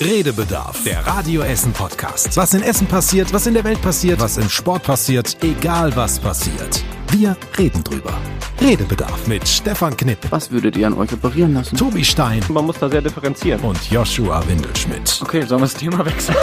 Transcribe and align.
Redebedarf, 0.00 0.82
der 0.84 1.06
Radio 1.06 1.42
Essen 1.42 1.72
Podcast. 1.74 2.34
Was 2.34 2.54
in 2.54 2.62
Essen 2.62 2.86
passiert, 2.86 3.34
was 3.34 3.46
in 3.46 3.52
der 3.52 3.64
Welt 3.64 3.82
passiert, 3.82 4.18
was 4.18 4.38
im 4.38 4.48
Sport 4.48 4.82
passiert, 4.84 5.36
egal 5.42 5.94
was 5.94 6.18
passiert. 6.18 6.82
Wir 7.10 7.36
reden 7.58 7.84
drüber. 7.84 8.14
Redebedarf 8.62 9.26
mit 9.26 9.46
Stefan 9.46 9.94
Knipp, 9.94 10.18
Was 10.30 10.50
würdet 10.50 10.78
ihr 10.78 10.86
an 10.86 10.94
euch 10.94 11.12
operieren 11.12 11.52
lassen? 11.52 11.76
Tobi 11.76 12.02
Stein 12.02 12.42
Man 12.48 12.64
muss 12.64 12.78
da 12.78 12.88
sehr 12.88 13.02
differenzieren. 13.02 13.60
und 13.60 13.90
Joshua 13.90 14.42
Windelschmidt. 14.48 15.20
Okay, 15.22 15.42
sollen 15.42 15.60
wir 15.60 15.66
das 15.66 15.74
Thema 15.74 16.04
wechseln? 16.06 16.36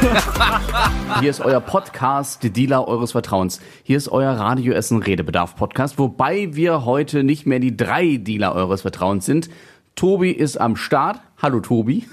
Hier 1.20 1.30
ist 1.30 1.40
euer 1.42 1.60
Podcast, 1.60 2.42
die 2.42 2.50
Dealer 2.50 2.88
eures 2.88 3.12
Vertrauens. 3.12 3.60
Hier 3.84 3.96
ist 3.98 4.08
euer 4.08 4.32
Radio 4.32 4.72
Essen 4.72 5.00
Redebedarf 5.00 5.54
Podcast, 5.54 5.96
wobei 5.98 6.48
wir 6.56 6.84
heute 6.84 7.22
nicht 7.22 7.46
mehr 7.46 7.60
die 7.60 7.76
drei 7.76 8.16
Dealer 8.16 8.54
eures 8.56 8.82
Vertrauens 8.82 9.26
sind. 9.26 9.48
Tobi 9.94 10.30
ist 10.32 10.56
am 10.60 10.74
Start. 10.74 11.20
Hallo 11.42 11.58
Tobi. 11.58 12.04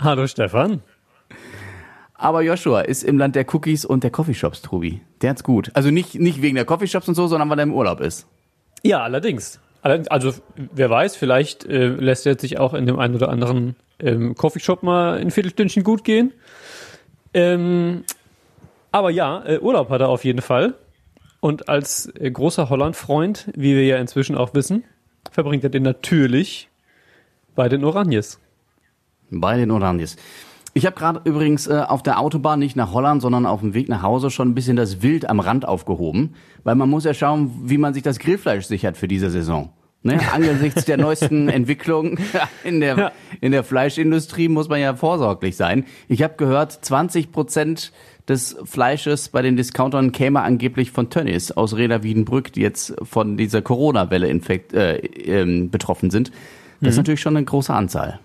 Hallo 0.00 0.26
Stefan. 0.26 0.80
Aber 2.14 2.40
Joshua 2.40 2.80
ist 2.80 3.04
im 3.04 3.18
Land 3.18 3.36
der 3.36 3.44
Cookies 3.54 3.84
und 3.84 4.02
der 4.02 4.10
Coffeeshops, 4.10 4.62
Tobi. 4.62 5.02
Der 5.20 5.28
hat's 5.28 5.44
gut. 5.44 5.70
Also 5.74 5.90
nicht, 5.90 6.14
nicht 6.14 6.40
wegen 6.40 6.54
der 6.54 6.64
Coffeeshops 6.64 7.06
und 7.06 7.14
so, 7.14 7.26
sondern 7.26 7.50
weil 7.50 7.58
er 7.58 7.64
im 7.64 7.74
Urlaub 7.74 8.00
ist. 8.00 8.26
Ja, 8.82 9.02
allerdings. 9.02 9.60
Also, 9.82 10.32
wer 10.56 10.88
weiß, 10.88 11.16
vielleicht 11.16 11.66
äh, 11.66 11.88
lässt 11.88 12.26
er 12.26 12.38
sich 12.38 12.58
auch 12.58 12.72
in 12.72 12.86
dem 12.86 12.98
einen 12.98 13.14
oder 13.14 13.28
anderen 13.28 13.76
ähm, 14.00 14.34
Coffeeshop 14.34 14.82
mal 14.82 15.18
ein 15.18 15.30
Viertelstündchen 15.30 15.84
gut 15.84 16.02
gehen. 16.02 16.32
Ähm, 17.34 18.04
aber 18.90 19.10
ja, 19.10 19.44
äh, 19.44 19.58
Urlaub 19.58 19.90
hat 19.90 20.00
er 20.00 20.08
auf 20.08 20.24
jeden 20.24 20.40
Fall. 20.40 20.72
Und 21.40 21.68
als 21.68 22.10
äh, 22.18 22.30
großer 22.30 22.70
Holland-Freund, 22.70 23.50
wie 23.54 23.76
wir 23.76 23.84
ja 23.84 23.98
inzwischen 23.98 24.34
auch 24.34 24.54
wissen, 24.54 24.84
verbringt 25.30 25.62
er 25.62 25.70
den 25.70 25.82
natürlich 25.82 26.70
bei 27.54 27.68
den 27.68 27.84
Oranjes. 27.84 28.40
Bei 29.30 29.56
den 29.56 29.70
Oranjes. 29.70 30.16
Ich 30.74 30.86
habe 30.86 30.96
gerade 30.96 31.20
übrigens 31.24 31.66
äh, 31.66 31.82
auf 31.86 32.02
der 32.02 32.20
Autobahn 32.20 32.58
nicht 32.60 32.76
nach 32.76 32.92
Holland, 32.92 33.22
sondern 33.22 33.46
auf 33.46 33.60
dem 33.60 33.74
Weg 33.74 33.88
nach 33.88 34.02
Hause 34.02 34.30
schon 34.30 34.48
ein 34.50 34.54
bisschen 34.54 34.76
das 34.76 35.02
Wild 35.02 35.28
am 35.28 35.40
Rand 35.40 35.66
aufgehoben, 35.66 36.34
weil 36.62 36.74
man 36.76 36.88
muss 36.88 37.04
ja 37.04 37.14
schauen, 37.14 37.50
wie 37.64 37.78
man 37.78 37.94
sich 37.94 38.02
das 38.02 38.18
Grillfleisch 38.18 38.66
sichert 38.66 38.96
für 38.96 39.08
diese 39.08 39.30
Saison. 39.30 39.70
Ne? 40.04 40.20
Angesichts 40.32 40.84
der 40.84 40.96
neuesten 40.96 41.48
Entwicklungen 41.48 42.18
in 42.62 42.78
der, 42.80 42.96
Ja. 42.96 43.12
in 43.40 43.50
der 43.50 43.64
Fleischindustrie 43.64 44.48
muss 44.48 44.68
man 44.68 44.80
ja 44.80 44.94
vorsorglich 44.94 45.56
sein. 45.56 45.84
Ich 46.06 46.22
habe 46.22 46.34
gehört, 46.36 46.72
20 46.72 47.32
Prozent 47.32 47.92
des 48.28 48.56
Fleisches 48.64 49.30
bei 49.30 49.42
den 49.42 49.56
Discountern 49.56 50.12
käme 50.12 50.42
angeblich 50.42 50.92
von 50.92 51.10
Tönnies 51.10 51.50
aus 51.50 51.76
Reda 51.76 52.04
Wiedenbrück, 52.04 52.52
die 52.52 52.60
jetzt 52.60 52.94
von 53.02 53.36
dieser 53.36 53.62
Corona-Welle 53.62 54.28
äh, 54.28 54.96
ähm, 54.98 55.70
betroffen 55.70 56.10
sind. 56.10 56.30
Das 56.80 56.90
ist 56.90 56.98
natürlich 56.98 57.20
schon 57.20 57.36
eine 57.36 57.44
große 57.44 57.74
Anzahl. 57.74 58.20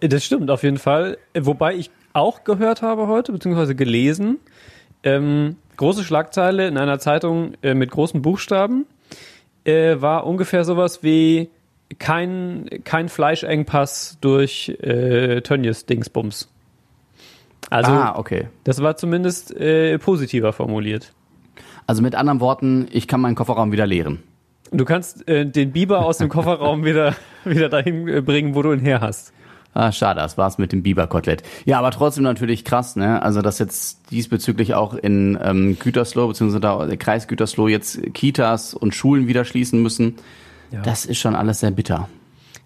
Das 0.00 0.24
stimmt 0.24 0.50
auf 0.50 0.62
jeden 0.62 0.78
Fall. 0.78 1.18
Wobei 1.38 1.74
ich 1.74 1.90
auch 2.12 2.44
gehört 2.44 2.82
habe 2.82 3.08
heute, 3.08 3.32
beziehungsweise 3.32 3.74
gelesen, 3.74 4.38
ähm, 5.02 5.56
große 5.76 6.04
Schlagzeile 6.04 6.68
in 6.68 6.78
einer 6.78 6.98
Zeitung 6.98 7.54
äh, 7.62 7.74
mit 7.74 7.90
großen 7.90 8.22
Buchstaben 8.22 8.86
äh, 9.64 10.00
war 10.00 10.26
ungefähr 10.26 10.64
sowas 10.64 11.02
wie 11.02 11.50
kein, 11.98 12.68
kein 12.84 13.08
Fleischengpass 13.08 14.18
durch 14.20 14.68
äh, 14.80 15.40
Tönnies 15.42 15.86
Dingsbums. 15.86 16.48
Also 17.70 17.92
ah, 17.92 18.18
okay. 18.18 18.48
das 18.64 18.82
war 18.82 18.96
zumindest 18.96 19.54
äh, 19.56 19.98
positiver 19.98 20.52
formuliert. 20.52 21.12
Also 21.86 22.02
mit 22.02 22.14
anderen 22.14 22.40
Worten, 22.40 22.88
ich 22.90 23.08
kann 23.08 23.20
meinen 23.20 23.34
Kofferraum 23.34 23.72
wieder 23.72 23.86
leeren. 23.86 24.22
Du 24.70 24.84
kannst 24.84 25.28
äh, 25.28 25.46
den 25.46 25.72
Biber 25.72 26.04
aus 26.04 26.18
dem 26.18 26.28
Kofferraum 26.28 26.84
wieder, 26.84 27.14
wieder 27.44 27.68
dahin 27.68 28.08
äh, 28.08 28.20
bringen, 28.20 28.54
wo 28.54 28.62
du 28.62 28.72
ihn 28.72 28.80
her 28.80 29.00
hast. 29.00 29.32
Ah, 29.74 29.90
schade, 29.90 30.20
das 30.20 30.38
war's 30.38 30.56
mit 30.56 30.72
dem 30.72 30.82
Biberkotelett. 30.82 31.42
Ja, 31.64 31.78
aber 31.80 31.90
trotzdem 31.90 32.22
natürlich 32.22 32.64
krass, 32.64 32.94
ne? 32.94 33.20
Also 33.22 33.42
dass 33.42 33.58
jetzt 33.58 34.10
diesbezüglich 34.12 34.74
auch 34.74 34.94
in 34.94 35.36
ähm, 35.42 35.76
Gütersloh, 35.78 36.28
beziehungsweise 36.28 36.60
der 36.60 36.96
Kreis 36.96 37.26
Gütersloh 37.26 37.66
jetzt 37.66 38.00
Kitas 38.14 38.74
und 38.74 38.94
Schulen 38.94 39.26
wieder 39.26 39.44
schließen 39.44 39.82
müssen. 39.82 40.14
Das 40.82 41.04
ist 41.04 41.18
schon 41.18 41.36
alles 41.36 41.60
sehr 41.60 41.70
bitter. 41.70 42.08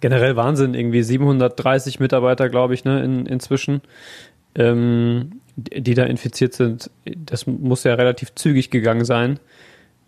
generell 0.00 0.36
Wahnsinn, 0.36 0.74
irgendwie 0.74 1.02
730 1.02 2.00
Mitarbeiter, 2.00 2.48
glaube 2.48 2.74
ich, 2.74 2.84
ne, 2.84 3.02
in, 3.02 3.26
inzwischen, 3.26 3.82
ähm, 4.54 5.40
die 5.56 5.94
da 5.94 6.04
infiziert 6.04 6.54
sind. 6.54 6.90
Das 7.04 7.46
muss 7.46 7.84
ja 7.84 7.94
relativ 7.94 8.34
zügig 8.34 8.70
gegangen 8.70 9.04
sein. 9.04 9.40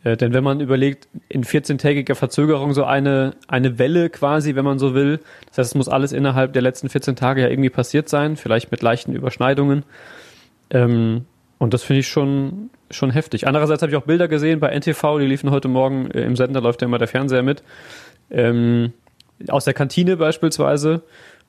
Äh, 0.05 0.17
denn 0.17 0.33
wenn 0.33 0.45
man 0.45 0.61
überlegt, 0.61 1.09
in 1.29 1.45
14-tägiger 1.45 2.15
Verzögerung 2.15 2.73
so 2.73 2.85
eine, 2.85 3.35
eine 3.49 3.79
Welle 3.79 4.11
quasi, 4.11 4.55
wenn 4.55 4.65
man 4.65 4.79
so 4.79 4.95
will, 4.95 5.21
das 5.49 5.59
heißt, 5.59 5.71
es 5.71 5.75
muss 5.75 5.89
alles 5.89 6.13
innerhalb 6.13 6.53
der 6.53 6.63
letzten 6.63 6.89
14 6.89 7.17
Tage 7.17 7.43
ja 7.43 7.49
irgendwie 7.49 7.71
passiert 7.71 8.09
sein, 8.09 8.37
vielleicht 8.37 8.71
mit 8.71 8.83
leichten 8.83 9.13
Überschneidungen. 9.13 9.85
Ähm, 10.71 11.27
und 11.59 11.75
das 11.75 11.83
finde 11.83 12.01
ich 12.01 12.09
schon, 12.09 12.71
schon 12.91 13.11
heftig. 13.11 13.47
Andererseits 13.47 13.83
habe 13.83 13.93
ich 13.93 13.97
auch 13.97 14.07
Bilder 14.07 14.29
gesehen 14.29 14.61
bei 14.61 14.71
NTV, 14.71 15.19
die 15.19 15.27
liefen 15.27 15.51
heute 15.51 15.69
Morgen 15.69 16.11
äh, 16.11 16.23
im 16.23 16.37
Sender, 16.37 16.61
läuft 16.61 16.81
ja 16.81 16.89
immer 16.89 16.99
der 16.99 17.09
Fernseher 17.09 17.43
mit. 17.43 17.63
Ähm, 18.31 18.93
aus 19.49 19.65
der 19.65 19.75
Kantine 19.75 20.17
beispielsweise. 20.17 21.03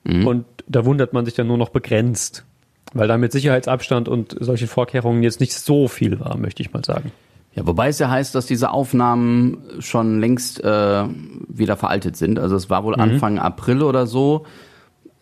Und 0.04 0.46
da 0.66 0.84
wundert 0.84 1.12
man 1.12 1.24
sich 1.24 1.34
dann 1.34 1.46
nur 1.46 1.58
noch 1.58 1.68
begrenzt. 1.68 2.44
Weil 2.92 3.08
da 3.08 3.16
mit 3.16 3.32
Sicherheitsabstand 3.32 4.08
und 4.08 4.36
solchen 4.40 4.66
Vorkehrungen 4.66 5.22
jetzt 5.22 5.40
nicht 5.40 5.54
so 5.54 5.88
viel 5.88 6.20
war, 6.20 6.36
möchte 6.36 6.62
ich 6.62 6.72
mal 6.72 6.84
sagen. 6.84 7.12
Ja, 7.54 7.66
wobei 7.66 7.88
es 7.88 7.98
ja 7.98 8.08
heißt, 8.08 8.34
dass 8.34 8.46
diese 8.46 8.70
Aufnahmen 8.70 9.58
schon 9.78 10.20
längst 10.20 10.62
äh, 10.64 11.04
wieder 11.48 11.76
veraltet 11.76 12.16
sind. 12.16 12.38
Also 12.38 12.56
es 12.56 12.70
war 12.70 12.84
wohl 12.84 12.94
Anfang 12.94 13.38
April 13.38 13.82
oder 13.82 14.06
so 14.06 14.46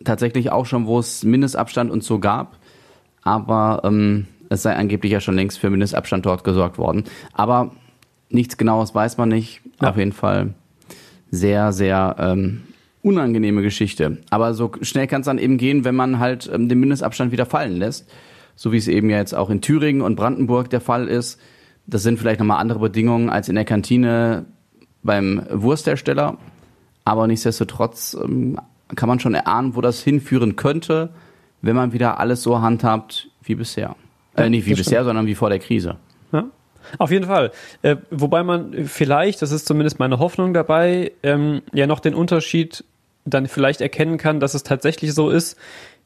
tatsächlich 0.03 0.51
auch 0.51 0.65
schon, 0.65 0.87
wo 0.87 0.99
es 0.99 1.23
Mindestabstand 1.23 1.91
und 1.91 2.03
so 2.03 2.19
gab. 2.19 2.57
Aber 3.23 3.81
ähm, 3.83 4.27
es 4.49 4.63
sei 4.63 4.75
angeblich 4.75 5.11
ja 5.11 5.19
schon 5.19 5.35
längst 5.35 5.59
für 5.59 5.69
Mindestabstand 5.69 6.25
dort 6.25 6.43
gesorgt 6.43 6.77
worden. 6.77 7.03
Aber 7.33 7.71
nichts 8.29 8.57
Genaues 8.57 8.95
weiß 8.95 9.17
man 9.17 9.29
nicht. 9.29 9.61
Ja. 9.81 9.89
Auf 9.89 9.97
jeden 9.97 10.13
Fall 10.13 10.53
sehr, 11.29 11.71
sehr 11.71 12.15
ähm, 12.19 12.63
unangenehme 13.01 13.61
Geschichte. 13.61 14.17
Aber 14.29 14.53
so 14.53 14.71
schnell 14.81 15.07
kann 15.07 15.21
es 15.21 15.25
dann 15.25 15.37
eben 15.37 15.57
gehen, 15.57 15.85
wenn 15.85 15.95
man 15.95 16.19
halt 16.19 16.49
ähm, 16.53 16.69
den 16.69 16.79
Mindestabstand 16.79 17.31
wieder 17.31 17.45
fallen 17.45 17.77
lässt. 17.77 18.09
So 18.55 18.71
wie 18.71 18.77
es 18.77 18.87
eben 18.87 19.09
ja 19.09 19.17
jetzt 19.17 19.33
auch 19.33 19.49
in 19.49 19.61
Thüringen 19.61 20.01
und 20.01 20.15
Brandenburg 20.15 20.69
der 20.69 20.81
Fall 20.81 21.07
ist. 21.07 21.39
Das 21.87 22.03
sind 22.03 22.19
vielleicht 22.19 22.39
nochmal 22.39 22.59
andere 22.59 22.79
Bedingungen 22.79 23.29
als 23.29 23.49
in 23.49 23.55
der 23.55 23.65
Kantine 23.65 24.45
beim 25.03 25.45
Wursthersteller. 25.51 26.37
Aber 27.03 27.27
nichtsdestotrotz 27.27 28.15
ähm, 28.21 28.59
kann 28.95 29.09
man 29.09 29.19
schon 29.19 29.33
erahnen, 29.33 29.75
wo 29.75 29.81
das 29.81 30.01
hinführen 30.01 30.55
könnte, 30.55 31.09
wenn 31.61 31.75
man 31.75 31.93
wieder 31.93 32.19
alles 32.19 32.43
so 32.43 32.61
handhabt 32.61 33.29
wie 33.43 33.55
bisher. 33.55 33.95
Äh, 34.35 34.49
nicht 34.49 34.65
wie 34.65 34.75
bisher, 34.75 35.03
sondern 35.03 35.25
wie 35.25 35.35
vor 35.35 35.49
der 35.49 35.59
Krise. 35.59 35.97
Ja, 36.31 36.45
auf 36.97 37.11
jeden 37.11 37.25
Fall. 37.25 37.51
Äh, 37.81 37.97
wobei 38.09 38.43
man 38.43 38.85
vielleicht, 38.85 39.41
das 39.41 39.51
ist 39.51 39.67
zumindest 39.67 39.99
meine 39.99 40.19
Hoffnung 40.19 40.53
dabei, 40.53 41.11
ähm, 41.23 41.61
ja 41.73 41.87
noch 41.87 41.99
den 41.99 42.13
Unterschied 42.13 42.83
dann 43.25 43.47
vielleicht 43.47 43.81
erkennen 43.81 44.17
kann, 44.17 44.39
dass 44.39 44.53
es 44.53 44.63
tatsächlich 44.63 45.13
so 45.13 45.29
ist, 45.29 45.57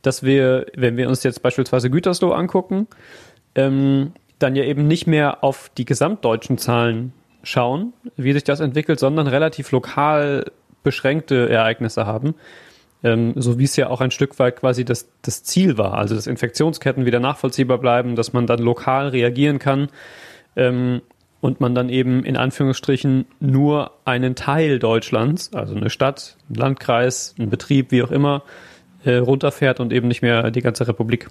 dass 0.02 0.24
wir, 0.24 0.66
wenn 0.75 0.97
wir 0.97 1.07
uns 1.07 1.24
jetzt 1.24 1.42
beispielsweise 1.42 1.90
Gütersloh 1.90 2.31
angucken, 2.31 2.88
ähm, 3.56 4.12
dann 4.45 4.56
ja 4.56 4.63
eben 4.63 4.88
nicht 4.88 5.07
mehr 5.07 5.44
auf 5.44 5.72
die 5.75 5.85
gesamtdeutschen 5.85 6.59
Zahlen 6.59 7.13
schauen, 7.41 7.94
wie 8.16 8.31
sich 8.31 8.44
das 8.44 8.59
entwickelt, 8.59 9.00
sondern 9.00 9.25
relativ 9.25 9.72
lokal 9.72 10.45
beschränkte 10.83 11.50
Ereignisse 11.50 12.06
haben. 12.06 12.35
Ähm, 13.03 13.33
so 13.35 13.57
wie 13.57 13.63
es 13.63 13.75
ja 13.75 13.89
auch 13.89 14.01
ein 14.01 14.11
Stück 14.11 14.38
weit 14.38 14.57
quasi 14.57 14.85
das, 14.85 15.09
das 15.23 15.44
Ziel 15.44 15.79
war. 15.79 15.95
Also, 15.95 16.13
dass 16.13 16.28
Infektionsketten 16.28 17.06
wieder 17.06 17.19
nachvollziehbar 17.19 17.79
bleiben, 17.79 18.16
dass 18.16 18.33
man 18.33 18.45
dann 18.45 18.59
lokal 18.59 19.09
reagieren 19.09 19.57
kann 19.57 19.89
ähm, 20.56 21.01
und 21.41 21.59
man 21.59 21.73
dann 21.73 21.89
eben 21.89 22.23
in 22.23 22.38
Anführungsstrichen 22.38 23.25
nur 23.39 23.91
einen 24.06 24.35
Teil 24.35 24.77
Deutschlands, 24.77 25.53
also 25.53 25.75
eine 25.75 25.89
Stadt, 25.89 26.38
ein 26.50 26.56
Landkreis, 26.56 27.33
ein 27.39 27.50
Betrieb, 27.50 27.91
wie 27.91 28.03
auch 28.03 28.12
immer, 28.12 28.44
äh, 29.03 29.16
runterfährt 29.16 29.79
und 29.79 29.91
eben 29.91 30.07
nicht 30.07 30.22
mehr 30.22 30.51
die 30.51 30.62
ganze 30.62 30.88
Republik. 30.88 31.30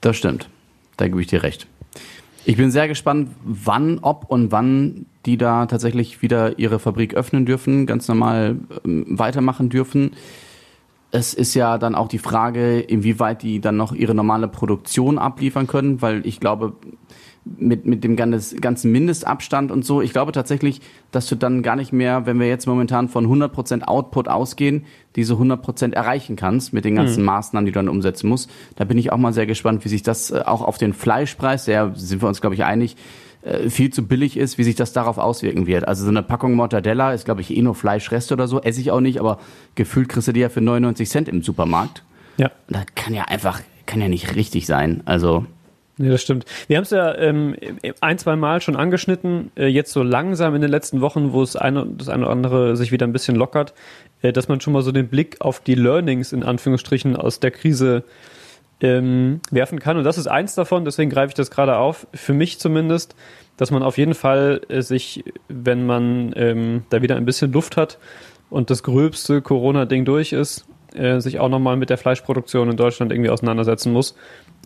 Das 0.00 0.16
stimmt. 0.16 0.48
Da 0.96 1.06
gebe 1.06 1.20
ich 1.20 1.26
dir 1.26 1.42
recht. 1.42 1.66
Ich 2.44 2.56
bin 2.56 2.72
sehr 2.72 2.88
gespannt, 2.88 3.30
wann, 3.44 4.00
ob 4.00 4.24
und 4.28 4.50
wann 4.50 5.06
die 5.26 5.36
da 5.36 5.66
tatsächlich 5.66 6.22
wieder 6.22 6.58
ihre 6.58 6.80
Fabrik 6.80 7.14
öffnen 7.14 7.46
dürfen, 7.46 7.86
ganz 7.86 8.08
normal 8.08 8.56
ähm, 8.84 9.06
weitermachen 9.08 9.68
dürfen. 9.68 10.12
Es 11.12 11.34
ist 11.34 11.54
ja 11.54 11.78
dann 11.78 11.94
auch 11.94 12.08
die 12.08 12.18
Frage, 12.18 12.80
inwieweit 12.80 13.42
die 13.42 13.60
dann 13.60 13.76
noch 13.76 13.92
ihre 13.92 14.14
normale 14.14 14.48
Produktion 14.48 15.18
abliefern 15.18 15.68
können, 15.68 16.02
weil 16.02 16.26
ich 16.26 16.40
glaube, 16.40 16.72
mit, 17.44 17.86
mit 17.86 18.04
dem 18.04 18.14
ganzen 18.14 18.92
Mindestabstand 18.92 19.72
und 19.72 19.84
so, 19.84 20.00
ich 20.00 20.12
glaube 20.12 20.32
tatsächlich, 20.32 20.80
dass 21.10 21.26
du 21.26 21.34
dann 21.34 21.62
gar 21.62 21.74
nicht 21.74 21.92
mehr, 21.92 22.24
wenn 22.24 22.38
wir 22.38 22.46
jetzt 22.46 22.66
momentan 22.66 23.08
von 23.08 23.26
100% 23.26 23.82
Output 23.82 24.28
ausgehen, 24.28 24.84
diese 25.16 25.34
100% 25.34 25.92
erreichen 25.92 26.36
kannst 26.36 26.72
mit 26.72 26.84
den 26.84 26.94
ganzen 26.94 27.24
Maßnahmen, 27.24 27.66
die 27.66 27.72
du 27.72 27.78
dann 27.80 27.88
umsetzen 27.88 28.28
musst. 28.28 28.48
Da 28.76 28.84
bin 28.84 28.96
ich 28.96 29.12
auch 29.12 29.18
mal 29.18 29.32
sehr 29.32 29.46
gespannt, 29.46 29.84
wie 29.84 29.88
sich 29.88 30.02
das 30.02 30.30
äh, 30.30 30.42
auch 30.46 30.62
auf 30.62 30.78
den 30.78 30.92
Fleischpreis, 30.92 31.64
der 31.64 31.92
sind 31.96 32.22
wir 32.22 32.28
uns, 32.28 32.40
glaube 32.40 32.54
ich, 32.54 32.64
einig, 32.64 32.96
äh, 33.42 33.68
viel 33.70 33.92
zu 33.92 34.06
billig 34.06 34.36
ist, 34.36 34.56
wie 34.56 34.64
sich 34.64 34.76
das 34.76 34.92
darauf 34.92 35.18
auswirken 35.18 35.66
wird. 35.66 35.88
Also 35.88 36.04
so 36.04 36.10
eine 36.10 36.22
Packung 36.22 36.54
Mortadella 36.54 37.12
ist, 37.12 37.24
glaube 37.24 37.40
ich, 37.40 37.56
eh 37.56 37.60
nur 37.60 37.74
Fleischreste 37.74 38.34
oder 38.34 38.46
so, 38.46 38.60
esse 38.60 38.80
ich 38.80 38.92
auch 38.92 39.00
nicht, 39.00 39.18
aber 39.18 39.38
gefühlt 39.74 40.08
kriegst 40.08 40.28
du 40.28 40.32
die 40.32 40.40
ja 40.40 40.48
für 40.48 40.60
99 40.60 41.10
Cent 41.10 41.28
im 41.28 41.42
Supermarkt. 41.42 42.04
Ja. 42.36 42.52
Das 42.68 42.86
kann 42.94 43.14
ja 43.14 43.24
einfach, 43.24 43.60
kann 43.86 44.00
ja 44.00 44.08
nicht 44.08 44.36
richtig 44.36 44.66
sein. 44.66 45.02
Also. 45.06 45.44
Nee, 45.98 46.08
das 46.08 46.22
stimmt. 46.22 46.46
Wir 46.68 46.78
haben 46.78 46.84
es 46.84 46.90
ja 46.90 47.14
ähm, 47.16 47.54
ein, 48.00 48.16
zwei 48.16 48.34
Mal 48.34 48.62
schon 48.62 48.76
angeschnitten, 48.76 49.50
äh, 49.56 49.66
jetzt 49.66 49.92
so 49.92 50.02
langsam 50.02 50.54
in 50.54 50.62
den 50.62 50.70
letzten 50.70 51.02
Wochen, 51.02 51.32
wo 51.32 51.42
es 51.42 51.54
eine, 51.54 51.86
das 51.86 52.08
eine 52.08 52.24
oder 52.24 52.32
andere 52.32 52.76
sich 52.76 52.92
wieder 52.92 53.06
ein 53.06 53.12
bisschen 53.12 53.36
lockert, 53.36 53.74
äh, 54.22 54.32
dass 54.32 54.48
man 54.48 54.60
schon 54.60 54.72
mal 54.72 54.82
so 54.82 54.90
den 54.90 55.08
Blick 55.08 55.36
auf 55.40 55.60
die 55.60 55.74
Learnings 55.74 56.32
in 56.32 56.44
Anführungsstrichen 56.44 57.14
aus 57.14 57.40
der 57.40 57.50
Krise 57.50 58.04
ähm, 58.80 59.40
werfen 59.50 59.80
kann. 59.80 59.98
Und 59.98 60.04
das 60.04 60.16
ist 60.16 60.28
eins 60.28 60.54
davon, 60.54 60.86
deswegen 60.86 61.10
greife 61.10 61.28
ich 61.28 61.34
das 61.34 61.50
gerade 61.50 61.76
auf, 61.76 62.06
für 62.14 62.32
mich 62.32 62.58
zumindest, 62.58 63.14
dass 63.58 63.70
man 63.70 63.82
auf 63.82 63.98
jeden 63.98 64.14
Fall 64.14 64.62
äh, 64.68 64.80
sich, 64.80 65.24
wenn 65.48 65.84
man 65.84 66.32
ähm, 66.36 66.84
da 66.88 67.02
wieder 67.02 67.16
ein 67.16 67.26
bisschen 67.26 67.52
Luft 67.52 67.76
hat 67.76 67.98
und 68.48 68.70
das 68.70 68.82
gröbste 68.82 69.42
Corona-Ding 69.42 70.06
durch 70.06 70.32
ist, 70.32 70.64
äh, 70.94 71.20
sich 71.20 71.38
auch 71.38 71.50
nochmal 71.50 71.76
mit 71.76 71.90
der 71.90 71.98
Fleischproduktion 71.98 72.70
in 72.70 72.76
Deutschland 72.76 73.12
irgendwie 73.12 73.30
auseinandersetzen 73.30 73.92
muss 73.92 74.16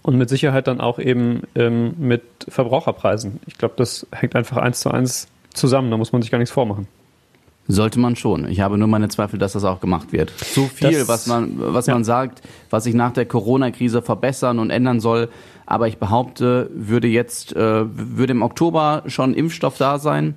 und 0.07 0.17
mit 0.17 0.29
Sicherheit 0.29 0.69
dann 0.69 0.81
auch 0.81 1.01
eben 1.01 1.43
ähm, 1.57 1.97
mit 1.99 2.23
Verbraucherpreisen. 2.47 3.41
Ich 3.47 3.59
glaube, 3.59 3.75
das 3.77 4.07
hängt 4.13 4.37
einfach 4.37 4.57
eins 4.57 4.79
zu 4.79 4.91
eins 4.91 5.27
zusammen, 5.53 5.91
da 5.91 5.97
muss 5.97 6.13
man 6.13 6.23
sich 6.23 6.31
gar 6.31 6.39
nichts 6.39 6.53
vormachen. 6.53 6.87
Sollte 7.67 7.99
man 7.99 8.15
schon. 8.15 8.49
Ich 8.49 8.61
habe 8.61 8.79
nur 8.79 8.87
meine 8.87 9.09
Zweifel, 9.09 9.41
dass 9.41 9.55
das 9.55 9.65
auch 9.65 9.81
gemacht 9.81 10.13
wird. 10.13 10.31
So 10.31 10.67
viel, 10.67 10.93
das, 10.93 11.09
was 11.09 11.27
man, 11.27 11.55
was 11.57 11.87
ja. 11.87 11.95
man 11.95 12.05
sagt, 12.05 12.41
was 12.71 12.85
sich 12.85 12.95
nach 12.95 13.13
der 13.13 13.27
Corona-Krise 13.27 14.01
verbessern 14.01 14.61
und 14.61 14.71
ändern 14.71 15.01
soll. 15.01 15.29
Aber 15.67 15.89
ich 15.89 15.99
behaupte, 15.99 16.71
würde 16.73 17.09
jetzt, 17.09 17.57
äh, 17.57 17.85
würde 17.89 18.31
im 18.31 18.43
Oktober 18.43 19.03
schon 19.09 19.35
Impfstoff 19.35 19.77
da 19.77 19.99
sein. 19.99 20.37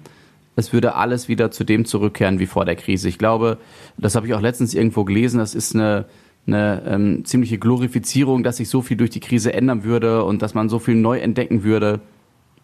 Es 0.55 0.73
würde 0.73 0.95
alles 0.95 1.27
wieder 1.27 1.51
zu 1.51 1.63
dem 1.63 1.85
zurückkehren 1.85 2.39
wie 2.39 2.47
vor 2.47 2.65
der 2.65 2.75
Krise. 2.75 3.07
Ich 3.07 3.19
glaube, 3.19 3.59
das 3.99 4.15
habe 4.15 4.25
ich 4.25 4.33
auch 4.33 4.41
letztens 4.41 4.73
irgendwo 4.73 5.03
gelesen. 5.03 5.37
Das 5.37 5.53
ist 5.53 5.75
eine, 5.75 6.05
eine 6.53 6.83
ähm, 6.85 7.25
ziemliche 7.25 7.57
Glorifizierung, 7.57 8.43
dass 8.43 8.57
sich 8.57 8.69
so 8.69 8.81
viel 8.81 8.97
durch 8.97 9.09
die 9.09 9.19
Krise 9.19 9.53
ändern 9.53 9.83
würde 9.83 10.23
und 10.23 10.41
dass 10.41 10.53
man 10.53 10.69
so 10.69 10.79
viel 10.79 10.95
neu 10.95 11.19
entdecken 11.19 11.63
würde. 11.63 12.01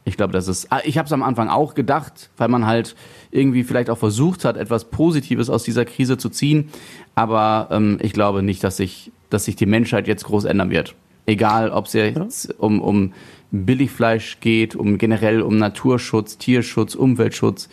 Ich 0.08 0.18
glaube, 0.18 0.34
das 0.34 0.48
ist. 0.48 0.72
Ah, 0.72 0.82
ich 0.84 0.98
habe 1.00 1.08
es 1.08 1.14
am 1.14 1.24
Anfang 1.24 1.50
auch 1.50 1.74
gedacht, 1.74 2.30
weil 2.38 2.48
man 2.48 2.68
halt 2.68 2.96
irgendwie 3.32 3.64
vielleicht 3.64 3.90
auch 3.90 3.98
versucht 3.98 4.46
hat, 4.46 4.56
etwas 4.56 4.86
Positives 4.86 5.50
aus 5.50 5.64
dieser 5.64 5.84
Krise 5.84 6.18
zu 6.18 6.30
ziehen. 6.30 6.70
Aber 7.16 7.70
ähm, 7.72 7.98
ich 8.02 8.14
glaube 8.14 8.44
nicht, 8.44 8.64
dass 8.64 8.78
sich, 8.78 9.12
dass 9.32 9.46
sich 9.46 9.56
die 9.56 9.66
Menschheit 9.66 10.08
jetzt 10.08 10.26
groß 10.26 10.46
ändern 10.46 10.70
wird. 10.70 10.96
Egal, 11.26 11.72
ob 11.72 11.88
es 11.88 11.94
jetzt 11.94 12.54
um, 12.60 12.82
um 12.82 13.14
Billigfleisch 13.52 14.40
geht, 14.42 14.76
um 14.76 15.00
generell 15.00 15.42
um 15.42 15.58
Naturschutz, 15.58 16.38
Tierschutz, 16.38 16.94
Umweltschutz. 16.94 17.68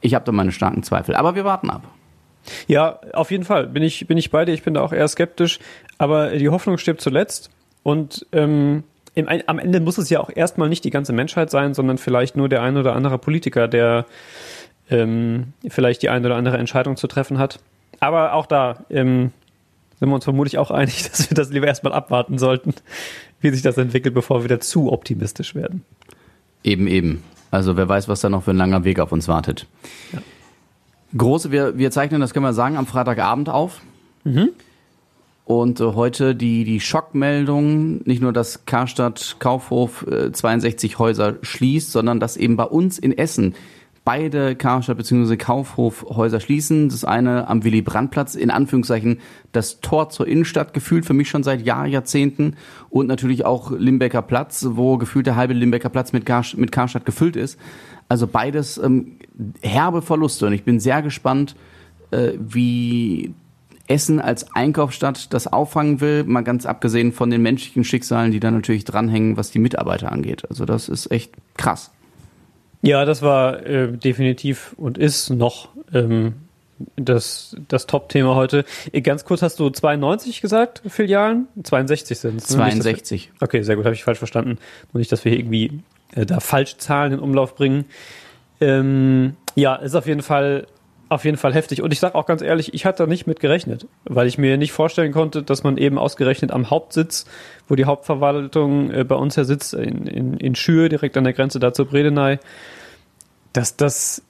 Ich 0.00 0.14
habe 0.14 0.24
da 0.24 0.32
meine 0.32 0.50
starken 0.50 0.82
Zweifel. 0.82 1.14
Aber 1.14 1.36
wir 1.36 1.44
warten 1.44 1.70
ab. 1.70 1.86
Ja, 2.66 3.00
auf 3.12 3.30
jeden 3.30 3.44
Fall 3.44 3.66
bin 3.66 3.82
ich, 3.82 4.06
bin 4.06 4.18
ich 4.18 4.30
bei 4.30 4.44
dir. 4.44 4.52
Ich 4.52 4.62
bin 4.62 4.74
da 4.74 4.82
auch 4.82 4.92
eher 4.92 5.08
skeptisch. 5.08 5.58
Aber 5.98 6.30
die 6.30 6.48
Hoffnung 6.48 6.78
stirbt 6.78 7.00
zuletzt. 7.00 7.50
Und 7.82 8.26
ähm, 8.32 8.84
im, 9.14 9.28
am 9.46 9.58
Ende 9.58 9.80
muss 9.80 9.98
es 9.98 10.10
ja 10.10 10.20
auch 10.20 10.30
erstmal 10.34 10.68
nicht 10.68 10.84
die 10.84 10.90
ganze 10.90 11.12
Menschheit 11.12 11.50
sein, 11.50 11.74
sondern 11.74 11.98
vielleicht 11.98 12.36
nur 12.36 12.48
der 12.48 12.62
ein 12.62 12.76
oder 12.76 12.94
andere 12.94 13.18
Politiker, 13.18 13.68
der 13.68 14.06
ähm, 14.90 15.52
vielleicht 15.68 16.02
die 16.02 16.08
eine 16.08 16.26
oder 16.26 16.36
andere 16.36 16.58
Entscheidung 16.58 16.96
zu 16.96 17.06
treffen 17.06 17.38
hat. 17.38 17.58
Aber 18.00 18.34
auch 18.34 18.46
da 18.46 18.84
ähm, 18.90 19.32
sind 19.98 20.08
wir 20.08 20.14
uns 20.14 20.24
vermutlich 20.24 20.58
auch 20.58 20.70
einig, 20.70 21.02
dass 21.10 21.30
wir 21.30 21.34
das 21.34 21.50
lieber 21.50 21.66
erstmal 21.66 21.92
abwarten 21.92 22.38
sollten, 22.38 22.74
wie 23.40 23.50
sich 23.50 23.62
das 23.62 23.78
entwickelt, 23.78 24.14
bevor 24.14 24.40
wir 24.40 24.44
wieder 24.44 24.60
zu 24.60 24.92
optimistisch 24.92 25.54
werden. 25.54 25.82
Eben, 26.62 26.86
eben. 26.86 27.22
Also 27.50 27.76
wer 27.76 27.88
weiß, 27.88 28.08
was 28.08 28.20
da 28.20 28.28
noch 28.28 28.44
für 28.44 28.50
ein 28.50 28.56
langer 28.56 28.84
Weg 28.84 28.98
auf 29.00 29.12
uns 29.12 29.28
wartet. 29.28 29.66
Ja. 30.12 30.20
Große, 31.16 31.50
wir, 31.50 31.78
wir 31.78 31.90
zeichnen, 31.90 32.20
das 32.20 32.32
können 32.32 32.44
wir 32.44 32.52
sagen, 32.52 32.76
am 32.76 32.86
Freitagabend 32.86 33.48
auf. 33.48 33.80
Mhm. 34.24 34.50
Und 35.44 35.80
äh, 35.80 35.84
heute 35.84 36.34
die, 36.34 36.64
die 36.64 36.80
Schockmeldung, 36.80 38.02
nicht 38.04 38.20
nur, 38.20 38.32
dass 38.32 38.66
Karstadt 38.66 39.36
Kaufhof 39.38 40.04
äh, 40.06 40.32
62 40.32 40.98
Häuser 40.98 41.36
schließt, 41.42 41.92
sondern 41.92 42.18
dass 42.18 42.36
eben 42.36 42.56
bei 42.56 42.64
uns 42.64 42.98
in 42.98 43.16
Essen 43.16 43.54
beide 44.06 44.54
Karstadt 44.54 44.96
bzw. 44.96 45.36
Kaufhofhäuser 45.36 46.40
schließen. 46.40 46.88
Das 46.88 47.04
eine 47.04 47.48
am 47.48 47.64
Willy 47.64 47.82
Brandt-Platz, 47.82 48.36
in 48.36 48.50
Anführungszeichen 48.50 49.18
das 49.52 49.80
Tor 49.80 50.10
zur 50.10 50.26
Innenstadt, 50.28 50.72
gefühlt 50.72 51.04
für 51.04 51.12
mich 51.12 51.28
schon 51.28 51.42
seit 51.42 51.66
Jahr, 51.66 51.86
Jahrzehnten. 51.86 52.54
Und 52.88 53.08
natürlich 53.08 53.44
auch 53.44 53.72
Limbecker 53.72 54.22
Platz, 54.22 54.66
wo 54.70 54.96
gefühlt 54.96 55.26
der 55.26 55.36
halbe 55.36 55.54
Limbecker 55.54 55.90
Platz 55.90 56.12
mit, 56.12 56.24
Karstadt, 56.24 56.60
mit 56.60 56.72
Karstadt 56.72 57.04
gefüllt 57.04 57.36
ist. 57.36 57.58
Also 58.08 58.26
beides 58.26 58.78
ähm, 58.78 59.18
herbe 59.60 60.02
Verluste. 60.02 60.46
Und 60.46 60.52
ich 60.52 60.64
bin 60.64 60.80
sehr 60.80 61.02
gespannt, 61.02 61.56
äh, 62.10 62.32
wie 62.38 63.34
Essen 63.88 64.20
als 64.20 64.54
Einkaufsstadt 64.54 65.32
das 65.32 65.46
auffangen 65.46 66.00
will, 66.00 66.24
mal 66.24 66.42
ganz 66.42 66.66
abgesehen 66.66 67.12
von 67.12 67.30
den 67.30 67.42
menschlichen 67.42 67.84
Schicksalen, 67.84 68.32
die 68.32 68.40
da 68.40 68.50
natürlich 68.50 68.84
dranhängen, 68.84 69.36
was 69.36 69.50
die 69.50 69.58
Mitarbeiter 69.58 70.10
angeht. 70.10 70.48
Also 70.48 70.64
das 70.64 70.88
ist 70.88 71.10
echt 71.10 71.32
krass. 71.56 71.92
Ja, 72.82 73.04
das 73.04 73.22
war 73.22 73.64
äh, 73.64 73.92
definitiv 73.92 74.74
und 74.76 74.98
ist 74.98 75.30
noch 75.30 75.70
ähm, 75.92 76.34
das, 76.96 77.56
das 77.68 77.86
Top-Thema 77.86 78.34
heute. 78.34 78.64
Äh, 78.92 79.00
ganz 79.00 79.24
kurz 79.24 79.42
hast 79.42 79.58
du 79.58 79.70
92 79.70 80.40
gesagt, 80.40 80.82
Filialen? 80.86 81.48
62 81.62 82.18
sind 82.18 82.36
es. 82.40 82.50
Ne? 82.50 82.56
62. 82.56 83.30
Wir, 83.32 83.42
okay, 83.42 83.62
sehr 83.62 83.76
gut, 83.76 83.84
habe 83.84 83.94
ich 83.94 84.04
falsch 84.04 84.18
verstanden. 84.18 84.58
Nur 84.92 84.98
nicht, 84.98 85.10
dass 85.10 85.24
wir 85.24 85.32
hier 85.32 85.40
irgendwie 85.40 85.80
äh, 86.16 86.26
da 86.26 86.40
falsch 86.40 86.78
Zahlen 86.78 87.12
in 87.12 87.20
Umlauf 87.20 87.54
bringen. 87.54 87.84
Ähm, 88.60 89.36
ja, 89.54 89.76
ist 89.76 89.94
auf 89.94 90.06
jeden 90.06 90.22
Fall 90.22 90.66
auf 91.08 91.24
jeden 91.24 91.36
Fall 91.36 91.54
heftig. 91.54 91.82
Und 91.82 91.92
ich 91.92 92.00
sage 92.00 92.16
auch 92.16 92.26
ganz 92.26 92.42
ehrlich, 92.42 92.74
ich 92.74 92.84
hatte 92.84 93.04
da 93.04 93.06
nicht 93.06 93.26
mit 93.28 93.38
gerechnet, 93.38 93.86
weil 94.04 94.26
ich 94.26 94.38
mir 94.38 94.56
nicht 94.56 94.72
vorstellen 94.72 95.12
konnte, 95.12 95.42
dass 95.44 95.62
man 95.62 95.76
eben 95.76 95.98
ausgerechnet 95.98 96.50
am 96.50 96.68
Hauptsitz, 96.70 97.26
wo 97.68 97.76
die 97.76 97.84
Hauptverwaltung 97.84 98.90
äh, 98.90 99.04
bei 99.04 99.14
uns 99.14 99.36
ja 99.36 99.44
sitzt, 99.44 99.74
in, 99.74 100.06
in, 100.06 100.34
in 100.34 100.54
Schür, 100.56 100.88
direkt 100.88 101.16
an 101.16 101.24
der 101.24 101.32
Grenze 101.32 101.60
da 101.60 101.72
zur 101.72 101.86
Bredeney, 101.86 102.38
dass 103.52 103.76
das 103.76 104.22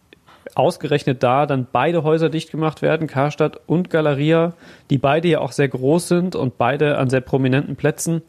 ausgerechnet 0.55 1.23
da 1.23 1.47
dann 1.47 1.67
beide 1.71 2.03
Häuser 2.03 2.29
dicht 2.29 2.51
gemacht 2.51 2.83
werden, 2.83 3.07
Karstadt 3.07 3.59
und 3.67 3.91
Galeria, 3.91 4.53
die 4.91 4.99
beide 4.99 5.29
ja 5.29 5.41
auch 5.41 5.53
sehr 5.53 5.69
groß 5.69 6.09
sind 6.09 6.37
und 6.37 6.59
beide 6.59 6.99
an 6.99 7.11
sehr 7.11 7.23
prominenten 7.23 7.77
Plätzen. 7.77 8.23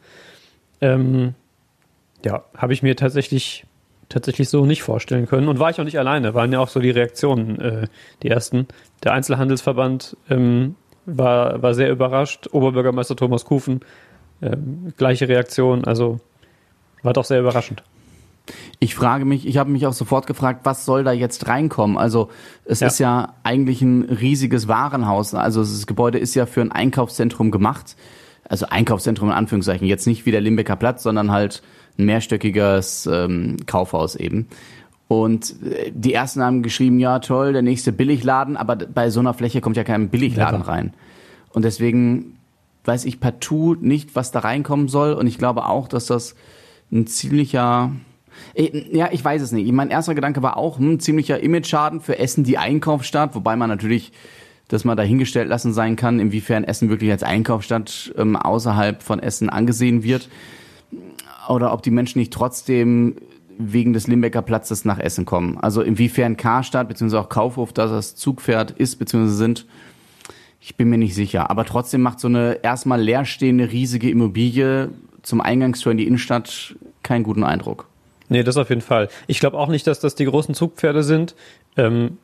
Ähm, 0.80 1.34
ja, 2.24 2.44
habe 2.56 2.72
ich 2.72 2.82
mir 2.82 2.96
tatsächlich 2.96 3.64
tatsächlich 4.08 4.48
so 4.48 4.64
nicht 4.64 4.82
vorstellen 4.82 5.26
können. 5.26 5.48
Und 5.48 5.58
war 5.58 5.70
ich 5.70 5.80
auch 5.80 5.84
nicht 5.84 5.98
alleine, 5.98 6.34
waren 6.34 6.52
ja 6.52 6.60
auch 6.60 6.68
so 6.68 6.80
die 6.80 6.90
Reaktionen, 6.90 7.60
äh, 7.60 7.86
die 8.22 8.28
ersten. 8.28 8.66
Der 9.04 9.12
Einzelhandelsverband 9.12 10.16
ähm, 10.30 10.76
war, 11.06 11.62
war 11.62 11.74
sehr 11.74 11.90
überrascht. 11.90 12.48
Oberbürgermeister 12.52 13.16
Thomas 13.16 13.44
Kufen, 13.44 13.80
ähm, 14.42 14.92
gleiche 14.96 15.28
Reaktion. 15.28 15.84
Also 15.84 16.20
war 17.02 17.12
doch 17.12 17.24
sehr 17.24 17.40
überraschend. 17.40 17.82
Ich 18.78 18.94
frage 18.94 19.26
mich, 19.26 19.46
ich 19.46 19.58
habe 19.58 19.70
mich 19.70 19.86
auch 19.86 19.92
sofort 19.92 20.26
gefragt, 20.26 20.60
was 20.64 20.86
soll 20.86 21.04
da 21.04 21.12
jetzt 21.12 21.48
reinkommen? 21.48 21.98
Also 21.98 22.30
es 22.64 22.80
ja. 22.80 22.86
ist 22.86 22.98
ja 22.98 23.34
eigentlich 23.42 23.82
ein 23.82 24.04
riesiges 24.04 24.68
Warenhaus. 24.68 25.34
Also 25.34 25.60
das 25.60 25.86
Gebäude 25.86 26.18
ist 26.18 26.34
ja 26.34 26.46
für 26.46 26.62
ein 26.62 26.72
Einkaufszentrum 26.72 27.50
gemacht. 27.50 27.96
Also 28.48 28.66
Einkaufszentrum 28.66 29.28
in 29.28 29.34
Anführungszeichen. 29.34 29.86
Jetzt 29.86 30.06
nicht 30.06 30.24
wie 30.24 30.30
der 30.30 30.40
Limbecker 30.40 30.76
Platz, 30.76 31.02
sondern 31.02 31.30
halt 31.30 31.62
ein 31.98 32.04
mehrstöckiges 32.04 33.08
ähm, 33.10 33.56
Kaufhaus 33.66 34.14
eben. 34.14 34.48
Und 35.08 35.54
äh, 35.62 35.90
die 35.92 36.12
ersten 36.12 36.42
haben 36.42 36.62
geschrieben, 36.62 37.00
ja 37.00 37.18
toll, 37.18 37.52
der 37.52 37.62
nächste 37.62 37.92
Billigladen, 37.92 38.56
aber 38.56 38.76
bei 38.76 39.10
so 39.10 39.20
einer 39.20 39.34
Fläche 39.34 39.60
kommt 39.60 39.76
ja 39.76 39.84
kein 39.84 40.10
Billigladen 40.10 40.60
ja, 40.60 40.66
rein. 40.66 40.94
Und 41.50 41.64
deswegen 41.64 42.36
weiß 42.84 43.04
ich 43.04 43.20
partout 43.20 43.76
nicht, 43.80 44.14
was 44.14 44.30
da 44.30 44.40
reinkommen 44.40 44.88
soll. 44.88 45.14
Und 45.14 45.26
ich 45.26 45.38
glaube 45.38 45.66
auch, 45.66 45.88
dass 45.88 46.06
das 46.06 46.36
ein 46.92 47.06
ziemlicher, 47.06 47.90
äh, 48.54 48.96
ja, 48.96 49.08
ich 49.10 49.24
weiß 49.24 49.42
es 49.42 49.50
nicht. 49.50 49.70
Mein 49.72 49.90
erster 49.90 50.14
Gedanke 50.14 50.42
war 50.42 50.56
auch, 50.56 50.78
hm, 50.78 51.00
ziemlicher 51.00 51.40
Image-Schaden 51.40 52.00
für 52.00 52.18
Essen, 52.18 52.44
die 52.44 52.58
Einkaufsstadt, 52.58 53.34
wobei 53.34 53.56
man 53.56 53.68
natürlich 53.68 54.12
das 54.68 54.84
mal 54.84 54.96
dahingestellt 54.96 55.48
lassen 55.48 55.72
sein 55.72 55.96
kann, 55.96 56.20
inwiefern 56.20 56.64
Essen 56.64 56.90
wirklich 56.90 57.10
als 57.10 57.22
Einkaufsstadt 57.22 58.12
ähm, 58.18 58.36
außerhalb 58.36 59.02
von 59.02 59.18
Essen 59.18 59.48
angesehen 59.48 60.02
wird 60.02 60.28
oder 61.48 61.72
ob 61.72 61.82
die 61.82 61.90
Menschen 61.90 62.18
nicht 62.18 62.32
trotzdem 62.32 63.16
wegen 63.58 63.92
des 63.92 64.06
Limbecker 64.06 64.42
Platzes 64.42 64.84
nach 64.84 64.98
Essen 64.98 65.24
kommen. 65.24 65.58
Also 65.58 65.82
inwiefern 65.82 66.36
Karstadt 66.36 66.88
bzw. 66.88 67.16
auch 67.16 67.28
Kaufhof 67.28 67.72
da 67.72 67.86
das 67.86 68.14
Zugpferd 68.14 68.70
ist 68.72 68.96
bzw. 68.96 69.26
sind, 69.26 69.66
ich 70.60 70.76
bin 70.76 70.88
mir 70.88 70.98
nicht 70.98 71.14
sicher. 71.14 71.50
Aber 71.50 71.64
trotzdem 71.64 72.02
macht 72.02 72.20
so 72.20 72.28
eine 72.28 72.60
erstmal 72.62 73.00
leerstehende 73.00 73.70
riesige 73.70 74.10
Immobilie 74.10 74.90
zum 75.22 75.40
Eingangstor 75.40 75.92
in 75.92 75.98
die 75.98 76.06
Innenstadt 76.06 76.76
keinen 77.02 77.24
guten 77.24 77.44
Eindruck. 77.44 77.86
Nee, 78.28 78.42
das 78.42 78.56
auf 78.56 78.68
jeden 78.68 78.82
Fall. 78.82 79.08
Ich 79.26 79.40
glaube 79.40 79.56
auch 79.56 79.68
nicht, 79.68 79.86
dass 79.86 80.00
das 80.00 80.14
die 80.14 80.26
großen 80.26 80.54
Zugpferde 80.54 81.02
sind. 81.02 81.34
Ähm, 81.76 82.18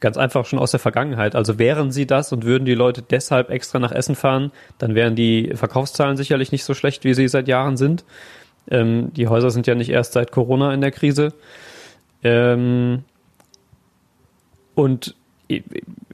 ganz 0.00 0.16
einfach 0.16 0.46
schon 0.46 0.58
aus 0.58 0.70
der 0.70 0.80
Vergangenheit. 0.80 1.34
Also 1.34 1.58
wären 1.58 1.90
sie 1.90 2.06
das 2.06 2.32
und 2.32 2.44
würden 2.44 2.64
die 2.64 2.74
Leute 2.74 3.02
deshalb 3.02 3.50
extra 3.50 3.78
nach 3.78 3.92
Essen 3.92 4.14
fahren, 4.14 4.52
dann 4.78 4.94
wären 4.94 5.14
die 5.14 5.52
Verkaufszahlen 5.54 6.16
sicherlich 6.16 6.52
nicht 6.52 6.64
so 6.64 6.72
schlecht, 6.72 7.04
wie 7.04 7.12
sie 7.12 7.28
seit 7.28 7.48
Jahren 7.48 7.76
sind. 7.76 8.04
Ähm, 8.70 9.12
die 9.14 9.28
Häuser 9.28 9.50
sind 9.50 9.66
ja 9.66 9.74
nicht 9.74 9.90
erst 9.90 10.12
seit 10.12 10.32
Corona 10.32 10.74
in 10.74 10.80
der 10.80 10.90
Krise. 10.90 11.32
Ähm, 12.22 13.04
und 14.74 15.14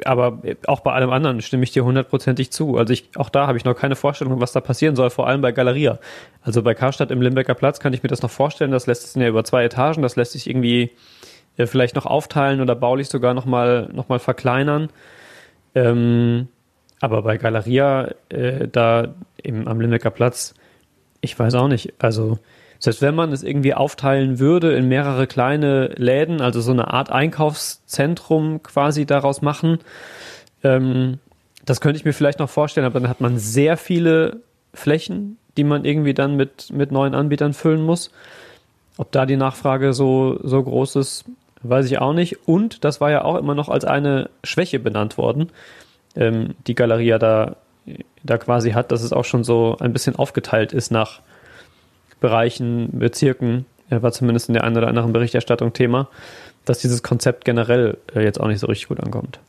aber 0.05 0.43
auch 0.67 0.81
bei 0.81 0.93
allem 0.93 1.11
anderen 1.11 1.41
stimme 1.41 1.65
ich 1.65 1.71
dir 1.71 1.85
hundertprozentig 1.85 2.51
zu. 2.51 2.77
Also 2.77 2.93
ich, 2.93 3.09
auch 3.17 3.31
da 3.31 3.47
habe 3.47 3.57
ich 3.57 3.65
noch 3.65 3.75
keine 3.75 3.97
Vorstellung, 3.97 4.41
was 4.41 4.53
da 4.53 4.61
passieren 4.61 4.95
soll, 4.95 5.09
vor 5.09 5.27
allem 5.27 5.41
bei 5.41 5.53
Galeria. 5.53 5.99
Also 6.43 6.63
bei 6.63 6.75
Karstadt 6.75 7.11
im 7.11 7.23
Limbecker 7.23 7.55
Platz 7.55 7.81
kann 7.81 7.95
ich 7.95 8.03
mir 8.03 8.11
das 8.11 8.21
noch 8.21 8.31
vorstellen, 8.31 8.73
das 8.73 8.87
lässt 8.87 9.11
sich 9.11 9.23
ja 9.23 9.29
über 9.29 9.45
zwei 9.45 9.65
Etagen, 9.65 10.03
das 10.03 10.17
lässt 10.17 10.33
sich 10.33 10.51
irgendwie 10.51 10.91
äh, 11.57 11.67
vielleicht 11.67 11.97
noch 11.97 12.05
aufteilen 12.05 12.61
oder 12.61 12.75
baulich 12.75 13.09
sogar 13.09 13.33
nochmal 13.33 13.89
noch 13.93 14.09
mal 14.11 14.19
verkleinern. 14.19 14.91
Ähm, 15.75 16.49
aber 17.01 17.23
bei 17.23 17.39
Galeria, 17.39 18.11
äh, 18.29 18.69
da 18.69 19.15
im, 19.43 19.67
am 19.67 19.81
Limbecker 19.81 20.11
Platz, 20.11 20.55
ich 21.23 21.39
weiß 21.39 21.55
auch 21.55 21.69
nicht. 21.69 21.95
Also 21.99 22.39
selbst 22.79 23.01
wenn 23.01 23.15
man 23.15 23.33
es 23.33 23.43
irgendwie 23.43 23.75
aufteilen 23.75 24.39
würde 24.39 24.75
in 24.75 24.89
mehrere 24.89 25.27
kleine 25.27 25.87
Läden, 25.97 26.43
also 26.43 26.61
so 26.61 26.73
eine 26.73 26.93
Art 26.93 27.11
Einkaufszentrum 27.11 28.63
quasi 28.63 29.07
daraus 29.07 29.41
machen, 29.41 29.79
ähm, 30.63 31.19
das 31.65 31.81
könnte 31.81 31.97
ich 31.97 32.05
mir 32.05 32.13
vielleicht 32.13 32.41
noch 32.41 32.51
vorstellen, 32.51 32.85
aber 32.85 33.01
dann 33.01 33.09
hat 33.09 33.21
man 33.21 33.39
sehr 33.39 33.77
viele 33.77 34.41
Flächen, 34.75 35.39
die 35.57 35.65
man 35.65 35.85
irgendwie 35.85 36.13
dann 36.13 36.37
mit, 36.37 36.71
mit 36.73 36.91
neuen 36.91 37.15
Anbietern 37.15 37.53
füllen 37.53 37.83
muss. 37.83 38.11
Ob 38.97 39.13
da 39.13 39.27
die 39.27 39.37
Nachfrage 39.37 39.93
so, 39.93 40.41
so 40.43 40.63
groß 40.63 40.97
ist, 40.97 41.25
weiß 41.63 41.87
ich 41.87 41.99
auch 41.99 42.13
nicht. 42.13 42.49
Und 42.49 42.85
das 42.85 43.01
war 43.01 43.11
ja 43.13 43.25
auch 43.25 43.37
immer 43.37 43.55
noch 43.55 43.69
als 43.69 43.85
eine 43.85 44.29
Schwäche 44.43 44.81
benannt 44.81 45.19
worden, 45.19 45.51
ähm, 46.17 46.55
die 46.67 46.75
Galeria 46.75 47.19
da, 47.19 47.57
da 48.25 48.39
quasi 48.39 48.71
hat, 48.73 48.93
dass 48.93 49.03
es 49.03 49.13
auch 49.13 49.25
schon 49.25 49.45
so 49.45 49.77
ein 49.81 49.93
bisschen 49.93 50.17
aufgeteilt 50.17 50.73
ist 50.73 50.91
nach 50.91 51.21
Bereichen, 52.21 52.99
Bezirken, 52.99 53.67
war 53.91 54.13
zumindest 54.13 54.49
in 54.49 54.55
der 54.55 54.65
einen 54.65 54.77
oder 54.77 54.89
anderen 54.89 55.13
Berichterstattung 55.13 55.73
Thema, 55.73 56.09
dass 56.65 56.79
dieses 56.79 57.03
Konzept 57.03 57.45
generell 57.45 57.99
äh, 58.15 58.23
jetzt 58.23 58.41
auch 58.41 58.47
nicht 58.47 58.61
so 58.61 58.67
richtig 58.67 58.89
gut 58.89 59.01
ankommt. 59.01 59.41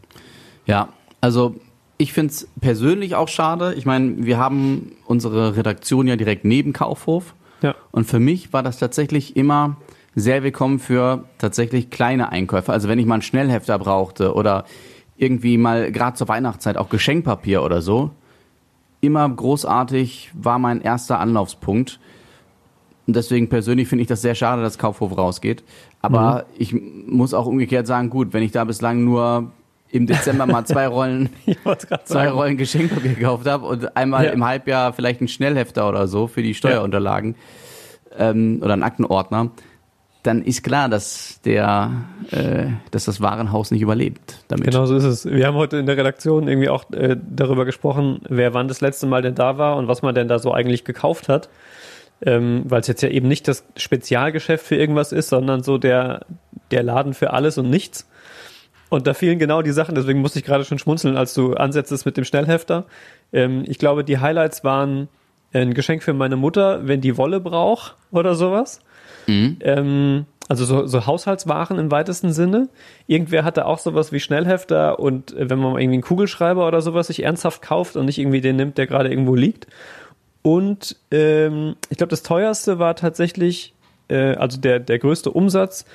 Ja, 0.66 0.90
also 1.22 1.56
ich 1.98 2.12
finde 2.12 2.32
es 2.32 2.50
persönlich 2.60 3.16
auch 3.16 3.28
schade. 3.28 3.74
Ich 3.76 3.86
meine, 3.86 4.26
wir 4.26 4.38
haben 4.38 4.94
unsere 5.06 5.56
Redaktion 5.56 6.08
ja 6.08 6.16
direkt 6.16 6.44
neben 6.44 6.74
Kaufhof. 6.74 7.36
Ja. 7.62 7.76
Und 7.92 8.06
für 8.06 8.20
mich 8.20 8.52
war 8.52 8.64
das 8.64 8.80
tatsächlich 8.80 9.38
immer 9.38 9.78
sehr 10.16 10.44
willkommen 10.44 10.80
für 10.80 11.26
tatsächlich 11.38 11.90
kleine 11.90 12.30
Einkäufe. 12.32 12.74
Also 12.74 12.88
wenn 12.90 13.00
ich 13.00 13.06
mal 13.06 13.16
einen 13.16 13.22
Schnellhefter 13.22 13.80
brauchte 13.80 14.34
oder 14.34 14.66
irgendwie 15.16 15.58
mal 15.58 15.92
gerade 15.92 16.18
zur 16.18 16.28
Weihnachtszeit 16.28 16.78
auch 16.78 16.90
Geschenkpapier 16.90 17.64
oder 17.64 17.82
so, 17.82 18.12
immer 19.04 19.28
großartig 19.30 20.32
war 20.34 20.60
mein 20.60 20.82
erster 20.82 21.20
Anlaufspunkt. 21.20 22.00
Und 23.06 23.18
deswegen 23.18 23.50
persönlich 23.50 23.90
finde 23.90 24.04
ich 24.04 24.08
das 24.08 24.22
sehr 24.22 24.34
schade, 24.34 24.62
dass 24.62 24.78
Kaufhof 24.78 25.18
rausgeht. 25.18 25.64
Aber 26.02 26.46
mhm. 26.48 26.54
ich 26.58 26.74
muss 26.74 27.34
auch 27.34 27.46
umgekehrt 27.46 27.86
sagen, 27.86 28.10
gut, 28.10 28.32
wenn 28.32 28.44
ich 28.44 28.54
da 28.54 28.64
bislang 28.64 29.04
nur 29.04 29.52
im 29.90 30.08
Dezember 30.08 30.46
mal 30.46 30.66
zwei 30.66 30.88
Rollen, 30.88 31.30
zwei 32.06 32.30
Rollen 32.30 32.56
Geschenkpapier 32.56 33.16
gekauft 33.16 33.46
habe 33.46 33.66
und 33.66 33.96
einmal 33.98 34.26
ja. 34.26 34.32
im 34.32 34.46
Halbjahr 34.46 34.94
vielleicht 34.94 35.20
einen 35.20 35.28
Schnellhefter 35.28 35.90
oder 35.90 36.08
so 36.08 36.28
für 36.28 36.42
die 36.42 36.54
Steuerunterlagen 36.54 37.36
ja. 38.18 38.30
ähm, 38.30 38.60
oder 38.64 38.74
einen 38.74 38.84
Aktenordner, 38.84 39.52
dann 40.24 40.42
ist 40.44 40.64
klar, 40.64 40.90
dass 40.90 41.40
der, 41.46 41.92
äh, 42.32 42.68
dass 42.92 43.06
das 43.06 43.22
Warenhaus 43.22 43.72
nicht 43.72 43.82
überlebt. 43.82 44.44
Damit. 44.48 44.66
Genau 44.66 44.86
so 44.86 44.96
ist 44.96 45.04
es. 45.04 45.26
Wir 45.26 45.46
haben 45.48 45.56
heute 45.56 45.78
in 45.78 45.86
der 45.86 45.98
Redaktion 45.98 46.48
irgendwie 46.48 46.70
auch 46.70 46.90
äh, 46.92 47.18
darüber 47.30 47.66
gesprochen, 47.66 48.22
wer 48.30 48.54
wann 48.54 48.68
das 48.68 48.82
letzte 48.82 49.06
Mal 49.06 49.22
denn 49.22 49.36
da 49.36 49.58
war 49.58 49.78
und 49.78 49.88
was 49.88 50.02
man 50.02 50.16
denn 50.16 50.28
da 50.28 50.40
so 50.40 50.54
eigentlich 50.54 50.86
gekauft 50.86 51.30
hat 51.30 51.50
ähm, 52.26 52.64
weil 52.66 52.82
es 52.82 52.88
jetzt 52.88 53.02
ja 53.02 53.10
eben 53.10 53.28
nicht 53.28 53.48
das 53.48 53.66
Spezialgeschäft 53.76 54.66
für 54.66 54.76
irgendwas 54.76 55.12
ist, 55.12 55.30
sondern 55.30 55.64
so 55.64 55.78
der, 55.78 56.26
der 56.72 56.84
Laden 56.84 57.14
für 57.14 57.34
alles 57.34 57.58
und 57.58 57.70
nichts. 57.70 58.10
Und 58.90 59.08
da 59.08 59.14
fielen 59.14 59.40
genau 59.40 59.62
die 59.62 59.72
Sachen, 59.72 59.96
deswegen 59.96 60.22
musste 60.22 60.40
ich 60.40 60.46
gerade 60.46 60.66
schon 60.66 60.80
schmunzeln, 60.80 61.18
als 61.18 61.34
du 61.34 61.56
ansetztest 61.56 62.06
mit 62.06 62.16
dem 62.16 62.26
Schnellhefter. 62.26 62.86
Ähm, 63.32 63.64
ich 63.66 63.80
glaube, 63.80 64.04
die 64.04 64.20
Highlights 64.20 64.64
waren 64.64 65.10
ein 65.52 65.74
Geschenk 65.74 66.04
für 66.04 66.14
meine 66.14 66.36
Mutter, 66.36 66.88
wenn 66.88 67.02
die 67.02 67.18
Wolle 67.18 67.40
braucht 67.40 67.96
oder 68.12 68.36
sowas. 68.36 68.80
Mhm. 69.28 69.58
Ähm, 69.62 70.26
also 70.50 70.66
so, 70.66 70.86
so 70.86 71.06
Haushaltswaren 71.06 71.80
im 71.80 71.90
weitesten 71.90 72.34
Sinne. 72.34 72.70
Irgendwer 73.08 73.44
hatte 73.44 73.66
auch 73.66 73.80
sowas 73.80 74.12
wie 74.12 74.20
Schnellhefter 74.20 75.00
und 75.00 75.36
äh, 75.36 75.50
wenn 75.50 75.60
man 75.60 75.72
irgendwie 75.74 75.96
einen 75.96 76.02
Kugelschreiber 76.02 76.68
oder 76.68 76.82
sowas 76.82 77.08
sich 77.08 77.24
ernsthaft 77.24 77.62
kauft 77.62 77.96
und 77.96 78.06
nicht 78.06 78.20
irgendwie 78.20 78.42
den 78.42 78.56
nimmt, 78.56 78.78
der 78.78 78.88
gerade 78.88 79.10
irgendwo 79.10 79.36
liegt. 79.36 79.68
Und 80.42 80.98
ähm, 81.12 81.76
ich 81.90 81.98
glaube, 81.98 82.10
das 82.10 82.24
teuerste 82.24 82.78
war 82.78 82.96
tatsächlich, 82.96 83.74
äh, 84.10 84.36
also 84.36 84.60
der, 84.60 84.80
der 84.80 85.00
größte 85.00 85.32
Umsatz, 85.32 85.86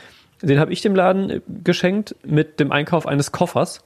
den 0.42 0.58
habe 0.58 0.72
ich 0.72 0.80
dem 0.80 0.94
Laden 0.94 1.30
äh, 1.30 1.40
geschenkt 1.62 2.16
mit 2.24 2.58
dem 2.58 2.72
Einkauf 2.72 3.06
eines 3.06 3.32
Koffers. 3.32 3.84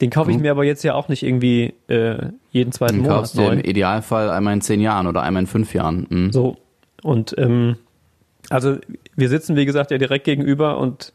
Den 0.00 0.10
kaufe 0.10 0.30
ich 0.30 0.36
mhm. 0.36 0.42
mir 0.44 0.52
aber 0.52 0.62
jetzt 0.62 0.84
ja 0.84 0.94
auch 0.94 1.08
nicht 1.08 1.24
irgendwie 1.24 1.74
äh, 1.88 2.28
jeden 2.52 2.70
zweiten 2.70 2.94
den 2.94 3.02
Monat 3.02 3.16
kaufst 3.18 3.34
neu. 3.34 3.48
Im 3.48 3.60
Idealfall 3.60 4.30
einmal 4.30 4.54
in 4.54 4.60
zehn 4.60 4.80
Jahren 4.80 5.08
oder 5.08 5.22
einmal 5.22 5.42
in 5.42 5.46
fünf 5.48 5.74
Jahren. 5.74 6.06
Mhm. 6.08 6.32
So. 6.32 6.56
Und 7.02 7.34
ähm, 7.36 7.76
also 8.50 8.76
wir 9.16 9.28
sitzen, 9.28 9.56
wie 9.56 9.66
gesagt, 9.66 9.90
ja 9.90 9.98
direkt 9.98 10.24
gegenüber 10.24 10.78
und 10.78 11.12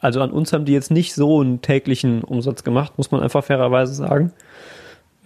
also 0.00 0.22
an 0.22 0.30
uns 0.30 0.52
haben 0.52 0.64
die 0.64 0.72
jetzt 0.72 0.90
nicht 0.90 1.14
so 1.14 1.40
einen 1.40 1.60
täglichen 1.60 2.24
Umsatz 2.24 2.64
gemacht, 2.64 2.94
muss 2.96 3.10
man 3.10 3.20
einfach 3.20 3.44
fairerweise 3.44 3.92
sagen. 3.92 4.32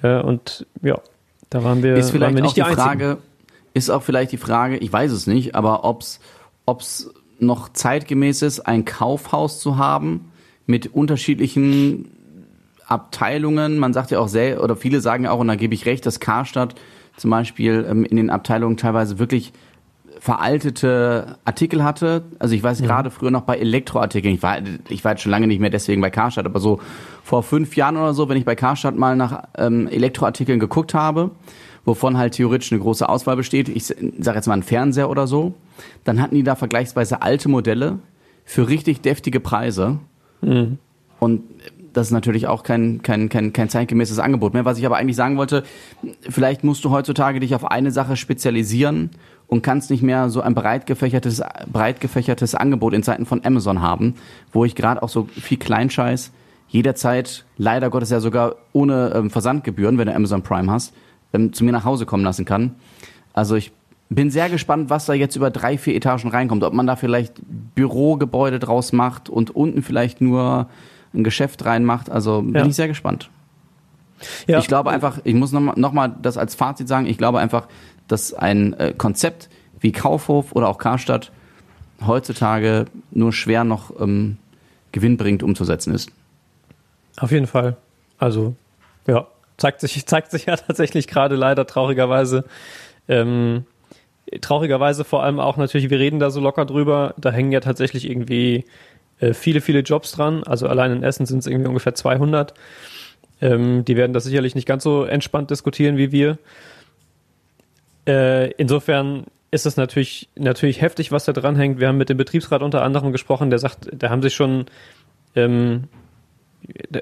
Äh, 0.02 0.20
und 0.20 0.66
ja, 0.82 1.00
da 1.50 1.62
waren 1.62 1.82
wir, 1.82 1.94
ist 1.94 2.10
vielleicht 2.10 2.34
waren 2.34 2.34
wir 2.34 2.42
nicht 2.42 2.60
auch 2.60 2.68
die, 2.68 2.74
die 2.74 2.80
Frage, 2.80 3.18
ist 3.72 3.90
auch 3.90 4.02
vielleicht 4.02 4.32
die 4.32 4.36
Frage, 4.36 4.76
ich 4.76 4.92
weiß 4.92 5.12
es 5.12 5.26
nicht, 5.26 5.54
aber 5.54 5.84
ob's 5.84 6.20
ob's 6.66 7.10
noch 7.38 7.68
zeitgemäß 7.72 8.42
ist, 8.42 8.60
ein 8.60 8.84
Kaufhaus 8.84 9.60
zu 9.60 9.76
haben 9.76 10.32
mit 10.66 10.94
unterschiedlichen 10.94 12.10
Abteilungen. 12.86 13.78
Man 13.78 13.92
sagt 13.92 14.10
ja 14.10 14.18
auch 14.18 14.28
sehr, 14.28 14.62
oder 14.62 14.76
viele 14.76 15.00
sagen 15.00 15.24
ja 15.24 15.30
auch, 15.30 15.40
und 15.40 15.48
da 15.48 15.56
gebe 15.56 15.74
ich 15.74 15.86
recht, 15.86 16.06
dass 16.06 16.20
Karstadt 16.20 16.74
zum 17.16 17.30
Beispiel 17.30 17.86
ähm, 17.88 18.04
in 18.04 18.16
den 18.16 18.30
Abteilungen 18.30 18.76
teilweise 18.76 19.18
wirklich 19.18 19.52
veraltete 20.24 21.36
Artikel 21.44 21.84
hatte. 21.84 22.24
Also 22.38 22.54
ich 22.54 22.62
weiß 22.62 22.80
mhm. 22.80 22.86
gerade 22.86 23.10
früher 23.10 23.30
noch 23.30 23.42
bei 23.42 23.58
Elektroartikeln, 23.58 24.36
ich 24.36 24.42
war, 24.42 24.56
ich 24.88 25.04
war 25.04 25.12
jetzt 25.12 25.20
schon 25.20 25.30
lange 25.30 25.46
nicht 25.46 25.60
mehr 25.60 25.68
deswegen 25.68 26.00
bei 26.00 26.08
Karstadt, 26.08 26.46
aber 26.46 26.60
so 26.60 26.80
vor 27.22 27.42
fünf 27.42 27.76
Jahren 27.76 27.98
oder 27.98 28.14
so, 28.14 28.26
wenn 28.30 28.38
ich 28.38 28.46
bei 28.46 28.54
Karstadt 28.54 28.96
mal 28.96 29.16
nach 29.16 29.42
ähm, 29.58 29.86
Elektroartikeln 29.86 30.58
geguckt 30.60 30.94
habe, 30.94 31.32
wovon 31.84 32.16
halt 32.16 32.32
theoretisch 32.32 32.72
eine 32.72 32.80
große 32.80 33.06
Auswahl 33.06 33.36
besteht, 33.36 33.68
ich 33.68 33.84
sage 33.84 34.38
jetzt 34.38 34.46
mal 34.46 34.54
einen 34.54 34.62
Fernseher 34.62 35.10
oder 35.10 35.26
so, 35.26 35.52
dann 36.04 36.22
hatten 36.22 36.36
die 36.36 36.42
da 36.42 36.54
vergleichsweise 36.54 37.20
alte 37.20 37.50
Modelle 37.50 37.98
für 38.46 38.66
richtig 38.66 39.02
deftige 39.02 39.40
Preise. 39.40 39.98
Mhm. 40.40 40.78
Und 41.20 41.42
das 41.94 42.08
ist 42.08 42.12
natürlich 42.12 42.46
auch 42.46 42.62
kein, 42.62 43.02
kein, 43.02 43.28
kein, 43.28 43.52
kein 43.52 43.68
zeitgemäßes 43.68 44.18
Angebot 44.18 44.52
mehr. 44.52 44.64
Was 44.64 44.78
ich 44.78 44.84
aber 44.84 44.96
eigentlich 44.96 45.16
sagen 45.16 45.36
wollte, 45.36 45.64
vielleicht 46.28 46.64
musst 46.64 46.84
du 46.84 46.90
heutzutage 46.90 47.40
dich 47.40 47.54
auf 47.54 47.64
eine 47.64 47.90
Sache 47.90 48.16
spezialisieren 48.16 49.10
und 49.46 49.62
kannst 49.62 49.90
nicht 49.90 50.02
mehr 50.02 50.28
so 50.28 50.40
ein 50.40 50.54
breit 50.54 50.86
gefächertes, 50.86 51.42
breit 51.72 52.00
gefächertes 52.00 52.54
Angebot 52.54 52.92
in 52.94 53.02
Zeiten 53.02 53.26
von 53.26 53.44
Amazon 53.44 53.80
haben, 53.80 54.14
wo 54.52 54.64
ich 54.64 54.74
gerade 54.74 55.02
auch 55.02 55.08
so 55.08 55.28
viel 55.40 55.58
Kleinscheiß 55.58 56.32
jederzeit, 56.68 57.44
leider 57.56 57.88
Gottes 57.88 58.10
ja 58.10 58.18
sogar 58.18 58.56
ohne 58.72 59.12
ähm, 59.14 59.30
Versandgebühren, 59.30 59.96
wenn 59.96 60.08
du 60.08 60.14
Amazon 60.14 60.42
Prime 60.42 60.70
hast, 60.72 60.92
ähm, 61.32 61.52
zu 61.52 61.64
mir 61.64 61.72
nach 61.72 61.84
Hause 61.84 62.04
kommen 62.06 62.24
lassen 62.24 62.44
kann. 62.44 62.74
Also 63.32 63.54
ich 63.54 63.70
bin 64.08 64.30
sehr 64.30 64.48
gespannt, 64.48 64.90
was 64.90 65.06
da 65.06 65.12
jetzt 65.12 65.36
über 65.36 65.50
drei, 65.50 65.78
vier 65.78 65.94
Etagen 65.94 66.30
reinkommt. 66.30 66.64
Ob 66.64 66.72
man 66.72 66.86
da 66.86 66.96
vielleicht 66.96 67.34
Bürogebäude 67.74 68.58
draus 68.58 68.92
macht 68.92 69.28
und 69.28 69.54
unten 69.54 69.82
vielleicht 69.82 70.20
nur 70.20 70.68
ein 71.14 71.24
Geschäft 71.24 71.64
reinmacht. 71.64 72.10
Also 72.10 72.42
bin 72.42 72.54
ja. 72.54 72.66
ich 72.66 72.74
sehr 72.74 72.88
gespannt. 72.88 73.30
Ja. 74.46 74.58
Ich 74.58 74.68
glaube 74.68 74.90
einfach, 74.90 75.18
ich 75.24 75.34
muss 75.34 75.52
nochmal 75.52 75.74
noch 75.76 75.92
mal 75.92 76.14
das 76.22 76.38
als 76.38 76.54
Fazit 76.54 76.88
sagen, 76.88 77.06
ich 77.06 77.18
glaube 77.18 77.40
einfach, 77.40 77.66
dass 78.08 78.32
ein 78.32 78.72
äh, 78.74 78.94
Konzept 78.96 79.48
wie 79.80 79.92
Kaufhof 79.92 80.52
oder 80.52 80.68
auch 80.68 80.78
Karstadt 80.78 81.30
heutzutage 82.06 82.86
nur 83.10 83.32
schwer 83.32 83.64
noch 83.64 83.98
ähm, 84.00 84.38
gewinnbringend 84.92 85.42
umzusetzen 85.42 85.94
ist. 85.94 86.10
Auf 87.16 87.30
jeden 87.30 87.46
Fall. 87.46 87.76
Also, 88.18 88.54
ja, 89.06 89.26
zeigt 89.56 89.80
sich, 89.80 90.06
zeigt 90.06 90.30
sich 90.30 90.46
ja 90.46 90.56
tatsächlich 90.56 91.06
gerade 91.06 91.36
leider 91.36 91.66
traurigerweise. 91.66 92.44
Ähm, 93.08 93.64
traurigerweise 94.40 95.04
vor 95.04 95.22
allem 95.22 95.38
auch 95.38 95.56
natürlich, 95.56 95.90
wir 95.90 95.98
reden 95.98 96.18
da 96.18 96.30
so 96.30 96.40
locker 96.40 96.64
drüber, 96.64 97.14
da 97.18 97.30
hängen 97.30 97.52
ja 97.52 97.60
tatsächlich 97.60 98.08
irgendwie 98.08 98.64
äh, 99.24 99.34
viele, 99.34 99.60
viele 99.60 99.80
Jobs 99.80 100.12
dran. 100.12 100.42
Also 100.44 100.68
allein 100.68 100.92
in 100.92 101.02
Essen 101.02 101.26
sind 101.26 101.38
es 101.38 101.46
irgendwie 101.46 101.68
ungefähr 101.68 101.94
200. 101.94 102.54
Ähm, 103.40 103.84
die 103.84 103.96
werden 103.96 104.12
das 104.12 104.24
sicherlich 104.24 104.54
nicht 104.54 104.66
ganz 104.66 104.82
so 104.82 105.04
entspannt 105.04 105.50
diskutieren 105.50 105.96
wie 105.96 106.12
wir. 106.12 106.38
Äh, 108.06 108.50
insofern 108.52 109.24
ist 109.50 109.66
es 109.66 109.76
natürlich, 109.76 110.28
natürlich 110.34 110.80
heftig, 110.80 111.12
was 111.12 111.24
da 111.24 111.32
dranhängt. 111.32 111.80
Wir 111.80 111.88
haben 111.88 111.98
mit 111.98 112.08
dem 112.08 112.16
Betriebsrat 112.16 112.62
unter 112.62 112.82
anderem 112.82 113.12
gesprochen, 113.12 113.50
der 113.50 113.58
sagt, 113.58 113.88
da 113.92 114.10
haben 114.10 114.22
sich 114.22 114.34
schon 114.34 114.66
ähm, 115.36 115.84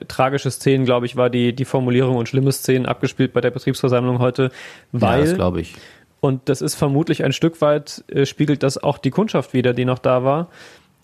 tragische 0.08 0.50
Szenen, 0.50 0.84
glaube 0.84 1.06
ich, 1.06 1.16
war 1.16 1.30
die, 1.30 1.54
die 1.54 1.64
Formulierung 1.64 2.16
und 2.16 2.28
schlimme 2.28 2.52
Szenen 2.52 2.86
abgespielt 2.86 3.32
bei 3.32 3.40
der 3.40 3.50
Betriebsversammlung 3.50 4.18
heute, 4.18 4.50
weil. 4.92 5.20
Ja, 5.20 5.26
das 5.26 5.34
glaube 5.34 5.60
ich. 5.60 5.74
Und 6.20 6.48
das 6.48 6.62
ist 6.62 6.76
vermutlich 6.76 7.24
ein 7.24 7.32
Stück 7.32 7.60
weit, 7.60 8.04
äh, 8.08 8.26
spiegelt 8.26 8.62
das 8.62 8.78
auch 8.78 8.98
die 8.98 9.10
Kundschaft 9.10 9.54
wieder, 9.54 9.72
die 9.74 9.84
noch 9.84 9.98
da 9.98 10.22
war. 10.22 10.50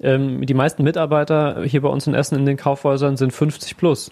Ähm, 0.03 0.45
die 0.47 0.55
meisten 0.55 0.83
Mitarbeiter 0.85 1.63
hier 1.65 1.83
bei 1.83 1.89
uns 1.89 2.07
in 2.07 2.15
Essen 2.15 2.39
in 2.39 2.47
den 2.47 2.57
Kaufhäusern 2.57 3.17
sind 3.17 3.33
50 3.33 3.77
plus. 3.77 4.11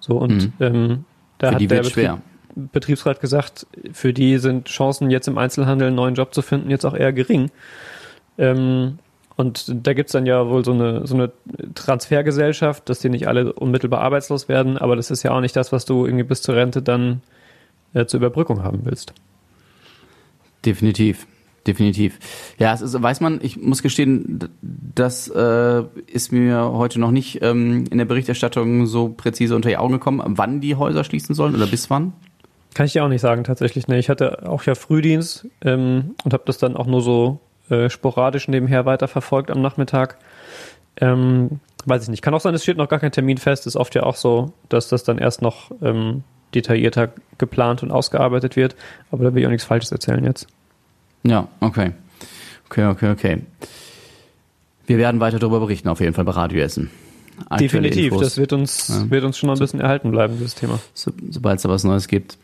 So 0.00 0.16
und 0.18 0.44
Mhm. 0.44 0.52
ähm, 0.60 1.04
da 1.38 1.48
Für 1.48 1.54
hat 1.54 1.60
der 1.62 1.68
Betrieb, 1.68 1.92
schwer. 1.92 2.22
Betriebsrat 2.54 3.20
gesagt, 3.20 3.66
für 3.92 4.12
die 4.12 4.38
sind 4.38 4.68
Chancen 4.68 5.10
jetzt 5.10 5.28
im 5.28 5.38
Einzelhandel 5.38 5.88
einen 5.88 5.96
neuen 5.96 6.14
Job 6.14 6.34
zu 6.34 6.42
finden 6.42 6.70
jetzt 6.70 6.84
auch 6.84 6.94
eher 6.94 7.12
gering. 7.12 7.50
Ähm, 8.36 8.98
und 9.36 9.72
da 9.86 9.92
gibt's 9.94 10.12
dann 10.12 10.26
ja 10.26 10.48
wohl 10.48 10.64
so 10.64 10.72
eine, 10.72 11.06
so 11.06 11.14
eine 11.14 11.30
Transfergesellschaft, 11.74 12.88
dass 12.88 12.98
die 12.98 13.08
nicht 13.08 13.28
alle 13.28 13.52
unmittelbar 13.52 14.00
arbeitslos 14.00 14.48
werden, 14.48 14.76
aber 14.78 14.96
das 14.96 15.12
ist 15.12 15.22
ja 15.22 15.30
auch 15.30 15.40
nicht 15.40 15.54
das, 15.54 15.70
was 15.70 15.84
du 15.84 16.04
irgendwie 16.04 16.24
bis 16.24 16.42
zur 16.42 16.56
Rente 16.56 16.82
dann 16.82 17.22
äh, 17.94 18.06
zur 18.06 18.18
Überbrückung 18.18 18.64
haben 18.64 18.80
willst. 18.84 19.12
Definitiv. 20.64 21.26
Definitiv. 21.68 22.18
Ja, 22.56 22.72
es 22.72 22.80
ist, 22.80 23.00
weiß 23.00 23.20
man, 23.20 23.40
ich 23.42 23.58
muss 23.58 23.82
gestehen, 23.82 24.48
das 24.62 25.28
äh, 25.28 25.82
ist 26.06 26.32
mir 26.32 26.72
heute 26.72 26.98
noch 26.98 27.10
nicht 27.10 27.42
ähm, 27.42 27.84
in 27.90 27.98
der 27.98 28.06
Berichterstattung 28.06 28.86
so 28.86 29.10
präzise 29.10 29.54
unter 29.54 29.68
die 29.68 29.76
Augen 29.76 29.92
gekommen, 29.92 30.22
wann 30.24 30.62
die 30.62 30.76
Häuser 30.76 31.04
schließen 31.04 31.34
sollen 31.34 31.54
oder 31.54 31.66
bis 31.66 31.90
wann. 31.90 32.14
Kann 32.72 32.86
ich 32.86 32.94
dir 32.94 33.04
auch 33.04 33.08
nicht 33.08 33.20
sagen, 33.20 33.44
tatsächlich. 33.44 33.86
Ne, 33.86 33.98
ich 33.98 34.08
hatte 34.08 34.48
auch 34.48 34.62
ja 34.62 34.74
Frühdienst 34.74 35.46
ähm, 35.62 36.14
und 36.24 36.32
habe 36.32 36.44
das 36.46 36.56
dann 36.56 36.74
auch 36.74 36.86
nur 36.86 37.02
so 37.02 37.40
äh, 37.68 37.90
sporadisch 37.90 38.48
nebenher 38.48 38.86
weiterverfolgt 38.86 39.50
am 39.50 39.60
Nachmittag. 39.60 40.16
Ähm, 41.02 41.60
weiß 41.84 42.04
ich 42.04 42.08
nicht. 42.08 42.22
Kann 42.22 42.32
auch 42.32 42.40
sein, 42.40 42.54
es 42.54 42.62
steht 42.62 42.78
noch 42.78 42.88
gar 42.88 42.98
kein 42.98 43.12
Termin 43.12 43.36
fest. 43.36 43.66
Ist 43.66 43.76
oft 43.76 43.94
ja 43.94 44.04
auch 44.04 44.16
so, 44.16 44.54
dass 44.70 44.88
das 44.88 45.04
dann 45.04 45.18
erst 45.18 45.42
noch 45.42 45.70
ähm, 45.82 46.24
detaillierter 46.54 47.10
geplant 47.36 47.82
und 47.82 47.90
ausgearbeitet 47.90 48.56
wird. 48.56 48.74
Aber 49.10 49.24
da 49.24 49.34
will 49.34 49.42
ich 49.42 49.46
auch 49.46 49.50
nichts 49.50 49.66
Falsches 49.66 49.92
erzählen 49.92 50.24
jetzt. 50.24 50.46
Ja, 51.28 51.48
okay. 51.60 51.92
Okay, 52.70 52.86
okay, 52.86 53.10
okay. 53.10 53.42
Wir 54.86 54.98
werden 54.98 55.20
weiter 55.20 55.38
darüber 55.38 55.60
berichten, 55.60 55.88
auf 55.88 56.00
jeden 56.00 56.14
Fall 56.14 56.24
bei 56.24 56.32
Radio 56.32 56.60
Essen. 56.62 56.90
Aktuelle 57.48 57.62
Definitiv. 57.88 58.04
Infos. 58.12 58.20
Das 58.22 58.36
wird 58.38 58.52
uns, 58.52 58.88
Ja. 58.88 59.10
wird 59.10 59.24
uns 59.24 59.38
schon 59.38 59.46
mal 59.48 59.52
ein 59.54 59.58
bisschen 59.58 59.80
erhalten 59.80 60.10
bleiben, 60.10 60.34
dieses 60.38 60.54
Thema. 60.54 60.78
So, 60.94 61.12
Sobald 61.30 61.56
es 61.58 61.62
da 61.62 61.68
was 61.68 61.84
Neues 61.84 62.08
gibt, 62.08 62.38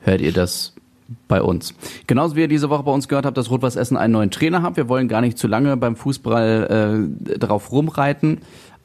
hört 0.00 0.20
ihr 0.20 0.32
das 0.32 0.74
bei 1.26 1.42
uns. 1.42 1.74
Genauso 2.06 2.36
wie 2.36 2.40
ihr 2.42 2.48
diese 2.48 2.70
Woche 2.70 2.82
bei 2.82 2.92
uns 2.92 3.08
gehört 3.08 3.26
habt, 3.26 3.36
dass 3.36 3.50
Rot-Was 3.50 3.76
Essen 3.76 3.96
einen 3.96 4.12
neuen 4.12 4.30
Trainer 4.30 4.62
hat. 4.62 4.76
Wir 4.76 4.88
wollen 4.88 5.08
gar 5.08 5.20
nicht 5.20 5.38
zu 5.38 5.48
lange 5.48 5.76
beim 5.76 5.96
Fußball 5.96 7.08
äh, 7.34 7.38
drauf 7.38 7.72
rumreiten, 7.72 8.38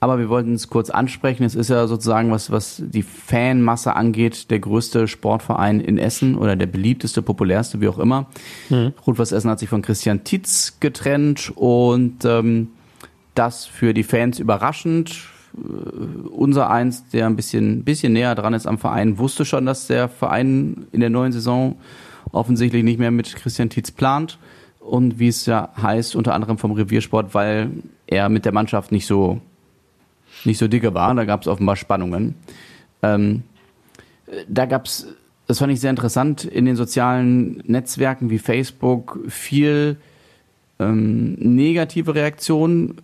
aber 0.03 0.19
wir 0.19 0.27
wollten 0.27 0.53
es 0.53 0.67
kurz 0.67 0.89
ansprechen. 0.89 1.43
Es 1.45 1.55
ist 1.55 1.69
ja 1.69 1.88
sozusagen, 1.88 2.29
was, 2.29 2.51
was 2.51 2.83
die 2.86 3.03
Fanmasse 3.03 3.95
angeht, 3.95 4.51
der 4.51 4.60
größte 4.60 5.07
Sportverein 5.07 5.79
in 5.79 5.98
Essen 5.98 6.36
oder 6.36 6.57
der 6.57 6.65
beliebteste, 6.65 7.22
populärste, 7.22 7.79
wie 7.79 7.88
auch 7.88 8.00
immer. 8.00 8.27
Rot-Was 9.07 9.31
Essen 9.31 9.50
hat 9.50 9.60
sich 9.60 9.69
von 9.69 9.81
Christian 9.81 10.25
Tietz 10.25 10.77
getrennt 10.81 11.53
und 11.55 12.25
ähm, 12.25 12.69
das 13.33 13.65
für 13.65 13.93
die 13.93 14.03
Fans 14.03 14.39
überraschend. 14.39 15.24
Äh, 15.55 16.27
Unser 16.29 16.69
eins, 16.69 17.07
der 17.10 17.27
ein 17.27 17.38
bisschen, 17.38 17.86
bisschen 17.86 18.12
näher 18.12 18.36
dran 18.36 18.53
ist 18.53 18.67
am 18.67 18.77
Verein, 18.77 19.17
wusste 19.17 19.45
schon, 19.45 19.65
dass 19.65 19.88
der 19.88 20.10
Verein 20.10 20.86
in 20.91 21.00
der 21.00 21.10
neuen 21.10 21.31
Saison 21.31 21.77
offensichtlich 22.33 22.83
nicht 22.83 23.00
mehr 23.00 23.12
mit 23.12 23.33
Christian 23.36 23.69
Tietz 23.69 23.91
plant. 23.91 24.38
Und 24.79 25.17
wie 25.17 25.29
es 25.29 25.45
ja 25.45 25.69
heißt, 25.81 26.13
unter 26.13 26.33
anderem 26.33 26.57
vom 26.57 26.74
Reviersport, 26.74 27.33
weil 27.33 27.72
er 28.05 28.27
mit 28.27 28.43
der 28.43 28.51
Mannschaft 28.51 28.91
nicht 28.91 29.07
so, 29.07 29.39
nicht 30.45 30.57
so 30.57 30.67
dicke 30.67 30.93
war. 30.93 31.13
Da 31.15 31.25
gab 31.25 31.41
es 31.41 31.47
offenbar 31.47 31.75
Spannungen. 31.75 32.35
Ähm, 33.01 33.43
da 34.47 34.65
gab 34.65 34.85
es, 34.85 35.07
das 35.47 35.59
fand 35.59 35.73
ich 35.73 35.79
sehr 35.79 35.89
interessant, 35.89 36.43
in 36.45 36.65
den 36.65 36.75
sozialen 36.75 37.62
Netzwerken 37.65 38.29
wie 38.29 38.39
Facebook 38.39 39.19
viel 39.27 39.97
ähm, 40.79 41.33
negative 41.35 42.15
Reaktionen 42.15 42.95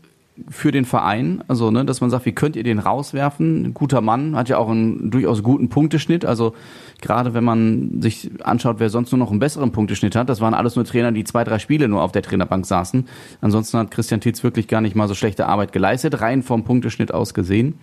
für 0.49 0.71
den 0.71 0.85
Verein. 0.85 1.43
Also, 1.47 1.71
ne, 1.71 1.85
dass 1.85 2.01
man 2.01 2.09
sagt, 2.09 2.25
wie 2.25 2.31
könnt 2.31 2.55
ihr 2.55 2.63
den 2.63 2.79
rauswerfen? 2.79 3.65
Ein 3.65 3.73
guter 3.73 4.01
Mann, 4.01 4.35
hat 4.35 4.49
ja 4.49 4.57
auch 4.57 4.69
einen 4.69 5.11
durchaus 5.11 5.43
guten 5.43 5.69
Punkteschnitt. 5.69 6.25
Also 6.25 6.53
gerade 7.01 7.33
wenn 7.33 7.43
man 7.43 8.01
sich 8.01 8.31
anschaut, 8.43 8.77
wer 8.79 8.89
sonst 8.89 9.11
nur 9.11 9.19
noch 9.19 9.31
einen 9.31 9.39
besseren 9.39 9.71
Punkteschnitt 9.71 10.15
hat, 10.15 10.29
das 10.29 10.41
waren 10.41 10.53
alles 10.53 10.75
nur 10.75 10.85
Trainer, 10.85 11.11
die 11.11 11.23
zwei, 11.23 11.43
drei 11.43 11.59
Spiele 11.59 11.87
nur 11.87 12.01
auf 12.01 12.11
der 12.11 12.21
Trainerbank 12.21 12.65
saßen. 12.65 13.07
Ansonsten 13.41 13.77
hat 13.77 13.91
Christian 13.91 14.21
Tietz 14.21 14.43
wirklich 14.43 14.67
gar 14.67 14.81
nicht 14.81 14.95
mal 14.95 15.07
so 15.07 15.15
schlechte 15.15 15.47
Arbeit 15.47 15.71
geleistet, 15.71 16.21
rein 16.21 16.43
vom 16.43 16.63
Punkteschnitt 16.63 17.13
aus 17.13 17.33
gesehen. 17.33 17.75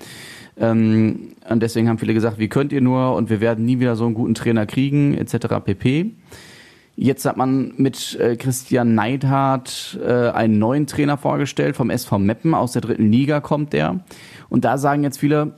Ähm, 0.58 1.34
und 1.48 1.62
deswegen 1.62 1.88
haben 1.88 1.98
viele 1.98 2.14
gesagt, 2.14 2.38
wie 2.38 2.48
könnt 2.48 2.72
ihr 2.72 2.80
nur 2.80 3.14
und 3.14 3.30
wir 3.30 3.40
werden 3.40 3.64
nie 3.64 3.78
wieder 3.80 3.96
so 3.96 4.04
einen 4.04 4.14
guten 4.14 4.34
Trainer 4.34 4.66
kriegen, 4.66 5.16
etc. 5.16 5.46
pp. 5.64 6.12
Jetzt 6.98 7.26
hat 7.26 7.36
man 7.36 7.74
mit 7.76 8.18
äh, 8.18 8.36
Christian 8.36 8.94
Neidhardt 8.94 9.98
äh, 10.02 10.30
einen 10.30 10.58
neuen 10.58 10.86
Trainer 10.86 11.18
vorgestellt, 11.18 11.76
vom 11.76 11.90
SV 11.90 12.18
Meppen, 12.18 12.54
aus 12.54 12.72
der 12.72 12.80
dritten 12.80 13.12
Liga 13.12 13.40
kommt 13.40 13.74
der. 13.74 14.00
Und 14.48 14.64
da 14.64 14.78
sagen 14.78 15.02
jetzt 15.02 15.18
viele, 15.18 15.52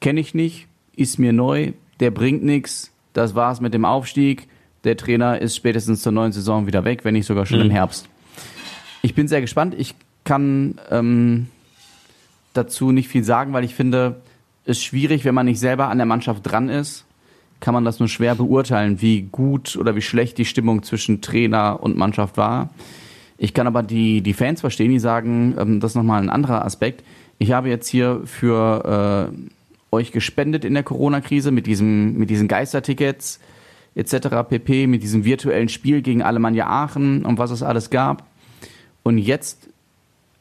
kenne 0.00 0.20
ich 0.20 0.34
nicht, 0.34 0.68
ist 0.94 1.18
mir 1.18 1.32
neu, 1.32 1.72
der 2.00 2.10
bringt 2.10 2.44
nichts, 2.44 2.92
das 3.14 3.34
war's 3.34 3.62
mit 3.62 3.72
dem 3.72 3.86
Aufstieg. 3.86 4.48
Der 4.84 4.98
Trainer 4.98 5.40
ist 5.40 5.56
spätestens 5.56 6.02
zur 6.02 6.12
neuen 6.12 6.32
Saison 6.32 6.66
wieder 6.66 6.84
weg, 6.84 7.04
wenn 7.04 7.14
nicht 7.14 7.26
sogar 7.26 7.46
schon 7.46 7.60
im 7.60 7.70
Herbst. 7.70 8.06
Ich 9.00 9.14
bin 9.14 9.28
sehr 9.28 9.40
gespannt. 9.40 9.74
Ich 9.78 9.94
kann 10.24 10.78
ähm, 10.90 11.46
dazu 12.52 12.92
nicht 12.92 13.08
viel 13.08 13.24
sagen, 13.24 13.54
weil 13.54 13.64
ich 13.64 13.74
finde, 13.74 14.20
es 14.64 14.78
ist 14.78 14.84
schwierig, 14.84 15.24
wenn 15.24 15.34
man 15.34 15.46
nicht 15.46 15.58
selber 15.58 15.88
an 15.88 15.96
der 15.96 16.06
Mannschaft 16.06 16.42
dran 16.44 16.68
ist, 16.68 17.05
kann 17.66 17.74
man 17.74 17.84
das 17.84 17.98
nur 17.98 18.08
schwer 18.08 18.36
beurteilen, 18.36 19.02
wie 19.02 19.22
gut 19.22 19.74
oder 19.74 19.96
wie 19.96 20.00
schlecht 20.00 20.38
die 20.38 20.44
Stimmung 20.44 20.84
zwischen 20.84 21.20
Trainer 21.20 21.82
und 21.82 21.96
Mannschaft 21.96 22.36
war. 22.36 22.70
Ich 23.38 23.54
kann 23.54 23.66
aber 23.66 23.82
die, 23.82 24.20
die 24.20 24.34
Fans 24.34 24.60
verstehen, 24.60 24.92
die 24.92 25.00
sagen, 25.00 25.56
ähm, 25.58 25.80
das 25.80 25.90
ist 25.90 25.94
nochmal 25.96 26.22
ein 26.22 26.30
anderer 26.30 26.64
Aspekt. 26.64 27.02
Ich 27.38 27.50
habe 27.50 27.68
jetzt 27.68 27.88
hier 27.88 28.20
für 28.24 29.32
äh, 29.32 29.96
euch 29.96 30.12
gespendet 30.12 30.64
in 30.64 30.74
der 30.74 30.84
Corona-Krise 30.84 31.50
mit, 31.50 31.66
mit 31.66 32.30
diesen 32.30 32.46
Geistertickets 32.46 33.40
etc. 33.96 34.28
pp, 34.48 34.86
mit 34.86 35.02
diesem 35.02 35.24
virtuellen 35.24 35.68
Spiel 35.68 36.02
gegen 36.02 36.22
Alemannia 36.22 36.68
Aachen 36.68 37.24
und 37.24 37.38
was 37.38 37.50
es 37.50 37.64
alles 37.64 37.90
gab. 37.90 38.28
Und 39.02 39.18
jetzt 39.18 39.68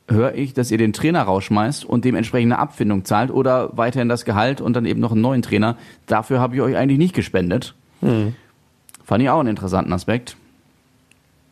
höre 0.07 0.35
ich, 0.35 0.53
dass 0.53 0.71
ihr 0.71 0.77
den 0.77 0.93
Trainer 0.93 1.23
rausschmeißt 1.23 1.85
und 1.85 2.05
dementsprechend 2.05 2.53
eine 2.53 2.61
Abfindung 2.61 3.05
zahlt 3.05 3.31
oder 3.31 3.75
weiterhin 3.75 4.09
das 4.09 4.25
Gehalt 4.25 4.61
und 4.61 4.73
dann 4.73 4.85
eben 4.85 4.99
noch 4.99 5.11
einen 5.11 5.21
neuen 5.21 5.41
Trainer. 5.41 5.77
Dafür 6.05 6.39
habe 6.39 6.55
ich 6.55 6.61
euch 6.61 6.75
eigentlich 6.75 6.99
nicht 6.99 7.15
gespendet. 7.15 7.73
Fand 8.01 9.23
ich 9.23 9.29
auch 9.29 9.39
einen 9.39 9.49
interessanten 9.49 9.93
Aspekt. 9.93 10.37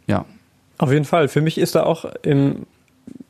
Ja. 0.07 0.25
Auf 0.77 0.91
jeden 0.91 1.05
Fall. 1.05 1.27
Für 1.27 1.41
mich 1.41 1.57
ist 1.57 1.75
da 1.75 1.83
auch 1.83 2.05
im, 2.23 2.65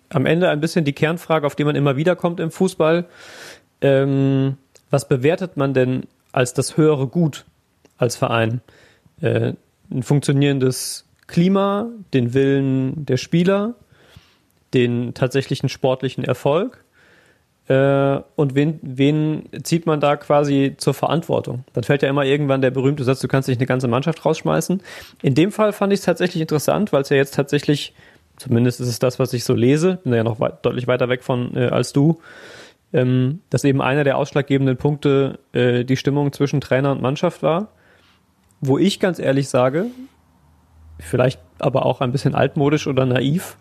am 0.09 0.25
Ende 0.25 0.49
ein 0.49 0.59
bisschen 0.59 0.85
die 0.85 0.93
Kernfrage, 0.93 1.45
auf 1.45 1.55
die 1.55 1.63
man 1.63 1.75
immer 1.75 1.95
wieder 1.95 2.15
kommt 2.15 2.39
im 2.39 2.51
Fußball. 2.51 3.05
Ähm, 3.81 4.57
was 4.89 5.07
bewertet 5.07 5.57
man 5.57 5.73
denn 5.73 6.03
als 6.31 6.53
das 6.53 6.77
höhere 6.77 7.07
Gut 7.07 7.45
als 7.97 8.15
Verein? 8.15 8.61
Äh, 9.21 9.53
ein 9.91 10.03
funktionierendes 10.03 11.05
Klima, 11.27 11.87
den 12.13 12.33
Willen 12.33 13.05
der 13.05 13.17
Spieler, 13.17 13.75
den 14.73 15.13
tatsächlichen 15.13 15.69
sportlichen 15.69 16.23
Erfolg 16.23 16.83
äh, 17.67 18.19
und 18.35 18.55
wen, 18.55 18.79
wen 18.81 19.47
zieht 19.63 19.85
man 19.85 20.01
da 20.01 20.17
quasi 20.17 20.75
zur 20.77 20.93
Verantwortung? 20.93 21.63
Dann 21.73 21.83
fällt 21.83 22.01
ja 22.01 22.09
immer 22.09 22.25
irgendwann 22.25 22.61
der 22.61 22.71
berühmte 22.71 23.03
Satz, 23.03 23.21
du 23.21 23.27
kannst 23.27 23.47
nicht 23.47 23.59
eine 23.59 23.67
ganze 23.67 23.87
Mannschaft 23.87 24.25
rausschmeißen. 24.25 24.81
In 25.21 25.35
dem 25.35 25.51
Fall 25.51 25.71
fand 25.71 25.93
ich 25.93 25.99
es 25.99 26.05
tatsächlich 26.05 26.41
interessant, 26.41 26.91
weil 26.91 27.03
es 27.03 27.09
ja 27.09 27.15
jetzt 27.15 27.35
tatsächlich, 27.35 27.93
zumindest 28.35 28.81
ist 28.81 28.89
es 28.89 28.99
das, 28.99 29.17
was 29.17 29.31
ich 29.31 29.45
so 29.45 29.53
lese, 29.53 29.99
bin 30.03 30.13
ja 30.13 30.23
noch 30.23 30.41
weit, 30.41 30.65
deutlich 30.65 30.87
weiter 30.87 31.07
weg 31.07 31.23
von 31.23 31.55
äh, 31.55 31.67
als 31.67 31.93
du, 31.93 32.19
ähm, 32.91 33.39
dass 33.49 33.63
eben 33.63 33.81
einer 33.81 34.03
der 34.03 34.17
ausschlaggebenden 34.17 34.75
Punkte 34.75 35.39
äh, 35.53 35.85
die 35.85 35.97
Stimmung 35.97 36.33
zwischen 36.33 36.59
Trainer 36.59 36.91
und 36.91 37.01
Mannschaft 37.01 37.43
war. 37.43 37.69
Wo 38.59 38.77
ich 38.77 38.99
ganz 38.99 39.19
ehrlich 39.19 39.47
sage, 39.49 39.87
vielleicht 40.99 41.39
aber 41.59 41.85
auch 41.85 42.01
ein 42.01 42.11
bisschen 42.11 42.35
altmodisch 42.35 42.87
oder 42.87 43.05
naiv, 43.05 43.57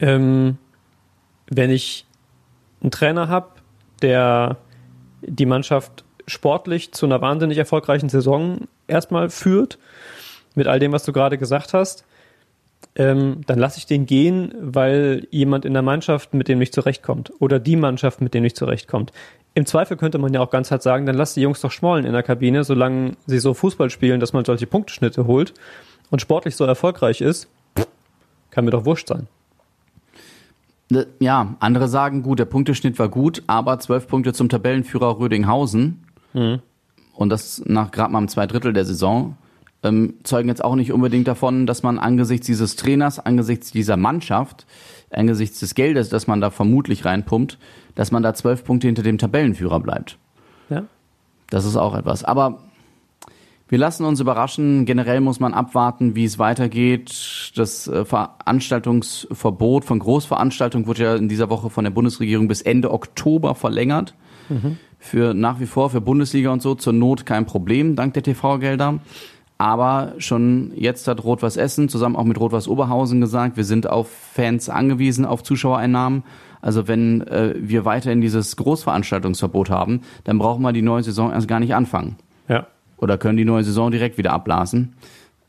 ähm, 0.00 0.58
wenn 1.48 1.70
ich 1.70 2.06
einen 2.80 2.90
Trainer 2.90 3.28
habe, 3.28 3.48
der 4.02 4.56
die 5.22 5.46
Mannschaft 5.46 6.04
sportlich 6.26 6.92
zu 6.92 7.06
einer 7.06 7.20
wahnsinnig 7.20 7.58
erfolgreichen 7.58 8.08
Saison 8.08 8.68
erstmal 8.86 9.30
führt, 9.30 9.78
mit 10.54 10.66
all 10.66 10.78
dem, 10.78 10.92
was 10.92 11.04
du 11.04 11.12
gerade 11.12 11.38
gesagt 11.38 11.74
hast, 11.74 12.04
ähm, 12.96 13.42
dann 13.46 13.58
lasse 13.58 13.78
ich 13.78 13.86
den 13.86 14.06
gehen, 14.06 14.54
weil 14.58 15.26
jemand 15.30 15.64
in 15.64 15.74
der 15.74 15.82
Mannschaft 15.82 16.34
mit 16.34 16.48
dem 16.48 16.58
nicht 16.58 16.74
zurechtkommt 16.74 17.32
oder 17.38 17.58
die 17.58 17.76
Mannschaft 17.76 18.20
mit 18.20 18.34
dem 18.34 18.42
nicht 18.42 18.56
zurechtkommt. 18.56 19.12
Im 19.54 19.66
Zweifel 19.66 19.96
könnte 19.96 20.18
man 20.18 20.32
ja 20.32 20.40
auch 20.40 20.50
ganz 20.50 20.70
hart 20.70 20.82
sagen, 20.82 21.06
dann 21.06 21.16
lass 21.16 21.34
die 21.34 21.42
Jungs 21.42 21.60
doch 21.60 21.72
schmollen 21.72 22.04
in 22.06 22.12
der 22.12 22.22
Kabine, 22.22 22.64
solange 22.64 23.16
sie 23.26 23.38
so 23.38 23.52
Fußball 23.52 23.90
spielen, 23.90 24.20
dass 24.20 24.32
man 24.32 24.44
solche 24.44 24.66
Punkteschnitte 24.66 25.26
holt 25.26 25.54
und 26.10 26.20
sportlich 26.20 26.56
so 26.56 26.64
erfolgreich 26.64 27.20
ist, 27.20 27.48
kann 28.50 28.64
mir 28.64 28.70
doch 28.70 28.84
wurscht 28.84 29.08
sein. 29.08 29.28
Ja, 31.20 31.54
andere 31.60 31.88
sagen, 31.88 32.22
gut, 32.22 32.40
der 32.40 32.46
Punkteschnitt 32.46 32.98
war 32.98 33.08
gut, 33.08 33.42
aber 33.46 33.78
zwölf 33.78 34.08
Punkte 34.08 34.32
zum 34.32 34.48
Tabellenführer 34.48 35.18
Rödinghausen. 35.18 36.04
Und 37.14 37.28
das 37.28 37.62
nach 37.66 37.90
gerade 37.90 38.12
mal 38.12 38.18
einem 38.18 38.28
Zweidrittel 38.28 38.72
der 38.72 38.84
Saison 38.84 39.36
ähm, 39.82 40.14
zeugen 40.24 40.48
jetzt 40.48 40.62
auch 40.64 40.74
nicht 40.74 40.92
unbedingt 40.92 41.26
davon, 41.26 41.66
dass 41.66 41.82
man 41.82 41.98
angesichts 41.98 42.46
dieses 42.46 42.76
Trainers, 42.76 43.18
angesichts 43.18 43.70
dieser 43.70 43.96
Mannschaft, 43.96 44.66
angesichts 45.10 45.60
des 45.60 45.74
Geldes, 45.74 46.08
das 46.08 46.26
man 46.26 46.40
da 46.40 46.50
vermutlich 46.50 47.04
reinpumpt, 47.04 47.58
dass 47.94 48.10
man 48.10 48.22
da 48.22 48.34
zwölf 48.34 48.64
Punkte 48.64 48.86
hinter 48.86 49.02
dem 49.02 49.18
Tabellenführer 49.18 49.80
bleibt. 49.80 50.18
Ja. 50.68 50.84
Das 51.48 51.64
ist 51.64 51.76
auch 51.76 51.94
etwas. 51.94 52.24
Aber 52.24 52.62
wir 53.70 53.78
lassen 53.78 54.04
uns 54.04 54.18
überraschen. 54.18 54.84
Generell 54.84 55.20
muss 55.20 55.38
man 55.38 55.54
abwarten, 55.54 56.16
wie 56.16 56.24
es 56.24 56.40
weitergeht. 56.40 57.52
Das 57.54 57.86
äh, 57.86 58.04
Veranstaltungsverbot 58.04 59.84
von 59.84 60.00
Großveranstaltungen 60.00 60.88
wurde 60.88 61.04
ja 61.04 61.14
in 61.14 61.28
dieser 61.28 61.50
Woche 61.50 61.70
von 61.70 61.84
der 61.84 61.92
Bundesregierung 61.92 62.48
bis 62.48 62.62
Ende 62.62 62.90
Oktober 62.90 63.54
verlängert. 63.54 64.14
Mhm. 64.48 64.78
Für 64.98 65.34
nach 65.34 65.60
wie 65.60 65.66
vor 65.66 65.88
für 65.88 66.00
Bundesliga 66.00 66.50
und 66.50 66.62
so 66.62 66.74
zur 66.74 66.92
Not 66.92 67.24
kein 67.24 67.46
Problem 67.46 67.94
dank 67.94 68.12
der 68.14 68.24
TV-Gelder. 68.24 68.98
Aber 69.56 70.14
schon 70.18 70.72
jetzt 70.74 71.06
hat 71.06 71.22
Rot-Was 71.22 71.56
Essen 71.56 71.88
zusammen 71.88 72.16
auch 72.16 72.24
mit 72.24 72.40
Rot-Was 72.40 72.66
Oberhausen 72.66 73.20
gesagt, 73.20 73.56
wir 73.56 73.64
sind 73.64 73.88
auf 73.88 74.10
Fans 74.10 74.68
angewiesen, 74.68 75.24
auf 75.24 75.44
Zuschauereinnahmen. 75.44 76.24
Also 76.60 76.88
wenn 76.88 77.20
äh, 77.28 77.54
wir 77.56 77.84
weiterhin 77.84 78.20
dieses 78.20 78.56
Großveranstaltungsverbot 78.56 79.70
haben, 79.70 80.00
dann 80.24 80.38
brauchen 80.38 80.62
wir 80.62 80.72
die 80.72 80.82
neue 80.82 81.04
Saison 81.04 81.30
erst 81.30 81.46
gar 81.46 81.60
nicht 81.60 81.74
anfangen. 81.74 82.16
Ja. 82.48 82.66
Oder 83.00 83.18
können 83.18 83.36
die 83.36 83.44
neue 83.44 83.64
Saison 83.64 83.90
direkt 83.90 84.18
wieder 84.18 84.32
abblasen. 84.32 84.94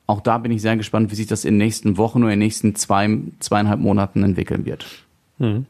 Auch 0.07 0.21
da 0.21 0.37
bin 0.37 0.51
ich 0.51 0.61
sehr 0.61 0.77
gespannt, 0.77 1.11
wie 1.11 1.15
sich 1.15 1.27
das 1.27 1.45
in 1.45 1.53
den 1.53 1.59
nächsten 1.59 1.97
Wochen 1.97 2.23
oder 2.23 2.33
in 2.33 2.39
den 2.39 2.45
nächsten 2.45 2.75
zwei, 2.75 3.19
zweieinhalb 3.39 3.79
Monaten 3.79 4.23
entwickeln 4.23 4.65
wird. 4.65 4.85
Mhm. 5.37 5.65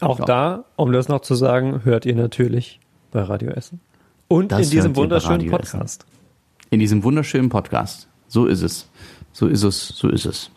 Auch 0.00 0.18
ja. 0.20 0.24
da, 0.24 0.64
um 0.76 0.92
das 0.92 1.08
noch 1.08 1.20
zu 1.20 1.34
sagen, 1.34 1.84
hört 1.84 2.06
ihr 2.06 2.14
natürlich 2.14 2.80
bei 3.12 3.22
Radio 3.22 3.50
Essen. 3.50 3.80
Und 4.28 4.52
in 4.52 4.70
diesem 4.70 4.96
wunderschönen 4.96 5.50
Podcast. 5.50 6.02
Essen. 6.02 6.68
In 6.70 6.80
diesem 6.80 7.02
wunderschönen 7.02 7.48
Podcast. 7.48 8.08
So 8.28 8.46
ist 8.46 8.62
es. 8.62 8.88
So 9.32 9.46
ist 9.46 9.62
es. 9.62 9.88
So 9.88 10.08
ist 10.08 10.26
es. 10.26 10.50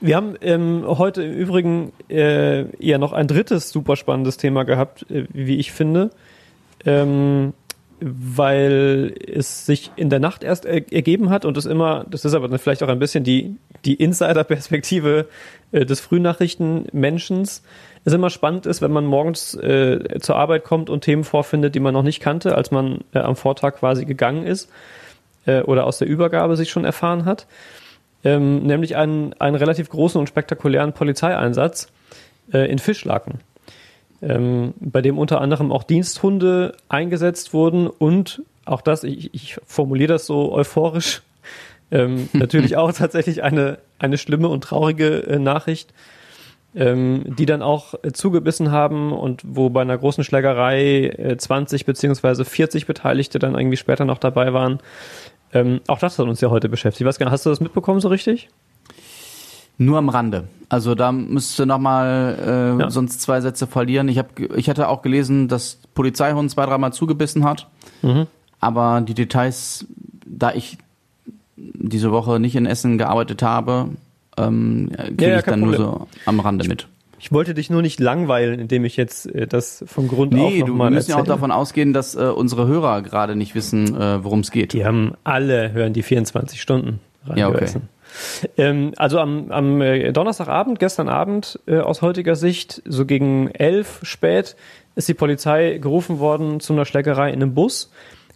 Wir 0.00 0.16
haben 0.16 0.34
ähm, 0.42 0.84
heute 0.86 1.22
im 1.22 1.32
Übrigen 1.32 1.92
äh, 2.10 2.66
ja 2.84 2.98
noch 2.98 3.12
ein 3.12 3.26
drittes 3.26 3.70
super 3.70 3.96
spannendes 3.96 4.36
Thema 4.36 4.64
gehabt, 4.64 5.10
äh, 5.10 5.26
wie 5.32 5.56
ich 5.56 5.72
finde, 5.72 6.10
ähm, 6.84 7.54
weil 8.06 9.14
es 9.26 9.64
sich 9.64 9.90
in 9.96 10.10
der 10.10 10.20
Nacht 10.20 10.44
erst 10.44 10.66
er 10.66 10.92
ergeben 10.92 11.30
hat 11.30 11.44
und 11.44 11.56
es 11.56 11.64
immer, 11.64 12.04
das 12.10 12.24
ist 12.24 12.34
aber 12.34 12.58
vielleicht 12.58 12.82
auch 12.82 12.88
ein 12.88 12.98
bisschen 12.98 13.24
die, 13.24 13.56
die 13.86 13.94
Insider-Perspektive 13.94 15.28
äh, 15.72 15.86
des 15.86 16.00
Frühnachrichtenmenschens, 16.00 17.62
es 18.04 18.12
immer 18.12 18.28
spannend 18.28 18.66
ist, 18.66 18.82
wenn 18.82 18.92
man 18.92 19.06
morgens 19.06 19.54
äh, 19.54 20.20
zur 20.20 20.36
Arbeit 20.36 20.64
kommt 20.64 20.90
und 20.90 21.02
Themen 21.02 21.24
vorfindet, 21.24 21.74
die 21.74 21.80
man 21.80 21.94
noch 21.94 22.02
nicht 22.02 22.20
kannte, 22.20 22.54
als 22.54 22.70
man 22.70 23.00
äh, 23.14 23.20
am 23.20 23.36
Vortag 23.36 23.76
quasi 23.76 24.04
gegangen 24.04 24.46
ist 24.46 24.68
äh, 25.46 25.62
oder 25.62 25.86
aus 25.86 25.98
der 25.98 26.08
Übergabe 26.08 26.56
sich 26.56 26.70
schon 26.70 26.84
erfahren 26.84 27.24
hat. 27.24 27.46
Ähm, 28.22 28.66
nämlich 28.66 28.96
einen, 28.96 29.32
einen 29.34 29.56
relativ 29.56 29.88
großen 29.88 30.18
und 30.18 30.28
spektakulären 30.28 30.92
Polizeieinsatz 30.92 31.88
äh, 32.52 32.70
in 32.70 32.78
Fischlaken, 32.78 33.40
ähm, 34.26 34.74
bei 34.80 35.02
dem 35.02 35.18
unter 35.18 35.40
anderem 35.40 35.70
auch 35.72 35.82
Diensthunde 35.82 36.76
eingesetzt 36.88 37.52
wurden 37.52 37.86
und 37.86 38.42
auch 38.64 38.80
das, 38.80 39.04
ich, 39.04 39.32
ich 39.34 39.56
formuliere 39.66 40.14
das 40.14 40.26
so 40.26 40.52
euphorisch, 40.52 41.22
ähm, 41.90 42.28
natürlich 42.32 42.76
auch 42.76 42.92
tatsächlich 42.92 43.42
eine, 43.42 43.78
eine 43.98 44.18
schlimme 44.18 44.48
und 44.48 44.64
traurige 44.64 45.26
äh, 45.26 45.38
Nachricht, 45.38 45.92
ähm, 46.74 47.36
die 47.38 47.46
dann 47.46 47.62
auch 47.62 47.94
äh, 48.02 48.12
zugebissen 48.12 48.70
haben 48.70 49.12
und 49.12 49.42
wo 49.44 49.70
bei 49.70 49.82
einer 49.82 49.98
großen 49.98 50.24
Schlägerei 50.24 51.06
äh, 51.06 51.36
20 51.36 51.84
beziehungsweise 51.84 52.44
40 52.44 52.86
Beteiligte 52.86 53.38
dann 53.38 53.54
irgendwie 53.54 53.76
später 53.76 54.04
noch 54.04 54.18
dabei 54.18 54.52
waren. 54.52 54.80
Ähm, 55.52 55.80
auch 55.86 55.98
das 55.98 56.18
hat 56.18 56.26
uns 56.26 56.40
ja 56.40 56.50
heute 56.50 56.68
beschäftigt. 56.68 57.02
Ich 57.02 57.06
weiß 57.06 57.18
gar 57.18 57.26
nicht, 57.26 57.32
hast 57.32 57.46
du 57.46 57.50
das 57.50 57.60
mitbekommen 57.60 58.00
so 58.00 58.08
richtig? 58.08 58.48
Nur 59.78 59.98
am 59.98 60.08
Rande. 60.08 60.44
Also 60.68 60.94
da 60.94 61.12
müsste 61.12 61.66
noch 61.66 61.78
mal 61.78 62.36
äh, 62.78 62.82
ja. 62.82 62.90
sonst 62.90 63.20
zwei 63.20 63.40
Sätze 63.40 63.66
verlieren. 63.66 64.08
Ich, 64.08 64.18
hab, 64.18 64.38
ich 64.38 64.68
hatte 64.68 64.88
auch 64.88 65.02
gelesen, 65.02 65.48
dass 65.48 65.78
Polizeihund 65.94 66.50
zwei, 66.50 66.66
dreimal 66.66 66.92
zugebissen 66.92 67.44
hat. 67.44 67.68
Mhm. 68.02 68.26
Aber 68.60 69.00
die 69.00 69.14
Details, 69.14 69.86
da 70.26 70.52
ich 70.52 70.78
diese 71.56 72.10
Woche 72.12 72.40
nicht 72.40 72.56
in 72.56 72.66
Essen 72.66 72.98
gearbeitet 72.98 73.42
habe, 73.42 73.90
ähm, 74.36 74.90
kriege 74.96 75.24
ja, 75.24 75.28
ja, 75.30 75.38
ich 75.38 75.44
dann 75.44 75.60
Problem. 75.60 75.80
nur 75.80 75.90
so 75.90 76.08
am 76.26 76.40
Rande 76.40 76.66
mit. 76.66 76.88
Ich 77.20 77.32
wollte 77.32 77.54
dich 77.54 77.70
nur 77.70 77.80
nicht 77.80 78.00
langweilen, 78.00 78.60
indem 78.60 78.84
ich 78.84 78.96
jetzt 78.96 79.26
äh, 79.26 79.46
das 79.46 79.84
vom 79.86 80.08
Grund 80.08 80.32
nee, 80.32 80.62
auf 80.62 80.68
noch 80.68 80.88
du, 80.88 80.90
müssen 80.90 81.10
ja 81.10 81.18
auch 81.18 81.24
davon 81.24 81.52
ausgehen, 81.52 81.92
dass 81.92 82.14
äh, 82.14 82.24
unsere 82.24 82.66
Hörer 82.66 83.02
gerade 83.02 83.36
nicht 83.36 83.54
wissen, 83.54 83.94
äh, 83.98 84.22
worum 84.24 84.40
es 84.40 84.50
geht. 84.50 84.72
Die 84.72 84.84
haben 84.84 85.12
alle 85.24 85.72
hören 85.72 85.92
die 85.92 86.02
24 86.02 86.60
Stunden 86.60 87.00
Radio 87.26 87.38
ja, 87.38 87.48
okay. 87.48 87.68
Ähm, 88.56 88.92
also 88.96 89.18
am, 89.18 89.50
am 89.50 89.80
äh, 89.80 90.12
Donnerstagabend, 90.12 90.78
gestern 90.78 91.08
Abend 91.08 91.58
äh, 91.66 91.78
aus 91.78 92.02
heutiger 92.02 92.36
Sicht, 92.36 92.82
so 92.84 93.06
gegen 93.06 93.50
elf 93.50 94.00
spät, 94.02 94.56
ist 94.96 95.08
die 95.08 95.14
Polizei 95.14 95.78
gerufen 95.78 96.18
worden 96.18 96.60
zu 96.60 96.72
einer 96.72 96.84
Schlägerei 96.84 97.28
in 97.30 97.42
einem 97.42 97.54
Bus. 97.54 97.90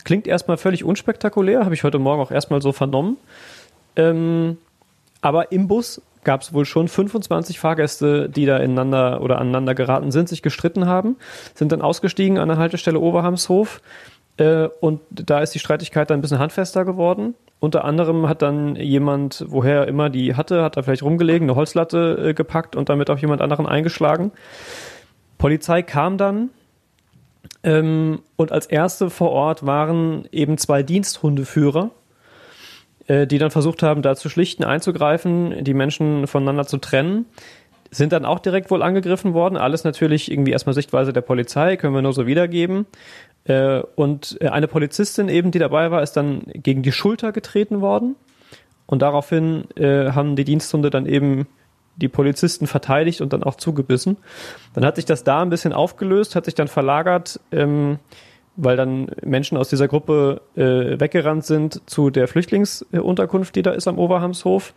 Klingt 0.05 0.27
erstmal 0.27 0.57
völlig 0.57 0.85
unspektakulär, 0.85 1.65
habe 1.65 1.75
ich 1.75 1.85
heute 1.85 1.99
Morgen 1.99 2.21
auch 2.21 2.31
erstmal 2.31 2.63
so 2.63 2.73
vernommen. 2.73 3.17
Ähm, 3.97 4.59
aber 5.21 5.53
im 5.53 5.69
Bus 5.69 6.01
gab 6.25 6.43
es 6.43 6.53
wohl 6.53 6.65
schon 6.65 6.89
25 6.89 7.59
Fahrgäste, 7.59 8.29
die 8.29 8.47
da 8.47 8.59
ineinander 8.59 9.23
oder 9.23 9.39
aneinander 9.39 9.75
geraten 9.75 10.11
sind, 10.11 10.29
sich 10.29 10.43
gestritten 10.43 10.87
haben, 10.87 11.17
sind 11.55 11.73
dann 11.73 11.83
ausgestiegen 11.83 12.39
an 12.39 12.49
der 12.49 12.59
Haltestelle 12.59 13.01
Oberhamshof 13.01 13.81
äh, 14.39 14.69
und 14.81 15.01
da 15.11 15.41
ist 15.41 15.55
die 15.55 15.59
Streitigkeit 15.59 16.11
dann 16.11 16.19
ein 16.19 16.23
bisschen 16.23 16.39
handfester 16.39 16.85
geworden. 16.85 17.35
Unter 17.61 17.85
anderem 17.85 18.29
hat 18.29 18.43
dann 18.43 18.77
jemand, 18.77 19.45
woher 19.49 19.81
er 19.81 19.89
immer 19.89 20.11
die 20.11 20.37
hatte, 20.37 20.63
hat 20.63 20.77
da 20.77 20.83
vielleicht 20.83 21.03
rumgelegen, 21.03 21.49
eine 21.49 21.57
Holzlatte 21.57 22.29
äh, 22.29 22.35
gepackt 22.35 22.77
und 22.77 22.89
damit 22.89 23.11
auf 23.11 23.21
jemand 23.21 23.43
anderen 23.43 23.67
eingeschlagen. 23.67 24.33
Polizei 25.39 25.83
kam 25.83 26.19
dann 26.19 26.51
ähm, 27.65 28.21
und 28.37 28.53
als 28.53 28.67
erste 28.67 29.11
vor 29.11 29.31
Ort 29.31 29.67
waren 29.67 30.29
eben 30.31 30.59
zwei 30.59 30.83
Diensthundeführer, 30.83 31.91
äh, 33.07 33.27
die 33.27 33.39
dann 33.39 33.51
versucht 33.51 33.83
haben, 33.83 34.03
da 34.03 34.15
zu 34.15 34.29
schlichten, 34.29 34.65
einzugreifen, 34.65 35.65
die 35.65 35.75
Menschen 35.75 36.27
voneinander 36.27 36.67
zu 36.67 36.79
trennen. 36.79 37.27
Sind 37.91 38.13
dann 38.13 38.27
auch 38.27 38.39
direkt 38.39 38.71
wohl 38.71 38.83
angegriffen 38.83 39.33
worden. 39.33 39.57
Alles 39.57 39.83
natürlich 39.83 40.31
irgendwie 40.31 40.53
erstmal 40.53 40.75
Sichtweise 40.75 41.13
der 41.13 41.23
Polizei, 41.23 41.77
können 41.77 41.95
wir 41.95 42.03
nur 42.03 42.13
so 42.13 42.27
wiedergeben. 42.27 42.87
Äh, 43.45 43.81
und 43.95 44.39
äh, 44.41 44.49
eine 44.49 44.69
Polizistin 44.69 45.29
eben, 45.29 45.51
die 45.51 45.59
dabei 45.59 45.91
war, 45.91 46.03
ist 46.03 46.13
dann 46.13 46.43
gegen 46.47 46.83
die 46.83 46.93
Schulter 46.93 47.33
getreten 47.33 47.81
worden. 47.81 48.17
Und 48.87 49.03
daraufhin 49.03 49.65
haben 49.77 50.35
die 50.35 50.45
Diensthunde 50.45 50.89
dann 50.89 51.05
eben 51.05 51.47
die 51.97 52.09
Polizisten 52.09 52.67
verteidigt 52.67 53.21
und 53.21 53.35
dann 53.35 53.43
auch 53.43 53.57
zugebissen. 53.57 54.17
Dann 54.73 54.83
hat 54.83 54.97
sich 54.97 55.05
das 55.05 55.25
da 55.25 55.43
ein 55.43 55.51
bisschen 55.51 55.75
aufgelöst, 55.75 56.37
hat 56.37 56.47
sich 56.47 56.55
dann 56.55 56.69
verlagert 56.69 57.39
ähm, 57.53 57.99
weil 58.59 58.77
dann 58.77 59.07
Menschen 59.23 59.57
aus 59.57 59.69
dieser 59.69 59.87
Gruppe 59.87 60.43
äh, 60.57 60.99
weggerannt 60.99 61.47
sind 61.47 61.81
zu 61.89 62.11
der 62.11 62.27
Flüchtlingsunterkunft, 62.27 63.55
die 63.55 63.63
da 63.63 63.71
ist 63.71 63.87
am 63.87 63.99
Oberhamshof. 63.99 64.75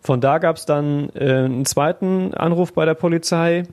Von 0.00 0.22
da 0.22 0.38
gab 0.38 0.56
es 0.56 0.64
dann 0.64 1.10
äh, 1.10 1.44
einen 1.44 1.66
zweiten 1.66 2.32
Anruf 2.32 2.72
bei 2.72 2.86
der 2.86 2.94
Polizei, 2.94 3.58
äh, 3.58 3.64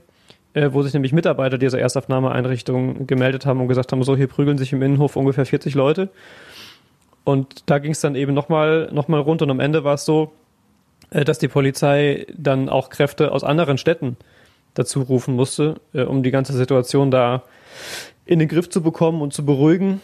wo 0.54 0.82
sich 0.82 0.94
nämlich 0.94 1.14
Mitarbeiter 1.14 1.58
dieser 1.58 1.80
Erstaufnahmeeinrichtung 1.80 3.08
gemeldet 3.08 3.46
haben 3.46 3.62
und 3.62 3.68
gesagt 3.68 3.92
haben, 3.92 4.04
so 4.04 4.18
hier 4.18 4.28
prügeln 4.28 4.58
sich 4.58 4.74
im 4.74 4.82
Innenhof 4.82 5.16
ungefähr 5.16 5.46
40 5.46 5.76
Leute. 5.76 6.10
Und 7.24 7.70
da 7.70 7.80
ging 7.80 7.92
es 7.92 8.02
dann 8.02 8.16
eben 8.16 8.34
nochmal 8.34 8.90
noch 8.92 9.08
mal 9.08 9.20
rund 9.20 9.42
und 9.42 9.50
am 9.50 9.60
Ende 9.60 9.84
war 9.84 9.94
es 9.94 10.06
so, 10.06 10.32
äh, 11.12 11.24
dass 11.24 11.40
die 11.40 11.48
Polizei 11.48 12.26
dann 12.36 12.70
auch 12.70 12.90
Kräfte 12.90 13.32
aus 13.32 13.44
anderen 13.44 13.78
Städten 13.78 14.18
dazu 14.74 15.02
rufen 15.02 15.36
musste, 15.36 15.76
äh, 15.94 16.04
um 16.04 16.24
die 16.24 16.32
ganze 16.32 16.54
Situation 16.54 17.12
da 17.12 17.44
in 18.26 18.40
den 18.40 18.48
Griff 18.48 18.70
zu 18.70 18.82
bekommen 18.82 19.22
und 19.22 19.34
zu 19.34 19.46
beruhigen. 19.46 20.02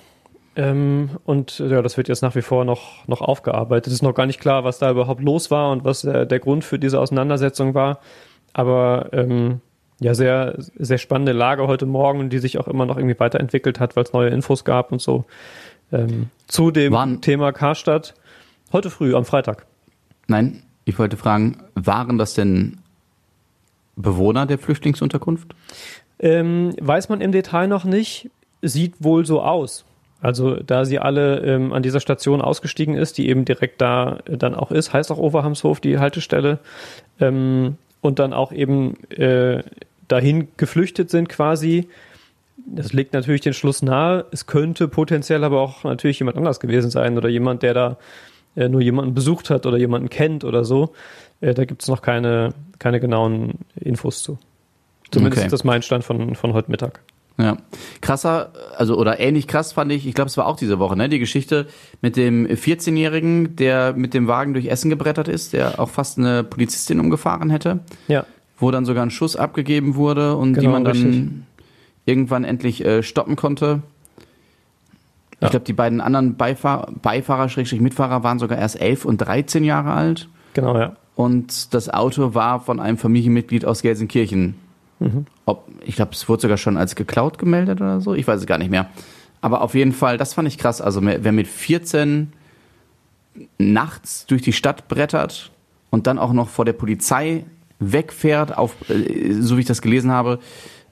Ähm, 0.56 1.12
und 1.26 1.60
ja, 1.60 1.82
das 1.82 1.98
wird 1.98 2.08
jetzt 2.08 2.22
nach 2.22 2.36
wie 2.36 2.42
vor 2.42 2.66
noch, 2.66 3.08
noch 3.08 3.22
aufgearbeitet. 3.22 3.88
Es 3.88 3.94
ist 3.94 4.02
noch 4.02 4.16
gar 4.16 4.26
nicht 4.26 4.40
klar, 4.40 4.64
was 4.64 4.80
da 4.80 4.92
überhaupt 4.92 5.22
los 5.22 5.52
war 5.52 5.72
und 5.72 5.86
was 5.86 6.02
der, 6.02 6.26
der 6.26 6.40
Grund 6.40 6.64
für 6.64 6.80
diese 6.80 7.00
Auseinandersetzung 7.00 7.74
war. 7.74 8.00
Aber 8.54 9.10
ähm, 9.14 9.62
ja, 10.00 10.14
sehr, 10.14 10.56
sehr 10.58 10.98
spannende 10.98 11.32
Lage 11.32 11.68
heute 11.68 11.86
Morgen, 11.86 12.30
die 12.30 12.40
sich 12.40 12.58
auch 12.60 12.68
immer 12.68 12.86
noch 12.86 12.98
irgendwie 12.98 13.20
weiterentwickelt 13.20 13.80
hat, 13.80 13.96
weil 13.96 14.04
es 14.04 14.14
neue 14.14 14.30
Infos 14.30 14.64
gab 14.64 14.92
und 14.92 15.02
so. 15.02 15.26
Ähm, 15.92 16.30
zu 16.48 16.72
dem 16.72 16.94
waren, 16.94 17.22
Thema 17.22 17.52
Karstadt. 17.52 18.14
Heute 18.72 18.90
früh, 18.90 19.16
am 19.16 19.26
Freitag. 19.26 19.66
Nein, 20.28 20.64
ich 20.86 21.00
wollte 21.00 21.18
fragen, 21.18 21.64
waren 21.74 22.18
das 22.18 22.34
denn 22.34 22.80
Bewohner 23.96 24.46
der 24.46 24.60
Flüchtlingsunterkunft? 24.60 25.56
Ähm, 26.20 26.74
weiß 26.80 27.10
man 27.10 27.22
im 27.22 27.32
Detail 27.32 27.68
noch 27.68 27.86
nicht, 27.86 28.30
sieht 28.62 29.04
wohl 29.04 29.26
so 29.26 29.42
aus. 29.42 29.86
Also 30.22 30.56
da 30.56 30.86
sie 30.86 31.00
alle 31.00 31.40
ähm, 31.42 31.74
an 31.74 31.84
dieser 31.84 32.00
Station 32.00 32.42
ausgestiegen 32.42 32.96
ist, 32.96 33.18
die 33.18 33.30
eben 33.30 33.46
direkt 33.46 33.82
da 33.82 34.20
äh, 34.26 34.38
dann 34.38 34.56
auch 34.56 34.72
ist, 34.72 34.94
heißt 34.94 35.12
auch 35.12 35.20
Overhamshof 35.20 35.80
die 35.80 36.00
Haltestelle, 36.00 36.60
ähm, 37.20 37.78
und 38.02 38.20
dann 38.20 38.34
auch 38.34 38.52
eben 38.52 38.96
äh, 39.12 39.64
dahin 40.08 40.48
geflüchtet 40.58 41.10
sind 41.10 41.30
quasi, 41.30 41.88
das 42.66 42.94
legt 42.94 43.14
natürlich 43.14 43.42
den 43.42 43.54
Schluss 43.54 43.82
nahe. 43.82 44.26
Es 44.32 44.46
könnte 44.48 44.88
potenziell 44.88 45.44
aber 45.44 45.62
auch 45.62 45.84
natürlich 45.84 46.20
jemand 46.20 46.38
anders 46.38 46.60
gewesen 46.60 46.90
sein 46.90 47.18
oder 47.18 47.30
jemand, 47.30 47.64
der 47.64 47.74
da 47.74 47.98
äh, 48.56 48.68
nur 48.68 48.82
jemanden 48.82 49.14
besucht 49.14 49.50
hat 49.50 49.66
oder 49.66 49.78
jemanden 49.78 50.10
kennt 50.10 50.44
oder 50.44 50.66
so. 50.66 50.94
Äh, 51.40 51.54
da 51.54 51.66
gibt 51.66 51.84
es 51.84 51.88
noch 51.88 52.02
keine, 52.02 52.54
keine 52.80 53.00
genauen 53.00 53.60
Infos 53.76 54.24
zu. 54.24 54.38
Zumindest 55.12 55.40
Okay. 55.40 55.48
ist 55.48 55.54
das 55.54 55.64
mein 55.64 55.82
Stand 55.84 56.04
von, 56.04 56.36
von 56.36 56.54
heute 56.54 56.72
Mittag. 56.72 57.02
Ja. 57.40 57.58
Krasser, 58.02 58.52
also 58.76 58.98
oder 58.98 59.20
ähnlich 59.20 59.46
krass 59.48 59.72
fand 59.74 59.92
ich, 59.92 60.08
ich 60.08 60.16
glaube, 60.16 60.28
es 60.28 60.38
war 60.38 60.48
auch 60.48 60.58
diese 60.58 60.80
Woche, 60.80 60.98
ne? 60.98 61.08
Die 61.08 61.20
Geschichte 61.20 61.68
mit 62.02 62.16
dem 62.18 62.48
14-Jährigen, 62.48 63.56
der 63.56 63.94
mit 63.94 64.16
dem 64.16 64.28
Wagen 64.28 64.54
durch 64.54 64.66
Essen 64.66 64.90
gebrettert 64.90 65.28
ist, 65.28 65.54
der 65.54 65.80
auch 65.80 65.90
fast 65.90 66.18
eine 66.18 66.44
Polizistin 66.44 67.00
umgefahren 67.00 67.52
hätte, 67.52 67.82
Ja, 68.08 68.26
wo 68.58 68.72
dann 68.72 68.86
sogar 68.86 69.04
ein 69.06 69.12
Schuss 69.12 69.36
abgegeben 69.36 69.96
wurde 69.96 70.36
und 70.36 70.54
die 70.54 70.62
Genau, 70.62 70.72
man 70.74 70.84
dann 70.84 70.94
richtig. 70.94 71.30
irgendwann 72.06 72.44
endlich 72.44 72.84
äh, 72.86 73.04
stoppen 73.04 73.36
konnte. 73.36 73.82
Ja. 75.40 75.48
Ich 75.48 75.50
glaube, 75.52 75.66
die 75.66 75.74
beiden 75.74 76.02
anderen 76.02 76.36
Beifahrer, 76.36 76.92
Beifahrer 77.02 77.50
Schrägstrich 77.50 77.82
Mitfahrer 77.82 78.24
waren 78.24 78.40
sogar 78.40 78.58
erst 78.58 78.82
11 78.82 79.06
und 79.06 79.18
13 79.20 79.64
Jahre 79.64 79.92
alt. 79.92 80.28
genau, 80.54 80.78
ja. 80.78 80.96
Und 81.16 81.74
das 81.74 81.90
Auto 81.90 82.36
war 82.36 82.60
von 82.60 82.80
einem 82.80 82.98
Familienmitglied 83.00 83.66
aus 83.66 83.82
Gelsenkirchen. 83.82 84.54
Mhm. 85.00 85.26
Ob, 85.48 85.68
ich 85.84 85.96
glaube, 85.96 86.12
es 86.12 86.30
wurde 86.30 86.44
sogar 86.44 86.58
schon 86.58 86.78
als 86.78 86.96
geklaut 86.96 87.40
gemeldet 87.40 87.82
oder 87.82 88.02
so. 88.02 88.14
Ich 88.14 88.28
weiß 88.28 88.40
es 88.42 88.46
gar 88.46 88.60
nicht 88.60 88.70
mehr. 88.70 88.88
Aber 89.42 89.62
auf 89.62 89.74
jeden 89.74 89.94
Fall, 89.94 90.18
das 90.20 90.36
fand 90.36 90.48
ich 90.48 90.60
krass. 90.60 90.80
Also 90.80 91.02
wer 91.04 91.32
mit 91.32 91.48
14 91.48 92.34
nachts 93.58 94.26
durch 94.28 94.42
die 94.42 94.54
Stadt 94.54 94.88
brettert 94.88 95.52
und 95.90 96.08
dann 96.08 96.20
auch 96.20 96.34
noch 96.34 96.50
vor 96.50 96.66
der 96.66 96.74
Polizei 96.74 97.46
wegfährt, 97.80 98.58
auf, 98.58 98.76
äh, 98.90 99.34
so 99.34 99.58
wie 99.58 99.62
ich 99.62 99.68
das 99.68 99.82
gelesen 99.82 100.12
habe, 100.12 100.40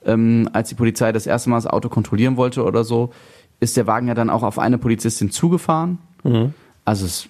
ähm, 0.04 0.48
als 0.52 0.68
die 0.68 0.74
Polizei 0.74 1.12
das 1.12 1.26
erste 1.26 1.50
Mal 1.50 1.56
das 1.56 1.66
Auto 1.66 1.88
kontrollieren 1.88 2.36
wollte 2.36 2.64
oder 2.64 2.84
so, 2.84 3.12
ist 3.60 3.76
der 3.76 3.86
Wagen 3.86 4.08
ja 4.08 4.14
dann 4.14 4.30
auch 4.30 4.42
auf 4.42 4.58
eine 4.58 4.78
Polizistin 4.78 5.30
zugefahren. 5.30 5.98
Mhm. 6.22 6.54
Also 6.84 7.06
es, 7.06 7.28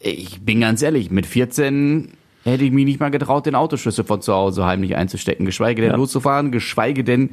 ich 0.00 0.40
bin 0.42 0.60
ganz 0.60 0.82
ehrlich, 0.82 1.10
mit 1.10 1.26
14 1.26 2.12
hätte 2.44 2.64
ich 2.64 2.72
mich 2.72 2.84
nicht 2.84 3.00
mal 3.00 3.10
getraut, 3.10 3.46
den 3.46 3.54
Autoschlüssel 3.54 4.04
von 4.04 4.20
zu 4.22 4.32
Hause 4.32 4.64
heimlich 4.64 4.96
einzustecken, 4.96 5.46
geschweige 5.46 5.82
denn 5.82 5.92
Ja. 5.92 5.96
loszufahren, 5.96 6.52
geschweige 6.52 7.02
denn 7.04 7.30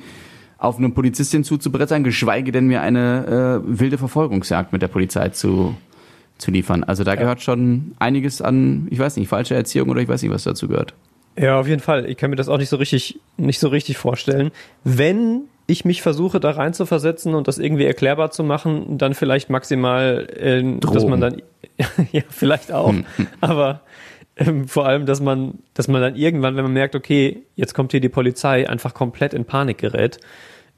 auf 0.57 0.77
eine 0.77 0.89
Polizistin 0.89 1.43
zuzubrettern, 1.43 2.03
geschweige 2.03 2.51
denn 2.51 2.67
mir 2.67 2.81
eine 2.81 3.61
äh, 3.65 3.79
wilde 3.79 3.97
Verfolgungsjagd 3.97 4.71
mit 4.73 4.81
der 4.81 4.87
Polizei 4.89 5.29
zu, 5.29 5.75
zu 6.41 6.51
liefern. 6.51 6.83
Also 6.83 7.03
da 7.03 7.15
gehört 7.15 7.41
schon 7.41 7.93
einiges 7.99 8.41
an, 8.41 8.87
ich 8.89 8.99
weiß 8.99 9.15
nicht, 9.17 9.29
falsche 9.29 9.55
Erziehung 9.55 9.89
oder 9.89 10.01
ich 10.01 10.07
weiß 10.07 10.21
nicht, 10.21 10.31
was 10.31 10.43
dazu 10.43 10.67
gehört. 10.67 10.93
Ja, 11.37 11.59
auf 11.59 11.67
jeden 11.67 11.81
Fall. 11.81 12.09
Ich 12.09 12.17
kann 12.17 12.29
mir 12.29 12.35
das 12.35 12.49
auch 12.49 12.57
nicht 12.57 12.69
so 12.69 12.75
richtig, 12.75 13.19
nicht 13.37 13.59
so 13.59 13.69
richtig 13.69 13.97
vorstellen. 13.97 14.51
Wenn 14.83 15.43
ich 15.67 15.85
mich 15.85 16.01
versuche, 16.01 16.39
da 16.39 16.51
rein 16.51 16.73
zu 16.73 16.85
versetzen 16.85 17.33
und 17.33 17.47
das 17.47 17.57
irgendwie 17.57 17.85
erklärbar 17.85 18.31
zu 18.31 18.43
machen, 18.43 18.97
dann 18.97 19.13
vielleicht 19.13 19.49
maximal, 19.49 20.27
äh, 20.37 20.61
dass 20.79 21.05
man 21.05 21.21
dann, 21.21 21.41
ja, 22.11 22.23
vielleicht 22.29 22.73
auch, 22.73 22.93
aber 23.39 23.81
ähm, 24.35 24.67
vor 24.67 24.85
allem, 24.85 25.05
dass 25.05 25.21
man, 25.21 25.59
dass 25.73 25.87
man 25.87 26.01
dann 26.01 26.15
irgendwann, 26.15 26.55
wenn 26.57 26.63
man 26.63 26.73
merkt, 26.73 26.95
okay, 26.95 27.43
jetzt 27.55 27.73
kommt 27.73 27.91
hier 27.91 28.01
die 28.01 28.09
Polizei, 28.09 28.67
einfach 28.67 28.93
komplett 28.93 29.33
in 29.33 29.45
Panik 29.45 29.77
gerät 29.77 30.19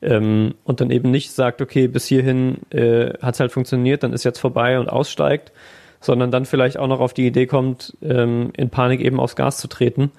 ähm, 0.04 0.56
und 0.64 0.82
dann 0.82 0.92
eben 0.92 1.12
nicht 1.12 1.32
sagt, 1.32 1.62
okay, 1.62 1.88
bis 1.88 2.06
hierhin 2.06 2.58
äh, 2.72 3.14
hat 3.22 3.36
es 3.36 3.40
halt 3.40 3.52
funktioniert, 3.52 4.04
dann 4.04 4.14
ist 4.14 4.24
jetzt 4.24 4.40
vorbei 4.40 4.80
und 4.80 4.90
aussteigt, 4.90 5.52
sondern 6.00 6.32
dann 6.32 6.46
vielleicht 6.46 6.78
auch 6.78 6.88
noch 6.88 7.00
auf 7.00 7.14
die 7.14 7.26
Idee 7.26 7.48
kommt, 7.48 7.96
ähm, 8.02 8.52
in 8.58 8.70
Panik 8.70 9.02
eben 9.02 9.20
aufs 9.20 9.36
Gas 9.36 9.58
zu 9.58 9.68
treten. 9.68 10.12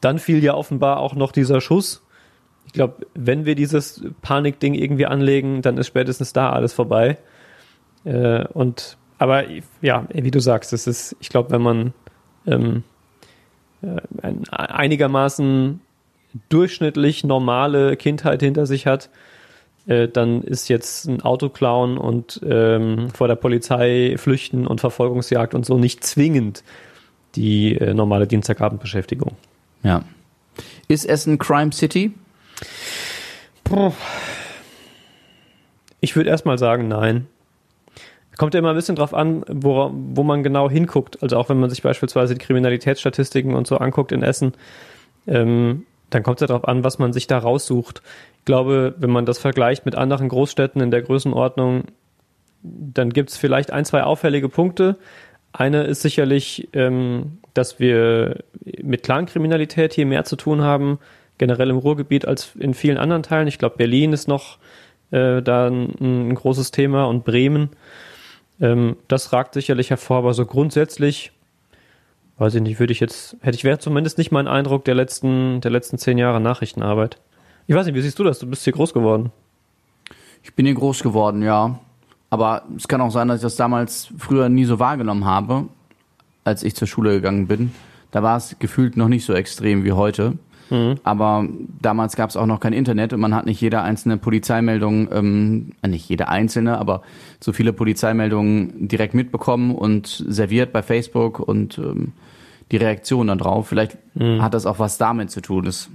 Dann 0.00 0.18
fiel 0.18 0.42
ja 0.42 0.54
offenbar 0.54 0.98
auch 0.98 1.14
noch 1.14 1.32
dieser 1.32 1.60
Schuss. 1.60 2.02
Ich 2.66 2.72
glaube, 2.72 3.06
wenn 3.14 3.44
wir 3.44 3.54
dieses 3.54 4.02
Panikding 4.22 4.74
irgendwie 4.74 5.06
anlegen, 5.06 5.62
dann 5.62 5.76
ist 5.76 5.86
spätestens 5.86 6.32
da 6.32 6.50
alles 6.50 6.72
vorbei. 6.72 7.18
Äh, 8.04 8.44
und 8.48 8.96
aber 9.18 9.44
ja, 9.80 10.06
wie 10.12 10.30
du 10.30 10.40
sagst, 10.40 10.72
es 10.72 10.86
ist, 10.86 11.16
ich 11.20 11.28
glaube, 11.28 11.50
wenn 11.50 11.62
man 11.62 11.94
ähm, 12.46 12.82
äh, 13.82 14.00
ein 14.22 14.48
einigermaßen 14.48 15.80
durchschnittlich 16.48 17.24
normale 17.24 17.96
Kindheit 17.96 18.42
hinter 18.42 18.66
sich 18.66 18.86
hat, 18.86 19.10
äh, 19.86 20.08
dann 20.08 20.42
ist 20.42 20.68
jetzt 20.68 21.06
ein 21.06 21.22
Auto 21.22 21.48
klauen 21.48 21.98
und 21.98 22.40
ähm, 22.48 23.10
vor 23.10 23.28
der 23.28 23.36
Polizei 23.36 24.16
flüchten 24.18 24.66
und 24.66 24.80
Verfolgungsjagd 24.80 25.54
und 25.54 25.66
so 25.66 25.78
nicht 25.78 26.04
zwingend 26.04 26.64
die 27.36 27.76
äh, 27.76 27.94
normale 27.94 28.26
Dienstagabendbeschäftigung. 28.26 29.32
Ja. 29.82 30.04
Ist 30.88 31.04
Essen 31.04 31.38
Crime 31.38 31.72
City? 31.72 32.12
Ich 36.00 36.16
würde 36.16 36.30
erstmal 36.30 36.58
sagen, 36.58 36.88
nein. 36.88 37.26
Kommt 38.36 38.54
ja 38.54 38.58
immer 38.58 38.70
ein 38.70 38.76
bisschen 38.76 38.96
drauf 38.96 39.14
an, 39.14 39.44
wo, 39.48 39.90
wo 39.92 40.22
man 40.22 40.42
genau 40.42 40.68
hinguckt. 40.68 41.22
Also 41.22 41.36
auch 41.36 41.48
wenn 41.48 41.60
man 41.60 41.70
sich 41.70 41.82
beispielsweise 41.82 42.34
die 42.34 42.44
Kriminalitätsstatistiken 42.44 43.54
und 43.54 43.66
so 43.66 43.76
anguckt 43.76 44.12
in 44.12 44.22
Essen, 44.22 44.54
ähm, 45.26 45.86
dann 46.10 46.22
kommt 46.22 46.38
es 46.38 46.40
ja 46.42 46.46
darauf 46.46 46.66
an, 46.68 46.84
was 46.84 46.98
man 46.98 47.12
sich 47.12 47.26
da 47.26 47.38
raussucht. 47.38 48.02
Ich 48.38 48.44
glaube, 48.44 48.94
wenn 48.98 49.10
man 49.10 49.26
das 49.26 49.38
vergleicht 49.38 49.84
mit 49.84 49.94
anderen 49.94 50.28
Großstädten 50.28 50.80
in 50.80 50.90
der 50.90 51.02
Größenordnung, 51.02 51.84
dann 52.62 53.10
gibt 53.10 53.30
es 53.30 53.36
vielleicht 53.36 53.72
ein, 53.72 53.84
zwei 53.84 54.02
auffällige 54.02 54.48
Punkte. 54.48 54.96
Eine 55.52 55.84
ist 55.84 56.02
sicherlich, 56.02 56.68
ähm, 56.72 57.38
dass 57.52 57.78
wir 57.78 58.42
mit 58.82 59.02
Clankriminalität 59.02 59.92
hier 59.92 60.06
mehr 60.06 60.24
zu 60.24 60.36
tun 60.36 60.62
haben, 60.62 60.98
generell 61.38 61.70
im 61.70 61.78
Ruhrgebiet 61.78 62.26
als 62.26 62.54
in 62.58 62.74
vielen 62.74 62.98
anderen 62.98 63.22
Teilen. 63.22 63.48
Ich 63.48 63.58
glaube, 63.58 63.76
Berlin 63.76 64.12
ist 64.12 64.28
noch 64.28 64.58
äh, 65.10 65.42
da 65.42 65.68
ein, 65.68 66.30
ein 66.30 66.34
großes 66.34 66.70
Thema 66.70 67.04
und 67.04 67.24
Bremen. 67.24 67.70
Ähm, 68.60 68.96
das 69.08 69.32
ragt 69.32 69.54
sicherlich 69.54 69.90
hervor, 69.90 70.18
aber 70.18 70.34
so 70.34 70.46
grundsätzlich, 70.46 71.32
weiß 72.38 72.54
ich 72.54 72.62
nicht, 72.62 72.80
würde 72.80 72.92
ich 72.92 73.00
jetzt, 73.00 73.36
hätte 73.40 73.56
ich, 73.56 73.64
wäre 73.64 73.78
zumindest 73.78 74.18
nicht 74.18 74.32
mein 74.32 74.48
Eindruck 74.48 74.84
der 74.84 74.94
letzten, 74.94 75.60
der 75.60 75.70
letzten 75.70 75.98
zehn 75.98 76.18
Jahre 76.18 76.40
Nachrichtenarbeit. 76.40 77.18
Ich 77.66 77.74
weiß 77.74 77.86
nicht, 77.86 77.94
wie 77.94 78.00
siehst 78.00 78.18
du 78.18 78.24
das? 78.24 78.38
Du 78.38 78.46
bist 78.46 78.64
hier 78.64 78.72
groß 78.72 78.92
geworden. 78.92 79.30
Ich 80.42 80.54
bin 80.54 80.66
hier 80.66 80.74
groß 80.74 81.02
geworden, 81.02 81.42
ja. 81.42 81.78
Aber 82.30 82.64
es 82.76 82.88
kann 82.88 83.00
auch 83.00 83.10
sein, 83.10 83.28
dass 83.28 83.38
ich 83.38 83.42
das 83.42 83.56
damals 83.56 84.12
früher 84.18 84.48
nie 84.48 84.64
so 84.64 84.78
wahrgenommen 84.78 85.24
habe, 85.24 85.68
als 86.42 86.62
ich 86.62 86.74
zur 86.74 86.88
Schule 86.88 87.12
gegangen 87.12 87.46
bin. 87.46 87.72
Da 88.10 88.22
war 88.22 88.36
es 88.36 88.56
gefühlt 88.58 88.96
noch 88.96 89.08
nicht 89.08 89.24
so 89.24 89.32
extrem 89.32 89.84
wie 89.84 89.92
heute. 89.92 90.36
Aber 91.04 91.46
damals 91.80 92.16
gab 92.16 92.30
es 92.30 92.36
auch 92.36 92.46
noch 92.46 92.60
kein 92.60 92.72
Internet 92.72 93.12
und 93.12 93.20
man 93.20 93.34
hat 93.34 93.46
nicht 93.46 93.60
jede 93.60 93.82
einzelne 93.82 94.16
Polizeimeldung, 94.16 95.08
ähm, 95.12 95.72
äh, 95.82 95.88
nicht 95.88 96.08
jede 96.08 96.28
einzelne, 96.28 96.78
aber 96.78 97.02
so 97.40 97.52
viele 97.52 97.72
Polizeimeldungen 97.72 98.88
direkt 98.88 99.14
mitbekommen 99.14 99.74
und 99.74 100.24
serviert 100.26 100.72
bei 100.72 100.82
Facebook 100.82 101.38
und 101.38 101.78
ähm, 101.78 102.12
die 102.72 102.78
Reaktion 102.78 103.26
dann 103.26 103.38
drauf. 103.38 103.68
Vielleicht 103.68 103.98
hat 104.18 104.54
das 104.54 104.64
auch 104.64 104.78
was 104.78 104.96
damit 104.96 105.30
zu 105.30 105.42
tun. 105.42 105.64
Das 105.64 105.90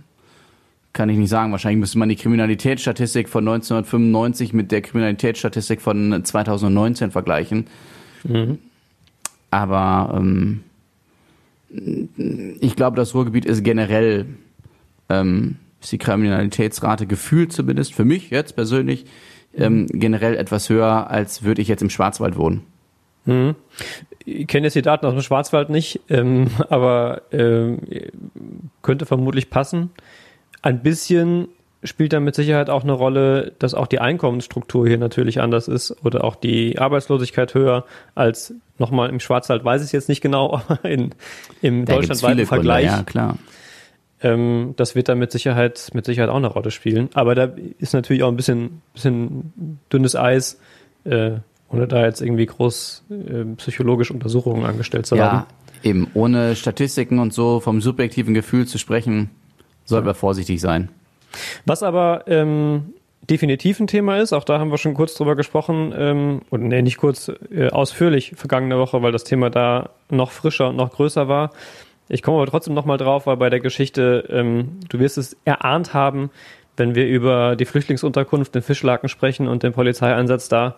kann 0.93 1.09
ich 1.09 1.17
nicht 1.17 1.29
sagen. 1.29 1.51
Wahrscheinlich 1.51 1.79
müsste 1.79 1.97
man 1.97 2.09
die 2.09 2.15
Kriminalitätsstatistik 2.15 3.27
von 3.27 3.47
1995 3.47 4.53
mit 4.53 4.71
der 4.71 4.81
Kriminalitätsstatistik 4.81 5.81
von 5.81 6.23
2019 6.23 7.09
vergleichen. 7.11 7.65
Aber 9.51 10.13
ähm, 10.15 10.61
ich 12.59 12.75
glaube, 12.75 12.97
das 12.97 13.13
Ruhrgebiet 13.13 13.45
ist 13.45 13.63
generell, 13.63 14.25
ähm, 15.09 15.57
ist 15.81 15.91
die 15.91 15.97
Kriminalitätsrate 15.97 17.07
gefühlt 17.07 17.53
zumindest 17.53 17.93
für 17.93 18.05
mich 18.05 18.29
jetzt 18.29 18.55
persönlich 18.55 19.05
ähm, 19.55 19.87
generell 19.87 20.35
etwas 20.35 20.69
höher, 20.69 21.09
als 21.09 21.43
würde 21.43 21.61
ich 21.61 21.67
jetzt 21.67 21.81
im 21.81 21.89
Schwarzwald 21.89 22.37
wohnen. 22.37 22.63
Mhm. 23.25 23.55
Ich 24.25 24.47
kenne 24.47 24.67
jetzt 24.67 24.75
die 24.75 24.81
Daten 24.81 25.05
aus 25.05 25.13
dem 25.13 25.21
Schwarzwald 25.21 25.69
nicht, 25.69 26.01
ähm, 26.09 26.47
aber 26.69 27.23
ähm, 27.31 27.79
könnte 28.81 29.05
vermutlich 29.05 29.49
passen. 29.49 29.91
Ein 30.61 30.81
bisschen 30.81 31.47
spielt 31.83 32.11
da 32.11 32.19
mit 32.19 32.35
Sicherheit 32.35 32.69
auch 32.69 32.83
eine 32.83 32.91
Rolle, 32.91 33.53
dass 33.59 33.73
auch 33.73 33.87
die 33.87 33.99
Einkommensstruktur 33.99 34.85
hier 34.87 34.97
natürlich 34.97 35.39
anders 35.39 35.69
ist 35.69 35.95
oder 36.03 36.25
auch 36.25 36.35
die 36.35 36.77
Arbeitslosigkeit 36.77 37.53
höher 37.53 37.85
als 38.15 38.53
nochmal 38.77 39.09
im 39.09 39.21
Schwarzwald, 39.21 39.63
weiß 39.63 39.81
ich 39.81 39.87
es 39.87 39.91
jetzt 39.93 40.09
nicht 40.09 40.21
genau, 40.21 40.53
aber 40.67 40.83
in, 40.83 41.11
im 41.61 41.85
Da 41.85 41.95
deutschlandweiten 41.95 42.45
Vergleich. 42.45 42.87
Gründe, 42.87 42.97
ja 42.97 43.03
klar. 43.03 43.37
Ähm, 44.21 44.73
das 44.75 44.95
wird 44.95 45.09
da 45.09 45.15
mit 45.15 45.31
Sicherheit, 45.31 45.89
mit 45.93 46.05
Sicherheit 46.05 46.29
auch 46.29 46.37
eine 46.37 46.47
Rolle 46.47 46.71
spielen. 46.71 47.09
Aber 47.13 47.35
da 47.35 47.51
ist 47.79 47.93
natürlich 47.93 48.23
auch 48.23 48.29
ein 48.29 48.35
bisschen, 48.35 48.81
bisschen 48.93 49.79
dünnes 49.91 50.15
Eis, 50.15 50.59
äh, 51.05 51.31
ohne 51.69 51.87
da 51.87 52.05
jetzt 52.05 52.21
irgendwie 52.21 52.45
groß 52.45 53.05
äh, 53.09 53.55
psychologische 53.57 54.13
Untersuchungen 54.13 54.65
angestellt 54.65 55.05
zu 55.05 55.17
haben. 55.19 55.45
Ja, 55.83 55.89
eben 55.89 56.07
ohne 56.13 56.55
Statistiken 56.55 57.19
und 57.19 57.33
so 57.33 57.59
vom 57.59 57.81
subjektiven 57.81 58.33
Gefühl 58.33 58.67
zu 58.67 58.77
sprechen, 58.77 59.29
sollten 59.85 60.07
wir 60.07 60.15
vorsichtig 60.15 60.59
sein. 60.59 60.89
Was 61.65 61.83
aber 61.83 62.23
ähm, 62.27 62.93
definitiv 63.29 63.79
ein 63.79 63.87
Thema 63.87 64.17
ist, 64.17 64.33
auch 64.33 64.43
da 64.43 64.59
haben 64.59 64.71
wir 64.71 64.77
schon 64.77 64.93
kurz 64.93 65.13
drüber 65.15 65.35
gesprochen, 65.35 65.93
ähm, 65.95 66.41
und 66.49 66.67
nee, 66.67 66.81
nicht 66.81 66.97
kurz, 66.97 67.31
äh, 67.51 67.69
ausführlich 67.69 68.33
vergangene 68.35 68.77
Woche, 68.77 69.01
weil 69.01 69.11
das 69.11 69.23
Thema 69.23 69.49
da 69.49 69.89
noch 70.09 70.31
frischer 70.31 70.69
und 70.69 70.75
noch 70.75 70.91
größer 70.91 71.27
war. 71.27 71.51
Ich 72.09 72.23
komme 72.23 72.37
aber 72.37 72.47
trotzdem 72.47 72.73
nochmal 72.73 72.97
drauf, 72.97 73.27
weil 73.27 73.37
bei 73.37 73.49
der 73.49 73.59
Geschichte, 73.59 74.25
ähm, 74.29 74.79
du 74.89 74.99
wirst 74.99 75.17
es 75.17 75.37
erahnt 75.45 75.93
haben, 75.93 76.31
wenn 76.75 76.95
wir 76.95 77.07
über 77.07 77.55
die 77.55 77.65
Flüchtlingsunterkunft 77.65 78.55
in 78.55 78.61
Fischlaken 78.63 79.09
sprechen 79.09 79.47
und 79.47 79.63
den 79.63 79.73
Polizeieinsatz 79.73 80.49
da. 80.49 80.75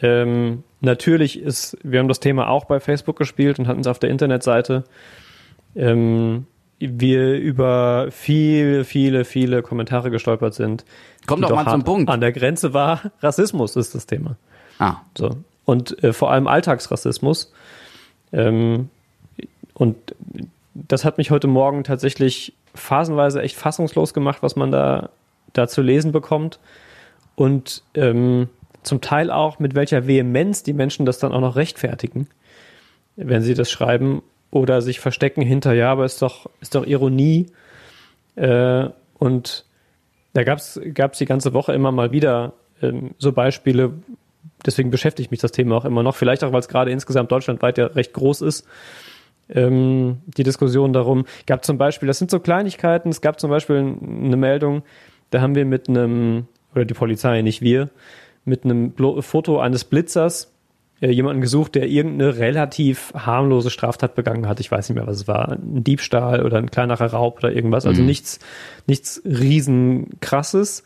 Ähm, 0.00 0.62
natürlich 0.80 1.40
ist, 1.40 1.76
wir 1.82 1.98
haben 1.98 2.08
das 2.08 2.20
Thema 2.20 2.48
auch 2.48 2.66
bei 2.66 2.80
Facebook 2.80 3.16
gespielt 3.16 3.58
und 3.58 3.66
hatten 3.66 3.80
es 3.80 3.86
auf 3.86 3.98
der 3.98 4.10
Internetseite. 4.10 4.84
Ähm, 5.74 6.46
wir 6.78 7.38
über 7.38 8.08
viele, 8.10 8.84
viele, 8.84 9.24
viele 9.24 9.62
Kommentare 9.62 10.10
gestolpert 10.10 10.54
sind. 10.54 10.84
Kommt 11.26 11.42
doch 11.42 11.50
mal 11.50 11.68
zum 11.68 11.84
Punkt. 11.84 12.10
An 12.10 12.20
der 12.20 12.32
Grenze 12.32 12.74
war 12.74 13.10
Rassismus 13.20 13.74
ist 13.76 13.94
das 13.94 14.06
Thema. 14.06 14.36
Ah. 14.78 14.96
So. 15.16 15.36
Und 15.64 16.02
äh, 16.04 16.12
vor 16.12 16.30
allem 16.30 16.46
Alltagsrassismus. 16.46 17.52
Ähm, 18.32 18.90
und 19.72 20.14
das 20.88 21.04
hat 21.04 21.18
mich 21.18 21.30
heute 21.30 21.46
Morgen 21.46 21.84
tatsächlich 21.84 22.54
phasenweise 22.74 23.40
echt 23.40 23.56
fassungslos 23.56 24.12
gemacht, 24.12 24.42
was 24.42 24.56
man 24.56 24.70
da, 24.70 25.10
da 25.52 25.68
zu 25.68 25.82
lesen 25.82 26.12
bekommt. 26.12 26.58
Und 27.34 27.82
ähm, 27.94 28.48
zum 28.82 29.00
Teil 29.00 29.30
auch, 29.30 29.58
mit 29.58 29.74
welcher 29.74 30.06
Vehemenz 30.06 30.62
die 30.62 30.72
Menschen 30.72 31.06
das 31.06 31.18
dann 31.18 31.32
auch 31.32 31.40
noch 31.40 31.56
rechtfertigen, 31.56 32.28
wenn 33.16 33.42
sie 33.42 33.54
das 33.54 33.70
schreiben 33.70 34.22
oder 34.50 34.80
sich 34.80 35.00
verstecken 35.00 35.42
hinter, 35.42 35.72
ja, 35.72 35.90
aber 35.90 36.04
ist 36.04 36.22
doch, 36.22 36.48
ist 36.60 36.74
doch 36.74 36.86
Ironie. 36.86 37.46
Äh, 38.36 38.88
und 39.18 39.64
da 40.34 40.44
gab 40.44 40.58
es 40.58 40.80
die 41.18 41.24
ganze 41.24 41.54
Woche 41.54 41.72
immer 41.72 41.92
mal 41.92 42.12
wieder 42.12 42.52
ähm, 42.82 43.14
so 43.18 43.32
Beispiele, 43.32 43.94
deswegen 44.64 44.90
beschäftigt 44.90 45.30
mich 45.30 45.40
das 45.40 45.52
Thema 45.52 45.76
auch 45.76 45.84
immer 45.84 46.02
noch, 46.02 46.14
vielleicht 46.14 46.44
auch, 46.44 46.52
weil 46.52 46.60
es 46.60 46.68
gerade 46.68 46.90
insgesamt 46.90 47.32
deutschlandweit 47.32 47.78
ja 47.78 47.86
recht 47.86 48.12
groß 48.12 48.42
ist. 48.42 48.66
Ähm, 49.48 50.18
die 50.26 50.42
Diskussion 50.42 50.92
darum 50.92 51.24
gab 51.46 51.64
zum 51.64 51.78
Beispiel, 51.78 52.06
das 52.06 52.18
sind 52.18 52.30
so 52.30 52.40
Kleinigkeiten, 52.40 53.10
es 53.10 53.20
gab 53.20 53.38
zum 53.38 53.50
Beispiel 53.50 53.76
eine 53.76 54.36
Meldung, 54.36 54.82
da 55.30 55.40
haben 55.40 55.54
wir 55.54 55.64
mit 55.64 55.88
einem, 55.88 56.46
oder 56.74 56.84
die 56.84 56.94
Polizei, 56.94 57.42
nicht 57.42 57.62
wir, 57.62 57.90
mit 58.44 58.64
einem 58.64 58.92
Foto 59.20 59.58
eines 59.60 59.84
Blitzers 59.84 60.52
äh, 61.00 61.10
jemanden 61.10 61.42
gesucht, 61.42 61.74
der 61.74 61.88
irgendeine 61.88 62.38
relativ 62.38 63.12
harmlose 63.14 63.70
Straftat 63.70 64.14
begangen 64.14 64.48
hat. 64.48 64.60
Ich 64.60 64.70
weiß 64.70 64.88
nicht 64.88 64.96
mehr, 64.96 65.06
was 65.06 65.16
es 65.16 65.28
war. 65.28 65.52
Ein 65.52 65.84
Diebstahl 65.84 66.44
oder 66.44 66.58
ein 66.58 66.70
kleinerer 66.70 67.06
Raub 67.06 67.38
oder 67.38 67.52
irgendwas. 67.52 67.86
Also 67.86 68.00
mhm. 68.00 68.06
nichts, 68.06 68.38
nichts 68.86 69.20
riesenkrasses. 69.24 70.84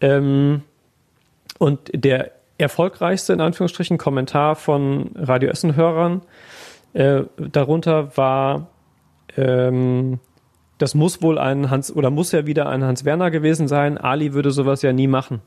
Ähm, 0.00 0.62
und 1.58 1.90
der 1.94 2.32
erfolgreichste, 2.58 3.32
in 3.32 3.40
Anführungsstrichen, 3.40 3.98
Kommentar 3.98 4.56
von 4.56 5.10
Radio 5.16 5.48
Essen-Hörern 5.50 6.20
äh, 6.20 6.24
darunter 6.94 8.16
war, 8.16 8.68
ähm, 9.36 10.20
das 10.78 10.94
muss 10.94 11.22
wohl 11.22 11.38
ein 11.38 11.70
Hans, 11.70 11.94
oder 11.94 12.10
muss 12.10 12.32
ja 12.32 12.46
wieder 12.46 12.68
ein 12.68 12.84
Hans 12.84 13.04
Werner 13.04 13.30
gewesen 13.30 13.68
sein. 13.68 13.98
Ali 13.98 14.32
würde 14.32 14.50
sowas 14.50 14.82
ja 14.82 14.92
nie 14.92 15.06
machen. 15.06 15.40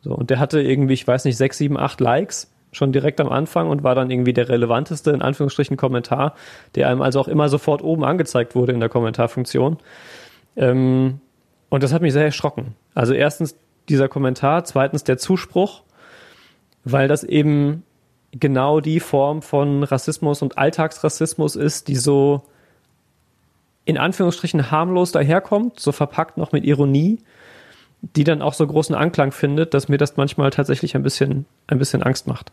So, 0.00 0.14
und 0.14 0.30
der 0.30 0.38
hatte 0.38 0.60
irgendwie, 0.60 0.94
ich 0.94 1.06
weiß 1.06 1.24
nicht, 1.24 1.36
sechs, 1.36 1.58
sieben, 1.58 1.78
acht 1.78 2.00
Likes 2.00 2.50
schon 2.72 2.92
direkt 2.92 3.20
am 3.20 3.28
Anfang 3.28 3.70
und 3.70 3.84
war 3.84 3.94
dann 3.94 4.10
irgendwie 4.10 4.32
der 4.32 4.48
relevanteste, 4.48 5.12
in 5.12 5.22
Anführungsstrichen, 5.22 5.76
Kommentar, 5.76 6.34
der 6.74 6.88
einem 6.88 7.02
also 7.02 7.20
auch 7.20 7.28
immer 7.28 7.48
sofort 7.48 7.82
oben 7.82 8.04
angezeigt 8.04 8.54
wurde 8.54 8.72
in 8.72 8.80
der 8.80 8.88
Kommentarfunktion. 8.88 9.78
Ähm, 10.56 11.20
und 11.68 11.82
das 11.82 11.92
hat 11.92 12.02
mich 12.02 12.12
sehr 12.12 12.24
erschrocken. 12.24 12.74
Also 12.94 13.14
erstens 13.14 13.56
dieser 13.88 14.08
Kommentar, 14.08 14.64
zweitens 14.64 15.04
der 15.04 15.18
Zuspruch, 15.18 15.82
weil 16.84 17.08
das 17.08 17.24
eben 17.24 17.84
genau 18.38 18.80
die 18.80 19.00
Form 19.00 19.42
von 19.42 19.82
Rassismus 19.82 20.42
und 20.42 20.58
Alltagsrassismus 20.58 21.56
ist, 21.56 21.88
die 21.88 21.96
so 21.96 22.42
in 23.84 23.98
Anführungsstrichen 23.98 24.70
harmlos 24.70 25.12
daherkommt, 25.12 25.78
so 25.78 25.92
verpackt 25.92 26.36
noch 26.36 26.52
mit 26.52 26.64
Ironie 26.64 27.18
die 28.16 28.24
dann 28.24 28.42
auch 28.42 28.54
so 28.54 28.66
großen 28.66 28.94
Anklang 28.94 29.32
findet, 29.32 29.74
dass 29.74 29.88
mir 29.88 29.98
das 29.98 30.16
manchmal 30.16 30.50
tatsächlich 30.50 30.94
ein 30.94 31.02
bisschen, 31.02 31.46
ein 31.66 31.78
bisschen 31.78 32.02
Angst 32.02 32.26
macht. 32.26 32.52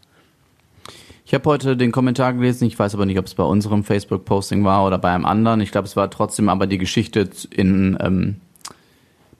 Ich 1.26 1.34
habe 1.34 1.50
heute 1.50 1.78
den 1.78 1.92
Kommentar 1.92 2.34
gelesen, 2.34 2.66
ich 2.66 2.78
weiß 2.78 2.96
aber 2.96 3.06
nicht, 3.06 3.20
ob 3.20 3.26
es 3.26 3.36
bei 3.36 3.44
unserem 3.44 3.84
Facebook-Posting 3.84 4.64
war 4.66 4.86
oder 4.86 4.98
bei 4.98 5.12
einem 5.12 5.26
anderen. 5.26 5.62
Ich 5.62 5.72
glaube, 5.72 5.88
es 5.88 5.96
war 5.96 6.10
trotzdem 6.10 6.50
aber 6.50 6.68
die 6.68 6.78
Geschichte 6.78 7.30
in, 7.52 7.98
ähm, 8.02 8.38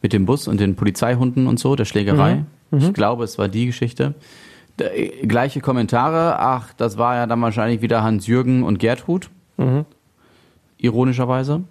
mit 0.02 0.14
dem 0.14 0.26
Bus 0.26 0.48
und 0.48 0.60
den 0.60 0.76
Polizeihunden 0.76 1.48
und 1.48 1.60
so, 1.60 1.76
der 1.76 1.86
Schlägerei. 1.86 2.46
Mhm. 2.72 2.78
Ich 2.78 2.88
mhm. 2.88 2.94
glaube, 2.94 3.24
es 3.24 3.38
war 3.38 3.48
die 3.48 3.66
Geschichte. 3.66 4.14
Äh, 4.82 5.26
gleiche 5.26 5.62
Kommentare, 5.62 6.40
ach, 6.40 6.74
das 6.74 6.98
war 6.98 7.16
ja 7.16 7.28
dann 7.28 7.42
wahrscheinlich 7.42 7.82
wieder 7.82 8.04
Hans-Jürgen 8.04 8.64
und 8.64 8.80
Gertrud. 8.80 9.30
Mhm. 9.58 9.86
Ironischerweise. 10.78 11.64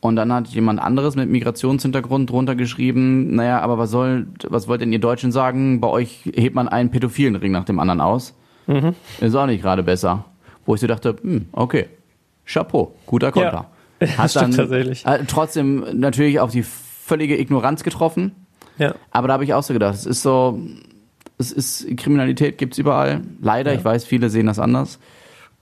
Und 0.00 0.16
dann 0.16 0.32
hat 0.32 0.48
jemand 0.48 0.80
anderes 0.80 1.16
mit 1.16 1.28
Migrationshintergrund 1.28 2.30
drunter 2.30 2.54
geschrieben, 2.54 3.34
naja, 3.34 3.60
aber 3.60 3.78
was 3.78 3.90
soll, 3.90 4.28
was 4.48 4.68
wollt 4.68 4.80
denn 4.80 4.92
ihr 4.92 5.00
Deutschen 5.00 5.32
sagen? 5.32 5.80
Bei 5.80 5.88
euch 5.88 6.30
hebt 6.34 6.54
man 6.54 6.68
einen 6.68 6.90
pädophilen 6.90 7.34
Ring 7.34 7.50
nach 7.50 7.64
dem 7.64 7.80
anderen 7.80 8.00
aus. 8.00 8.34
Mhm. 8.68 8.94
Ist 9.20 9.34
auch 9.34 9.46
nicht 9.46 9.62
gerade 9.62 9.82
besser. 9.82 10.24
Wo 10.66 10.74
ich 10.74 10.80
so 10.80 10.86
dachte, 10.86 11.16
hm, 11.20 11.46
okay, 11.52 11.86
Chapeau, 12.44 12.94
guter 13.06 13.32
Konter. 13.32 13.66
Ja, 14.00 14.06
hat 14.18 14.36
dann 14.36 14.52
tatsächlich. 14.52 15.04
Hat 15.04 15.26
trotzdem 15.26 15.84
natürlich 15.94 16.38
auf 16.38 16.52
die 16.52 16.62
völlige 16.62 17.38
Ignoranz 17.38 17.82
getroffen. 17.82 18.32
Ja. 18.78 18.94
Aber 19.10 19.28
da 19.28 19.34
habe 19.34 19.44
ich 19.44 19.54
auch 19.54 19.62
so 19.62 19.72
gedacht, 19.72 19.94
es 19.94 20.06
ist 20.06 20.22
so, 20.22 20.60
es 21.38 21.52
ist, 21.52 21.86
Kriminalität 21.96 22.58
gibt's 22.58 22.78
überall. 22.78 23.22
Leider, 23.40 23.72
ja. 23.72 23.78
ich 23.78 23.84
weiß, 23.84 24.04
viele 24.04 24.30
sehen 24.30 24.46
das 24.46 24.58
anders. 24.58 24.98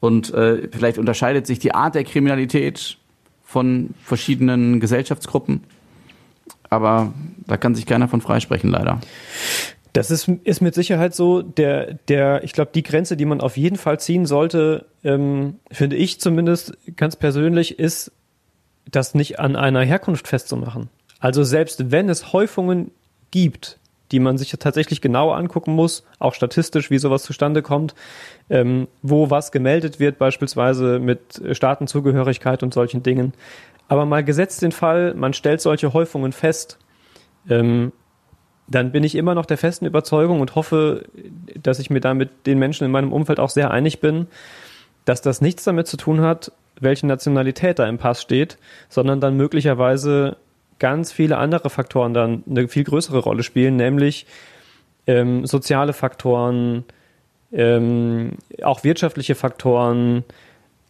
Und 0.00 0.32
äh, 0.34 0.68
vielleicht 0.70 0.98
unterscheidet 0.98 1.46
sich 1.46 1.58
die 1.58 1.74
Art 1.74 1.94
der 1.94 2.04
Kriminalität 2.04 2.98
von 3.44 3.90
verschiedenen 4.02 4.80
Gesellschaftsgruppen. 4.80 5.64
Aber 6.68 7.12
da 7.46 7.56
kann 7.56 7.74
sich 7.74 7.86
keiner 7.86 8.08
von 8.08 8.20
freisprechen, 8.20 8.70
leider. 8.70 9.00
Das 9.92 10.10
ist, 10.10 10.28
ist 10.28 10.60
mit 10.60 10.74
Sicherheit 10.74 11.14
so. 11.14 11.42
Der, 11.42 11.94
der, 12.08 12.44
ich 12.44 12.52
glaube, 12.52 12.70
die 12.74 12.82
Grenze, 12.82 13.16
die 13.16 13.24
man 13.24 13.40
auf 13.40 13.56
jeden 13.56 13.76
Fall 13.76 13.98
ziehen 14.00 14.26
sollte, 14.26 14.86
ähm, 15.04 15.56
finde 15.70 15.96
ich 15.96 16.20
zumindest 16.20 16.76
ganz 16.96 17.16
persönlich, 17.16 17.78
ist, 17.78 18.12
das 18.90 19.14
nicht 19.14 19.40
an 19.40 19.56
einer 19.56 19.80
Herkunft 19.80 20.28
festzumachen. 20.28 20.88
Also 21.18 21.44
selbst 21.44 21.90
wenn 21.90 22.08
es 22.08 22.32
Häufungen 22.32 22.90
gibt, 23.30 23.78
die 24.12 24.20
man 24.20 24.38
sich 24.38 24.50
tatsächlich 24.52 25.00
genau 25.00 25.32
angucken 25.32 25.72
muss, 25.72 26.04
auch 26.18 26.34
statistisch, 26.34 26.90
wie 26.90 26.98
sowas 26.98 27.24
zustande 27.24 27.62
kommt, 27.62 27.94
ähm, 28.50 28.88
wo 29.02 29.30
was 29.30 29.52
gemeldet 29.52 29.98
wird, 29.98 30.18
beispielsweise 30.18 30.98
mit 30.98 31.42
Staatenzugehörigkeit 31.52 32.62
und 32.62 32.72
solchen 32.72 33.02
Dingen. 33.02 33.32
Aber 33.88 34.04
mal 34.04 34.24
gesetzt 34.24 34.62
den 34.62 34.72
Fall, 34.72 35.14
man 35.14 35.32
stellt 35.32 35.60
solche 35.60 35.92
Häufungen 35.92 36.32
fest, 36.32 36.78
ähm, 37.48 37.92
dann 38.68 38.90
bin 38.90 39.04
ich 39.04 39.14
immer 39.14 39.34
noch 39.34 39.46
der 39.46 39.58
festen 39.58 39.86
Überzeugung 39.86 40.40
und 40.40 40.56
hoffe, 40.56 41.04
dass 41.54 41.78
ich 41.78 41.90
mir 41.90 42.00
da 42.00 42.14
mit 42.14 42.46
den 42.46 42.58
Menschen 42.58 42.84
in 42.84 42.90
meinem 42.90 43.12
Umfeld 43.12 43.38
auch 43.38 43.50
sehr 43.50 43.70
einig 43.70 44.00
bin, 44.00 44.26
dass 45.04 45.22
das 45.22 45.40
nichts 45.40 45.62
damit 45.64 45.86
zu 45.86 45.96
tun 45.96 46.20
hat, 46.20 46.50
welche 46.80 47.06
Nationalität 47.06 47.78
da 47.78 47.86
im 47.86 47.98
Pass 47.98 48.20
steht, 48.20 48.58
sondern 48.88 49.20
dann 49.20 49.36
möglicherweise 49.36 50.36
ganz 50.78 51.12
viele 51.12 51.38
andere 51.38 51.70
Faktoren 51.70 52.14
dann 52.14 52.44
eine 52.48 52.68
viel 52.68 52.84
größere 52.84 53.18
Rolle 53.18 53.42
spielen, 53.42 53.76
nämlich 53.76 54.26
ähm, 55.06 55.46
soziale 55.46 55.92
Faktoren, 55.92 56.84
ähm, 57.52 58.32
auch 58.62 58.84
wirtschaftliche 58.84 59.34
Faktoren, 59.34 60.24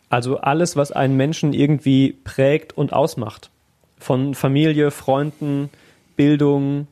also 0.09 0.39
alles, 0.39 0.77
was 0.77 0.93
einen 0.93 1.17
Menschen 1.17 1.53
irgendwie 1.53 2.17
prägt 2.25 2.77
und 2.77 2.93
ausmacht. 2.93 3.51
Von 3.99 4.35
Familie, 4.35 4.91
Freunden, 4.91 5.71
Bildung, 6.17 6.87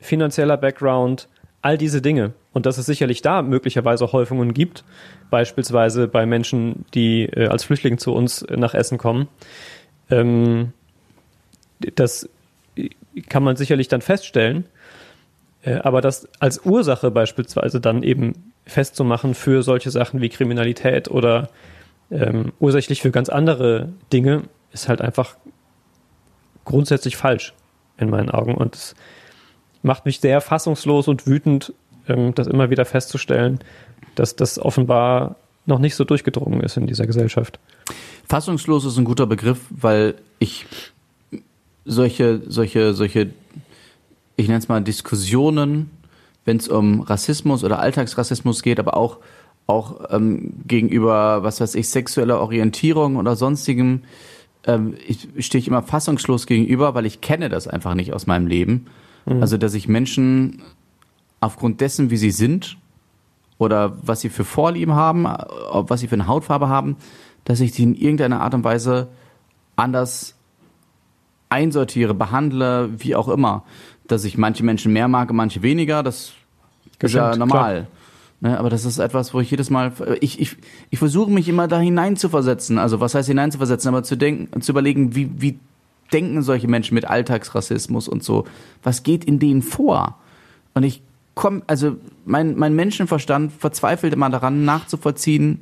finanzieller 0.00 0.56
Background, 0.56 1.28
all 1.62 1.78
diese 1.78 2.02
Dinge. 2.02 2.32
Und 2.52 2.66
dass 2.66 2.76
es 2.76 2.86
sicherlich 2.86 3.22
da 3.22 3.40
möglicherweise 3.42 4.12
Häufungen 4.12 4.52
gibt, 4.52 4.84
beispielsweise 5.30 6.08
bei 6.08 6.26
Menschen, 6.26 6.84
die 6.92 7.24
äh, 7.24 7.46
als 7.46 7.64
Flüchtlinge 7.64 7.96
zu 7.96 8.12
uns 8.12 8.44
nach 8.50 8.74
Essen 8.74 8.98
kommen. 8.98 9.28
Ähm, 10.10 10.72
das 11.94 12.28
kann 13.28 13.42
man 13.42 13.56
sicherlich 13.56 13.88
dann 13.88 14.00
feststellen. 14.00 14.64
Äh, 15.62 15.74
aber 15.76 16.00
das 16.00 16.28
als 16.40 16.64
Ursache 16.64 17.10
beispielsweise 17.10 17.80
dann 17.80 18.02
eben 18.02 18.52
festzumachen 18.66 19.34
für 19.34 19.62
solche 19.62 19.90
Sachen 19.90 20.20
wie 20.20 20.28
Kriminalität 20.28 21.10
oder 21.10 21.48
ähm, 22.10 22.52
ursächlich 22.60 23.02
für 23.02 23.10
ganz 23.10 23.28
andere 23.28 23.88
Dinge, 24.12 24.42
ist 24.72 24.88
halt 24.88 25.00
einfach 25.00 25.36
grundsätzlich 26.64 27.16
falsch 27.16 27.54
in 27.98 28.10
meinen 28.10 28.30
Augen. 28.30 28.54
Und 28.54 28.74
es 28.76 28.94
macht 29.82 30.04
mich 30.04 30.20
sehr 30.20 30.40
fassungslos 30.40 31.08
und 31.08 31.26
wütend, 31.26 31.72
ähm, 32.08 32.34
das 32.34 32.46
immer 32.46 32.70
wieder 32.70 32.84
festzustellen, 32.84 33.60
dass 34.14 34.36
das 34.36 34.58
offenbar 34.58 35.36
noch 35.64 35.78
nicht 35.78 35.94
so 35.94 36.04
durchgedrungen 36.04 36.60
ist 36.60 36.76
in 36.76 36.86
dieser 36.86 37.06
Gesellschaft. 37.06 37.60
Fassungslos 38.28 38.84
ist 38.84 38.98
ein 38.98 39.04
guter 39.04 39.26
Begriff, 39.26 39.60
weil 39.70 40.14
ich 40.38 40.66
solche, 41.84 42.42
solche, 42.46 42.94
solche, 42.94 43.30
ich 44.36 44.48
nenne 44.48 44.58
es 44.58 44.68
mal 44.68 44.82
Diskussionen, 44.82 45.90
wenn 46.44 46.56
es 46.56 46.68
um 46.68 47.00
Rassismus 47.00 47.64
oder 47.64 47.78
Alltagsrassismus 47.78 48.62
geht, 48.62 48.78
aber 48.78 48.96
auch, 48.96 49.18
auch 49.66 50.10
ähm, 50.10 50.54
gegenüber, 50.66 51.42
was 51.42 51.60
weiß 51.60 51.74
ich, 51.76 51.88
sexueller 51.88 52.40
Orientierung 52.40 53.16
oder 53.16 53.36
sonstigem, 53.36 54.02
ähm, 54.66 54.94
ich 55.06 55.28
stehe 55.38 55.60
ich 55.60 55.68
immer 55.68 55.82
fassungslos 55.82 56.46
gegenüber, 56.46 56.94
weil 56.94 57.06
ich 57.06 57.20
kenne 57.20 57.48
das 57.48 57.68
einfach 57.68 57.94
nicht 57.94 58.12
aus 58.12 58.26
meinem 58.26 58.46
Leben. 58.46 58.86
Mhm. 59.26 59.40
Also, 59.40 59.56
dass 59.56 59.74
ich 59.74 59.88
Menschen 59.88 60.62
aufgrund 61.40 61.80
dessen, 61.80 62.10
wie 62.10 62.16
sie 62.16 62.30
sind 62.30 62.76
oder 63.58 63.96
was 64.02 64.20
sie 64.20 64.28
für 64.28 64.44
Vorlieben 64.44 64.94
haben, 64.94 65.24
was 65.24 66.00
sie 66.00 66.08
für 66.08 66.14
eine 66.14 66.26
Hautfarbe 66.26 66.68
haben, 66.68 66.96
dass 67.44 67.60
ich 67.60 67.72
sie 67.72 67.82
in 67.82 67.94
irgendeiner 67.94 68.40
Art 68.40 68.54
und 68.54 68.64
Weise 68.64 69.08
anders 69.76 70.36
einsortiere, 71.52 72.14
behandle, 72.14 72.90
wie 72.98 73.14
auch 73.14 73.28
immer. 73.28 73.64
Dass 74.08 74.24
ich 74.24 74.36
manche 74.36 74.64
Menschen 74.64 74.92
mehr 74.92 75.08
mag, 75.08 75.32
manche 75.32 75.62
weniger, 75.62 76.02
das 76.02 76.32
Bestimmt, 76.98 77.04
ist 77.04 77.14
ja 77.14 77.36
normal. 77.36 77.86
Ne, 78.40 78.58
aber 78.58 78.70
das 78.70 78.84
ist 78.84 78.98
etwas, 78.98 79.32
wo 79.32 79.40
ich 79.40 79.50
jedes 79.52 79.70
Mal, 79.70 79.92
ich, 80.20 80.40
ich, 80.40 80.56
ich 80.90 80.98
versuche 80.98 81.30
mich 81.30 81.48
immer 81.48 81.68
da 81.68 81.78
hineinzuversetzen. 81.78 82.76
Also 82.78 82.98
was 82.98 83.14
heißt 83.14 83.28
hineinzuversetzen, 83.28 83.88
aber 83.88 84.02
zu 84.02 84.16
denken, 84.16 84.60
zu 84.60 84.72
überlegen, 84.72 85.14
wie, 85.14 85.30
wie 85.38 85.58
denken 86.12 86.42
solche 86.42 86.66
Menschen 86.66 86.94
mit 86.94 87.08
Alltagsrassismus 87.08 88.08
und 88.08 88.24
so? 88.24 88.44
Was 88.82 89.04
geht 89.04 89.24
in 89.24 89.38
denen 89.38 89.62
vor? 89.62 90.18
Und 90.74 90.82
ich 90.82 91.02
komme, 91.34 91.62
also 91.68 91.96
mein, 92.24 92.56
mein 92.56 92.74
Menschenverstand 92.74 93.52
verzweifelt 93.52 94.12
immer 94.12 94.28
daran, 94.28 94.64
nachzuvollziehen, 94.64 95.60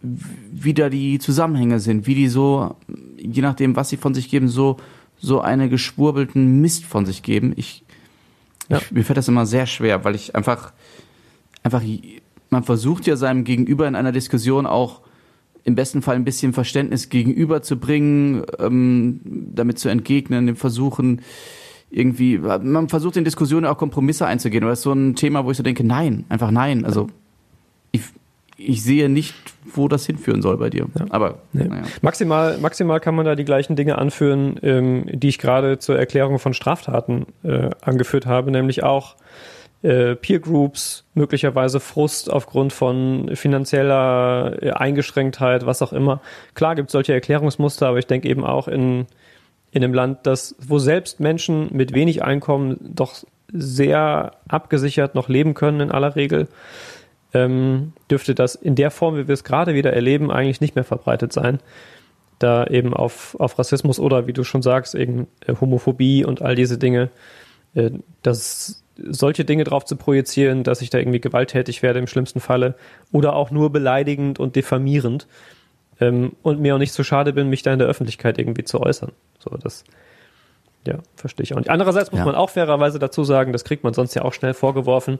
wie 0.00 0.74
da 0.74 0.88
die 0.88 1.18
Zusammenhänge 1.18 1.80
sind, 1.80 2.06
wie 2.06 2.14
die 2.14 2.28
so, 2.28 2.76
je 3.24 3.42
nachdem, 3.42 3.76
was 3.76 3.88
sie 3.88 3.96
von 3.96 4.14
sich 4.14 4.28
geben, 4.30 4.48
so, 4.48 4.76
so 5.18 5.40
eine 5.40 5.68
geschwurbelten 5.68 6.60
Mist 6.60 6.84
von 6.84 7.06
sich 7.06 7.22
geben. 7.22 7.52
Ich, 7.56 7.84
ja. 8.68 8.78
ich 8.78 8.92
mir 8.92 9.04
fällt 9.04 9.16
das 9.16 9.28
immer 9.28 9.46
sehr 9.46 9.66
schwer, 9.66 10.04
weil 10.04 10.14
ich 10.14 10.34
einfach, 10.34 10.72
einfach, 11.62 11.82
man 12.50 12.64
versucht 12.64 13.06
ja 13.06 13.16
seinem 13.16 13.44
Gegenüber 13.44 13.88
in 13.88 13.94
einer 13.94 14.12
Diskussion 14.12 14.66
auch 14.66 15.00
im 15.64 15.74
besten 15.74 16.02
Fall 16.02 16.16
ein 16.16 16.24
bisschen 16.24 16.52
Verständnis 16.52 17.08
gegenüberzubringen, 17.08 18.42
ähm, 18.58 19.20
damit 19.24 19.78
zu 19.78 19.88
entgegnen, 19.88 20.46
dem 20.46 20.56
Versuchen, 20.56 21.22
irgendwie, 21.90 22.38
man 22.38 22.88
versucht 22.88 23.16
in 23.16 23.24
Diskussionen 23.24 23.66
auch 23.66 23.78
Kompromisse 23.78 24.26
einzugehen. 24.26 24.64
Aber 24.64 24.70
das 24.70 24.80
ist 24.80 24.84
so 24.84 24.92
ein 24.92 25.14
Thema, 25.14 25.44
wo 25.44 25.52
ich 25.52 25.56
so 25.56 25.62
denke, 25.62 25.84
nein, 25.84 26.24
einfach 26.28 26.50
nein. 26.50 26.84
Also 26.84 27.08
ich, 27.92 28.02
ich 28.56 28.82
sehe 28.82 29.08
nicht, 29.08 29.34
wo 29.64 29.88
das 29.88 30.06
hinführen 30.06 30.42
soll 30.42 30.56
bei 30.58 30.70
dir. 30.70 30.86
Ja. 30.98 31.06
Aber 31.10 31.38
nee. 31.52 31.64
naja. 31.64 31.82
maximal, 32.02 32.58
maximal 32.58 33.00
kann 33.00 33.14
man 33.14 33.26
da 33.26 33.34
die 33.34 33.44
gleichen 33.44 33.76
Dinge 33.76 33.98
anführen, 33.98 34.58
ähm, 34.62 35.06
die 35.12 35.28
ich 35.28 35.38
gerade 35.38 35.78
zur 35.78 35.98
Erklärung 35.98 36.38
von 36.38 36.54
Straftaten 36.54 37.26
äh, 37.42 37.70
angeführt 37.80 38.26
habe, 38.26 38.50
nämlich 38.50 38.82
auch 38.82 39.16
äh, 39.82 40.14
Peer 40.14 40.38
Groups, 40.38 41.04
möglicherweise 41.14 41.80
Frust 41.80 42.30
aufgrund 42.30 42.72
von 42.72 43.30
finanzieller 43.34 44.62
äh, 44.62 44.70
Eingeschränktheit, 44.70 45.66
was 45.66 45.82
auch 45.82 45.92
immer. 45.92 46.20
Klar 46.54 46.74
gibt 46.74 46.88
es 46.88 46.92
solche 46.92 47.12
Erklärungsmuster, 47.12 47.88
aber 47.88 47.98
ich 47.98 48.06
denke 48.06 48.28
eben 48.28 48.44
auch 48.44 48.68
in 48.68 49.06
in 49.74 49.82
einem 49.82 49.92
Land, 49.92 50.20
das, 50.22 50.54
wo 50.60 50.78
selbst 50.78 51.18
Menschen 51.18 51.68
mit 51.72 51.94
wenig 51.94 52.22
Einkommen 52.22 52.78
doch 52.80 53.24
sehr 53.52 54.30
abgesichert 54.46 55.16
noch 55.16 55.28
leben 55.28 55.54
können 55.54 55.80
in 55.80 55.90
aller 55.90 56.14
Regel, 56.14 56.46
ähm, 57.34 57.92
dürfte 58.14 58.36
das 58.36 58.54
in 58.54 58.76
der 58.76 58.92
Form, 58.92 59.16
wie 59.16 59.26
wir 59.26 59.32
es 59.32 59.42
gerade 59.42 59.74
wieder 59.74 59.92
erleben, 59.92 60.30
eigentlich 60.30 60.60
nicht 60.60 60.76
mehr 60.76 60.84
verbreitet 60.84 61.32
sein. 61.32 61.58
Da 62.38 62.64
eben 62.68 62.94
auf, 62.94 63.34
auf 63.40 63.58
Rassismus 63.58 63.98
oder 63.98 64.28
wie 64.28 64.32
du 64.32 64.44
schon 64.44 64.62
sagst, 64.62 64.94
eben 64.94 65.26
äh, 65.44 65.54
Homophobie 65.60 66.24
und 66.24 66.42
all 66.42 66.54
diese 66.54 66.78
Dinge, 66.78 67.10
äh, 67.74 67.90
dass 68.22 68.84
solche 68.96 69.44
Dinge 69.44 69.64
drauf 69.64 69.84
zu 69.84 69.96
projizieren, 69.96 70.62
dass 70.62 70.80
ich 70.80 70.90
da 70.90 70.98
irgendwie 70.98 71.20
gewalttätig 71.20 71.82
werde 71.82 71.98
im 71.98 72.06
schlimmsten 72.06 72.38
Falle 72.38 72.76
oder 73.10 73.34
auch 73.34 73.50
nur 73.50 73.70
beleidigend 73.70 74.38
und 74.38 74.54
diffamierend 74.54 75.26
ähm, 76.00 76.36
und 76.42 76.60
mir 76.60 76.76
auch 76.76 76.78
nicht 76.78 76.92
so 76.92 77.02
schade 77.02 77.32
bin, 77.32 77.48
mich 77.48 77.62
da 77.62 77.72
in 77.72 77.80
der 77.80 77.88
Öffentlichkeit 77.88 78.38
irgendwie 78.38 78.62
zu 78.62 78.80
äußern. 78.80 79.10
So, 79.40 79.56
das, 79.56 79.82
ja, 80.86 80.98
verstehe 81.16 81.44
ich 81.44 81.54
auch 81.54 81.58
nicht. 81.58 81.70
Andererseits 81.70 82.12
muss 82.12 82.18
ja. 82.18 82.24
man 82.24 82.34
auch 82.34 82.50
fairerweise 82.50 82.98
dazu 82.98 83.24
sagen, 83.24 83.52
das 83.52 83.64
kriegt 83.64 83.84
man 83.84 83.94
sonst 83.94 84.14
ja 84.14 84.22
auch 84.22 84.32
schnell 84.32 84.54
vorgeworfen. 84.54 85.18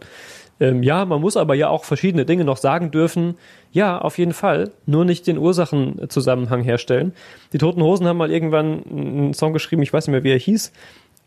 Ähm, 0.60 0.82
ja, 0.82 1.04
man 1.04 1.20
muss 1.20 1.36
aber 1.36 1.54
ja 1.54 1.68
auch 1.68 1.84
verschiedene 1.84 2.26
Dinge 2.26 2.44
noch 2.44 2.58
sagen 2.58 2.90
dürfen. 2.90 3.36
Ja, 3.72 3.98
auf 3.98 4.18
jeden 4.18 4.32
Fall. 4.32 4.70
Nur 4.86 5.04
nicht 5.04 5.26
den 5.26 5.38
Ursachenzusammenhang 5.38 6.62
herstellen. 6.62 7.14
Die 7.52 7.58
Toten 7.58 7.82
Hosen 7.82 8.06
haben 8.06 8.18
mal 8.18 8.30
irgendwann 8.30 8.84
einen 8.84 9.34
Song 9.34 9.52
geschrieben, 9.52 9.82
ich 9.82 9.92
weiß 9.92 10.06
nicht 10.06 10.12
mehr, 10.12 10.24
wie 10.24 10.32
er 10.32 10.38
hieß, 10.38 10.72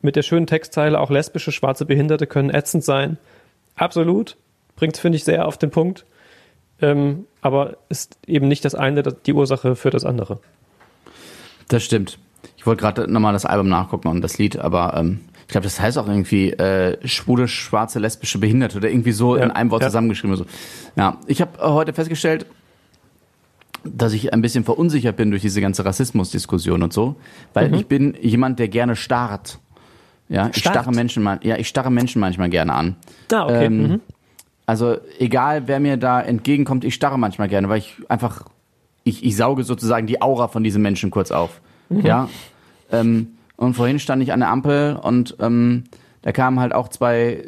mit 0.02 0.16
der 0.16 0.22
schönen 0.22 0.48
Textzeile, 0.48 1.00
auch 1.00 1.10
lesbische 1.10 1.52
schwarze 1.52 1.86
Behinderte 1.86 2.28
können 2.28 2.50
ätzend 2.50 2.84
sein. 2.84 3.18
Absolut. 3.76 4.38
Bringt, 4.76 4.98
finde 4.98 5.16
ich, 5.16 5.24
sehr 5.24 5.48
auf 5.48 5.58
den 5.58 5.72
Punkt. 5.72 6.06
Ähm, 6.80 7.26
aber 7.42 7.78
ist 7.90 8.18
eben 8.28 8.48
nicht 8.48 8.64
das 8.64 8.76
eine 8.76 9.02
die 9.02 9.34
Ursache 9.34 9.76
für 9.76 9.90
das 9.90 10.06
andere. 10.06 10.40
Das 11.68 11.84
stimmt. 11.84 12.20
Ich 12.68 12.70
wollte 12.70 12.82
gerade 12.82 13.10
nochmal 13.10 13.32
das 13.32 13.46
Album 13.46 13.70
nachgucken 13.70 14.10
und 14.10 14.20
das 14.20 14.38
Lied, 14.40 14.60
aber 14.60 14.94
ähm, 14.98 15.22
ich 15.44 15.48
glaube, 15.48 15.64
das 15.64 15.80
heißt 15.80 15.98
auch 15.98 16.06
irgendwie 16.06 16.52
äh, 16.52 16.98
schwule, 17.08 17.48
schwarze, 17.48 17.98
lesbische 17.98 18.40
Behinderte 18.40 18.76
oder 18.76 18.90
irgendwie 18.90 19.14
so 19.14 19.38
ja, 19.38 19.46
in 19.46 19.52
einem 19.52 19.72
Wort 19.72 19.84
ja. 19.84 19.88
zusammengeschrieben. 19.88 20.36
So. 20.36 20.46
Ja, 20.98 21.18
ich 21.28 21.40
habe 21.40 21.52
heute 21.62 21.94
festgestellt, 21.94 22.46
dass 23.86 24.12
ich 24.12 24.34
ein 24.34 24.42
bisschen 24.42 24.66
verunsichert 24.66 25.16
bin 25.16 25.30
durch 25.30 25.44
diese 25.44 25.62
ganze 25.62 25.86
Rassismusdiskussion 25.86 26.84
und 26.84 26.92
so, 26.92 27.16
weil 27.54 27.70
mhm. 27.70 27.76
ich 27.76 27.88
bin 27.88 28.18
jemand, 28.20 28.60
der 28.60 28.68
gerne 28.68 28.98
starrt. 28.98 29.60
Ja, 30.28 30.50
ich 30.54 30.58
starre 30.58 30.92
Menschen 30.92 31.24
mal, 31.24 31.40
ja, 31.44 31.56
ich 31.56 31.70
starre 31.70 31.90
Menschen 31.90 32.20
manchmal 32.20 32.50
gerne 32.50 32.74
an. 32.74 32.98
Ah, 33.32 33.46
okay. 33.46 33.66
Ähm, 33.68 33.78
mhm. 33.78 34.02
Also 34.66 34.98
egal, 35.20 35.70
wer 35.70 35.80
mir 35.80 35.96
da 35.96 36.20
entgegenkommt, 36.20 36.84
ich 36.84 36.96
starre 36.96 37.18
manchmal 37.18 37.48
gerne, 37.48 37.70
weil 37.70 37.78
ich 37.78 37.96
einfach, 38.10 38.44
ich, 39.06 39.24
ich 39.24 39.38
sauge 39.38 39.64
sozusagen 39.64 40.06
die 40.06 40.22
Aura 40.22 40.50
von 40.50 40.66
diesem 40.66 40.82
Menschen 40.82 41.12
kurz 41.12 41.32
auf. 41.32 41.62
Mhm. 41.88 42.06
Ja. 42.06 42.28
Ähm, 42.92 43.38
und 43.56 43.74
vorhin 43.74 44.00
stand 44.00 44.22
ich 44.22 44.32
an 44.32 44.40
der 44.40 44.50
Ampel 44.50 44.96
und 44.96 45.36
ähm, 45.40 45.86
da 46.22 46.32
kamen 46.32 46.60
halt 46.60 46.74
auch 46.74 46.90
zwei 46.90 47.46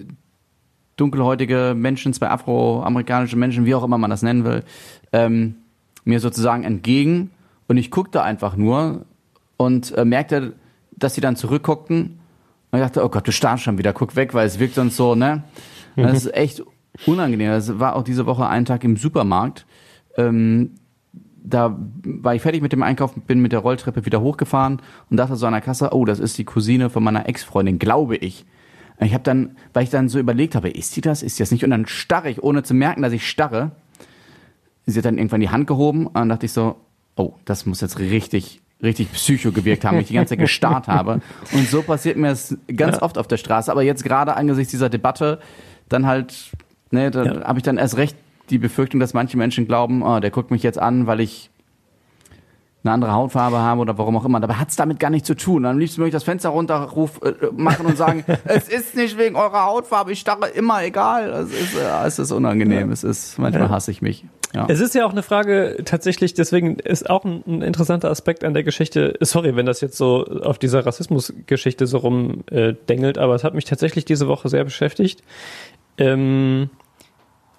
dunkelhäutige 0.95 1.73
Menschen, 1.75 2.13
zwei 2.13 2.29
afroamerikanische 2.29 3.37
Menschen, 3.37 3.65
wie 3.65 3.75
auch 3.75 3.83
immer 3.83 3.97
man 3.97 4.09
das 4.09 4.21
nennen 4.21 4.43
will, 4.43 4.63
ähm, 5.13 5.55
mir 6.03 6.19
sozusagen 6.19 6.63
entgegen. 6.63 7.31
Und 7.67 7.77
ich 7.77 7.91
guckte 7.91 8.23
einfach 8.23 8.55
nur 8.55 9.05
und 9.57 9.95
äh, 9.95 10.03
merkte, 10.03 10.53
dass 10.91 11.15
sie 11.15 11.21
dann 11.21 11.35
zurückguckten. 11.35 12.19
Und 12.71 12.79
ich 12.79 12.85
dachte, 12.85 13.03
oh 13.03 13.09
Gott, 13.09 13.27
du 13.27 13.31
starrst 13.31 13.63
schon 13.63 13.77
wieder, 13.77 13.93
guck 13.93 14.15
weg, 14.15 14.33
weil 14.33 14.47
es 14.47 14.59
wirkt 14.59 14.75
sonst 14.75 14.95
so, 14.95 15.15
ne? 15.15 15.43
Das 15.95 16.13
ist 16.13 16.33
echt 16.33 16.63
unangenehm. 17.05 17.49
Das 17.51 17.77
war 17.77 17.95
auch 17.95 18.03
diese 18.03 18.25
Woche 18.25 18.47
ein 18.47 18.63
Tag 18.63 18.85
im 18.85 18.95
Supermarkt. 18.95 19.65
Ähm, 20.15 20.75
da 21.43 21.77
war 22.03 22.35
ich 22.35 22.41
fertig 22.41 22.61
mit 22.61 22.71
dem 22.71 22.83
Einkaufen, 22.83 23.21
bin 23.21 23.39
mit 23.39 23.51
der 23.51 23.59
Rolltreppe 23.59 24.05
wieder 24.05 24.21
hochgefahren 24.21 24.81
und 25.09 25.17
dachte 25.17 25.35
so 25.35 25.45
an 25.45 25.53
der 25.53 25.61
Kasse, 25.61 25.89
oh, 25.93 26.05
das 26.05 26.19
ist 26.19 26.37
die 26.37 26.45
Cousine 26.45 26.89
von 26.89 27.03
meiner 27.03 27.27
Ex-Freundin, 27.27 27.79
glaube 27.79 28.15
ich. 28.15 28.45
Ich 28.99 29.13
habe 29.13 29.23
dann, 29.23 29.55
weil 29.73 29.83
ich 29.83 29.89
dann 29.89 30.09
so 30.09 30.19
überlegt 30.19 30.55
habe, 30.55 30.69
ist 30.69 30.91
sie 30.91 31.01
das, 31.01 31.23
ist 31.23 31.37
sie 31.37 31.43
das 31.43 31.51
nicht? 31.51 31.63
Und 31.63 31.69
dann 31.69 31.85
starre 31.85 32.29
ich, 32.29 32.43
ohne 32.43 32.63
zu 32.63 32.73
merken, 32.73 33.01
dass 33.01 33.13
ich 33.13 33.27
starre. 33.27 33.71
Sie 34.85 34.97
hat 34.97 35.05
dann 35.05 35.17
irgendwann 35.17 35.39
die 35.39 35.49
Hand 35.49 35.67
gehoben 35.67 36.07
und 36.07 36.15
dann 36.15 36.29
dachte 36.29 36.45
ich 36.45 36.51
so, 36.51 36.75
oh, 37.15 37.33
das 37.45 37.65
muss 37.65 37.79
jetzt 37.79 37.99
richtig, 37.99 38.61
richtig 38.83 39.11
psycho 39.13 39.51
gewirkt 39.51 39.85
haben, 39.85 39.95
wenn 39.95 40.01
ich 40.01 40.07
die 40.09 40.15
ganze 40.15 40.31
Zeit 40.31 40.39
gestarrt 40.39 40.87
habe. 40.87 41.21
Und 41.53 41.67
so 41.69 41.81
passiert 41.81 42.17
mir 42.17 42.29
das 42.29 42.57
ganz 42.75 42.97
ja. 42.97 43.01
oft 43.01 43.17
auf 43.17 43.27
der 43.27 43.37
Straße. 43.37 43.71
Aber 43.71 43.83
jetzt 43.83 44.03
gerade 44.03 44.35
angesichts 44.35 44.71
dieser 44.71 44.89
Debatte, 44.89 45.39
dann 45.87 46.05
halt, 46.05 46.51
ne, 46.91 47.09
da 47.11 47.23
ja. 47.23 47.43
habe 47.45 47.59
ich 47.59 47.63
dann 47.63 47.77
erst 47.77 47.97
recht 47.97 48.17
die 48.49 48.57
Befürchtung, 48.57 48.99
dass 48.99 49.13
manche 49.13 49.37
Menschen 49.37 49.67
glauben, 49.67 50.01
oh, 50.03 50.19
der 50.19 50.31
guckt 50.31 50.51
mich 50.51 50.63
jetzt 50.63 50.79
an, 50.79 51.07
weil 51.07 51.19
ich 51.19 51.49
eine 52.83 52.93
andere 52.93 53.11
Hautfarbe 53.11 53.57
habe 53.59 53.81
oder 53.81 53.97
warum 53.97 54.15
auch 54.15 54.25
immer. 54.25 54.39
Dabei 54.39 54.53
hat 54.53 54.69
es 54.69 54.77
damit 54.77 54.99
gar 54.99 55.09
nichts 55.09 55.27
zu 55.27 55.35
tun. 55.35 55.65
Am 55.65 55.77
liebsten 55.77 55.99
möchte 55.99 56.15
ich 56.15 56.21
das 56.21 56.23
Fenster 56.23 56.49
runterruf, 56.49 57.19
äh, 57.21 57.33
machen 57.51 57.85
und 57.85 57.97
sagen, 57.97 58.23
es 58.45 58.69
ist 58.69 58.95
nicht 58.95 59.17
wegen 59.17 59.35
eurer 59.35 59.65
Hautfarbe, 59.65 60.13
ich 60.13 60.19
starre 60.19 60.47
immer 60.47 60.83
egal. 60.83 61.29
Es 61.29 61.51
ist, 61.51 61.75
äh, 61.75 62.05
es 62.07 62.19
ist 62.19 62.31
unangenehm. 62.31 62.87
Ja. 62.87 62.93
Es 62.93 63.03
ist, 63.03 63.37
manchmal 63.37 63.63
ja. 63.63 63.69
hasse 63.69 63.91
ich 63.91 64.01
mich. 64.01 64.25
Ja. 64.55 64.65
Es 64.67 64.79
ist 64.79 64.95
ja 64.95 65.05
auch 65.05 65.11
eine 65.11 65.23
Frage 65.23 65.83
tatsächlich, 65.85 66.33
deswegen 66.33 66.79
ist 66.79 67.09
auch 67.09 67.23
ein, 67.25 67.43
ein, 67.45 67.61
interessanter 67.61 68.09
Aspekt 68.09 68.43
an 68.43 68.53
der 68.53 68.63
Geschichte, 68.63 69.15
sorry, 69.19 69.55
wenn 69.55 69.65
das 69.65 69.81
jetzt 69.81 69.97
so 69.97 70.25
auf 70.25 70.57
dieser 70.57 70.85
Rassismusgeschichte 70.85 71.85
so 71.85 71.97
rumdengelt, 71.97 73.17
äh, 73.17 73.19
aber 73.19 73.35
es 73.35 73.43
hat 73.43 73.53
mich 73.53 73.65
tatsächlich 73.65 74.05
diese 74.05 74.27
Woche 74.27 74.49
sehr 74.49 74.63
beschäftigt. 74.63 75.21
Ähm, 75.99 76.69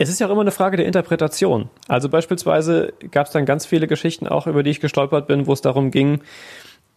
es 0.01 0.09
ist 0.09 0.19
ja 0.19 0.27
auch 0.27 0.31
immer 0.31 0.41
eine 0.41 0.51
Frage 0.51 0.79
der 0.79 0.87
Interpretation. 0.87 1.69
Also 1.87 2.09
beispielsweise 2.09 2.95
gab 3.11 3.27
es 3.27 3.33
dann 3.33 3.45
ganz 3.45 3.67
viele 3.67 3.87
Geschichten 3.87 4.27
auch, 4.27 4.47
über 4.47 4.63
die 4.63 4.71
ich 4.71 4.81
gestolpert 4.81 5.27
bin, 5.27 5.47
wo 5.47 5.53
es 5.53 5.61
darum 5.61 5.91
ging, 5.91 6.23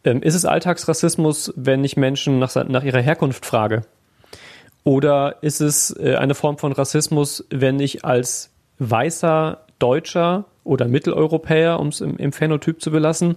ähm, 0.06 0.22
ist 0.22 0.36
es 0.36 0.46
Alltagsrassismus, 0.46 1.54
wenn 1.58 1.84
ich 1.84 1.98
Menschen 1.98 2.40
nach, 2.40 2.56
nach 2.56 2.84
ihrer 2.84 3.02
Herkunft 3.02 3.46
frage? 3.46 3.82
Oder 4.86 5.36
ist 5.42 5.60
es 5.60 5.94
äh, 6.00 6.16
eine 6.16 6.34
Form 6.34 6.58
von 6.58 6.72
Rassismus, 6.72 7.46
wenn 7.50 7.82
ich 7.82 8.06
als 8.06 8.52
weißer 8.80 9.66
Deutscher 9.80 10.46
oder 10.64 10.88
Mitteleuropäer, 10.88 11.82
um 11.82 11.90
es 11.90 12.00
im, 12.00 12.16
im, 12.16 12.32
Phänotyp 12.32 12.82
zu 12.82 12.90
belassen, 12.90 13.36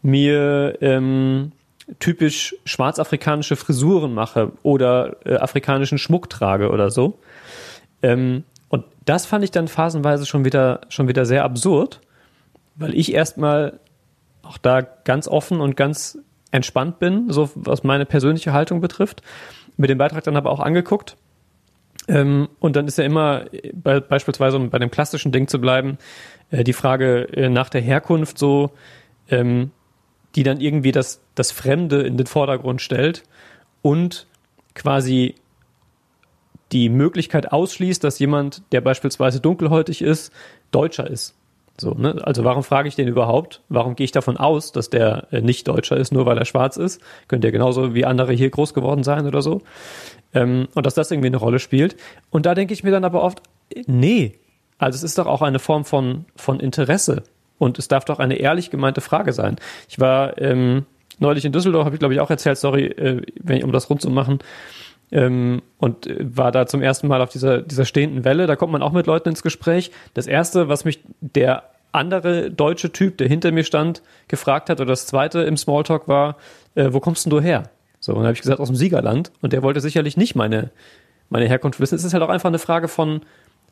mir 0.00 0.78
ähm, 0.80 1.52
typisch 1.98 2.56
schwarzafrikanische 2.64 3.56
Frisuren 3.56 4.14
mache 4.14 4.52
oder 4.62 5.16
äh, 5.26 5.34
afrikanischen 5.34 5.98
Schmuck 5.98 6.30
trage 6.30 6.70
oder 6.70 6.90
so? 6.90 7.18
Ähm, 8.02 8.44
und 8.72 8.86
das 9.04 9.26
fand 9.26 9.44
ich 9.44 9.50
dann 9.50 9.68
phasenweise 9.68 10.24
schon 10.24 10.46
wieder, 10.46 10.80
schon 10.88 11.06
wieder 11.06 11.26
sehr 11.26 11.44
absurd, 11.44 12.00
weil 12.74 12.94
ich 12.94 13.12
erstmal 13.12 13.80
auch 14.42 14.56
da 14.56 14.80
ganz 14.80 15.28
offen 15.28 15.60
und 15.60 15.76
ganz 15.76 16.16
entspannt 16.52 16.98
bin, 16.98 17.30
so 17.30 17.50
was 17.54 17.84
meine 17.84 18.06
persönliche 18.06 18.54
Haltung 18.54 18.80
betrifft. 18.80 19.20
Mir 19.76 19.88
den 19.88 19.98
Beitrag 19.98 20.24
dann 20.24 20.36
aber 20.36 20.50
auch 20.50 20.60
angeguckt. 20.60 21.18
Ähm, 22.08 22.48
und 22.60 22.74
dann 22.74 22.88
ist 22.88 22.96
ja 22.96 23.04
immer 23.04 23.44
bei, 23.74 24.00
beispielsweise, 24.00 24.56
um 24.56 24.70
bei 24.70 24.78
dem 24.78 24.90
klassischen 24.90 25.32
Ding 25.32 25.48
zu 25.48 25.60
bleiben, 25.60 25.98
äh, 26.50 26.64
die 26.64 26.72
Frage 26.72 27.28
äh, 27.34 27.50
nach 27.50 27.68
der 27.68 27.82
Herkunft 27.82 28.38
so, 28.38 28.70
ähm, 29.28 29.70
die 30.34 30.44
dann 30.44 30.62
irgendwie 30.62 30.92
das, 30.92 31.20
das 31.34 31.52
Fremde 31.52 32.00
in 32.04 32.16
den 32.16 32.26
Vordergrund 32.26 32.80
stellt 32.80 33.24
und 33.82 34.26
quasi 34.74 35.34
die 36.72 36.88
Möglichkeit 36.88 37.52
ausschließt, 37.52 38.02
dass 38.02 38.18
jemand, 38.18 38.62
der 38.72 38.80
beispielsweise 38.80 39.40
dunkelhäutig 39.40 40.02
ist, 40.02 40.32
Deutscher 40.70 41.08
ist. 41.08 41.36
So, 41.78 41.92
ne? 41.92 42.20
Also 42.22 42.44
warum 42.44 42.62
frage 42.62 42.88
ich 42.88 42.96
den 42.96 43.08
überhaupt? 43.08 43.62
Warum 43.68 43.96
gehe 43.96 44.04
ich 44.04 44.12
davon 44.12 44.36
aus, 44.36 44.72
dass 44.72 44.90
der 44.90 45.28
äh, 45.30 45.40
nicht 45.40 45.68
Deutscher 45.68 45.96
ist, 45.96 46.12
nur 46.12 46.26
weil 46.26 46.38
er 46.38 46.44
schwarz 46.44 46.76
ist? 46.76 47.00
Könnte 47.28 47.48
ja 47.48 47.52
genauso 47.52 47.94
wie 47.94 48.04
andere 48.04 48.32
hier 48.32 48.50
groß 48.50 48.74
geworden 48.74 49.02
sein 49.04 49.26
oder 49.26 49.42
so. 49.42 49.62
Ähm, 50.34 50.68
und 50.74 50.86
dass 50.86 50.94
das 50.94 51.10
irgendwie 51.10 51.28
eine 51.28 51.38
Rolle 51.38 51.58
spielt. 51.58 51.96
Und 52.30 52.46
da 52.46 52.54
denke 52.54 52.74
ich 52.74 52.84
mir 52.84 52.90
dann 52.90 53.04
aber 53.04 53.22
oft, 53.22 53.42
nee. 53.86 54.38
Also 54.78 54.96
es 54.96 55.02
ist 55.02 55.18
doch 55.18 55.26
auch 55.26 55.42
eine 55.42 55.58
Form 55.58 55.84
von, 55.84 56.26
von 56.36 56.60
Interesse. 56.60 57.22
Und 57.58 57.78
es 57.78 57.88
darf 57.88 58.04
doch 58.04 58.18
eine 58.18 58.36
ehrlich 58.36 58.70
gemeinte 58.70 59.00
Frage 59.00 59.32
sein. 59.32 59.56
Ich 59.88 59.98
war 59.98 60.38
ähm, 60.38 60.84
neulich 61.18 61.44
in 61.44 61.52
Düsseldorf, 61.52 61.84
habe 61.84 61.96
ich 61.96 62.00
glaube 62.00 62.14
ich 62.14 62.20
auch 62.20 62.30
erzählt, 62.30 62.58
sorry, 62.58 62.86
äh, 62.86 63.22
wenn 63.40 63.62
um 63.64 63.72
das 63.72 63.88
rund 63.88 64.02
zu 64.02 64.10
machen, 64.10 64.40
ähm, 65.12 65.62
und 65.78 66.06
äh, 66.06 66.16
war 66.20 66.50
da 66.50 66.66
zum 66.66 66.82
ersten 66.82 67.06
Mal 67.06 67.20
auf 67.20 67.30
dieser, 67.30 67.62
dieser 67.62 67.84
stehenden 67.84 68.24
Welle. 68.24 68.46
Da 68.46 68.56
kommt 68.56 68.72
man 68.72 68.82
auch 68.82 68.92
mit 68.92 69.06
Leuten 69.06 69.28
ins 69.28 69.42
Gespräch. 69.42 69.92
Das 70.14 70.26
erste, 70.26 70.68
was 70.68 70.84
mich 70.84 71.00
der 71.20 71.64
andere 71.92 72.50
deutsche 72.50 72.90
Typ, 72.90 73.18
der 73.18 73.28
hinter 73.28 73.52
mir 73.52 73.64
stand, 73.64 74.02
gefragt 74.26 74.70
hat, 74.70 74.80
oder 74.80 74.90
das 74.90 75.06
zweite 75.06 75.42
im 75.42 75.56
Smalltalk 75.56 76.08
war, 76.08 76.36
äh, 76.74 76.88
wo 76.90 77.00
kommst 77.00 77.26
denn 77.26 77.30
du 77.30 77.40
her? 77.40 77.64
So, 78.00 78.12
und 78.12 78.18
dann 78.18 78.26
habe 78.26 78.34
ich 78.34 78.40
gesagt, 78.40 78.58
aus 78.58 78.68
dem 78.68 78.76
Siegerland. 78.76 79.30
Und 79.42 79.52
der 79.52 79.62
wollte 79.62 79.80
sicherlich 79.80 80.16
nicht 80.16 80.34
meine, 80.34 80.70
meine 81.28 81.46
Herkunft 81.46 81.78
wissen. 81.78 81.94
Es 81.94 82.04
ist 82.04 82.14
halt 82.14 82.22
auch 82.22 82.30
einfach 82.30 82.48
eine 82.48 82.58
Frage 82.58 82.88
von, 82.88 83.20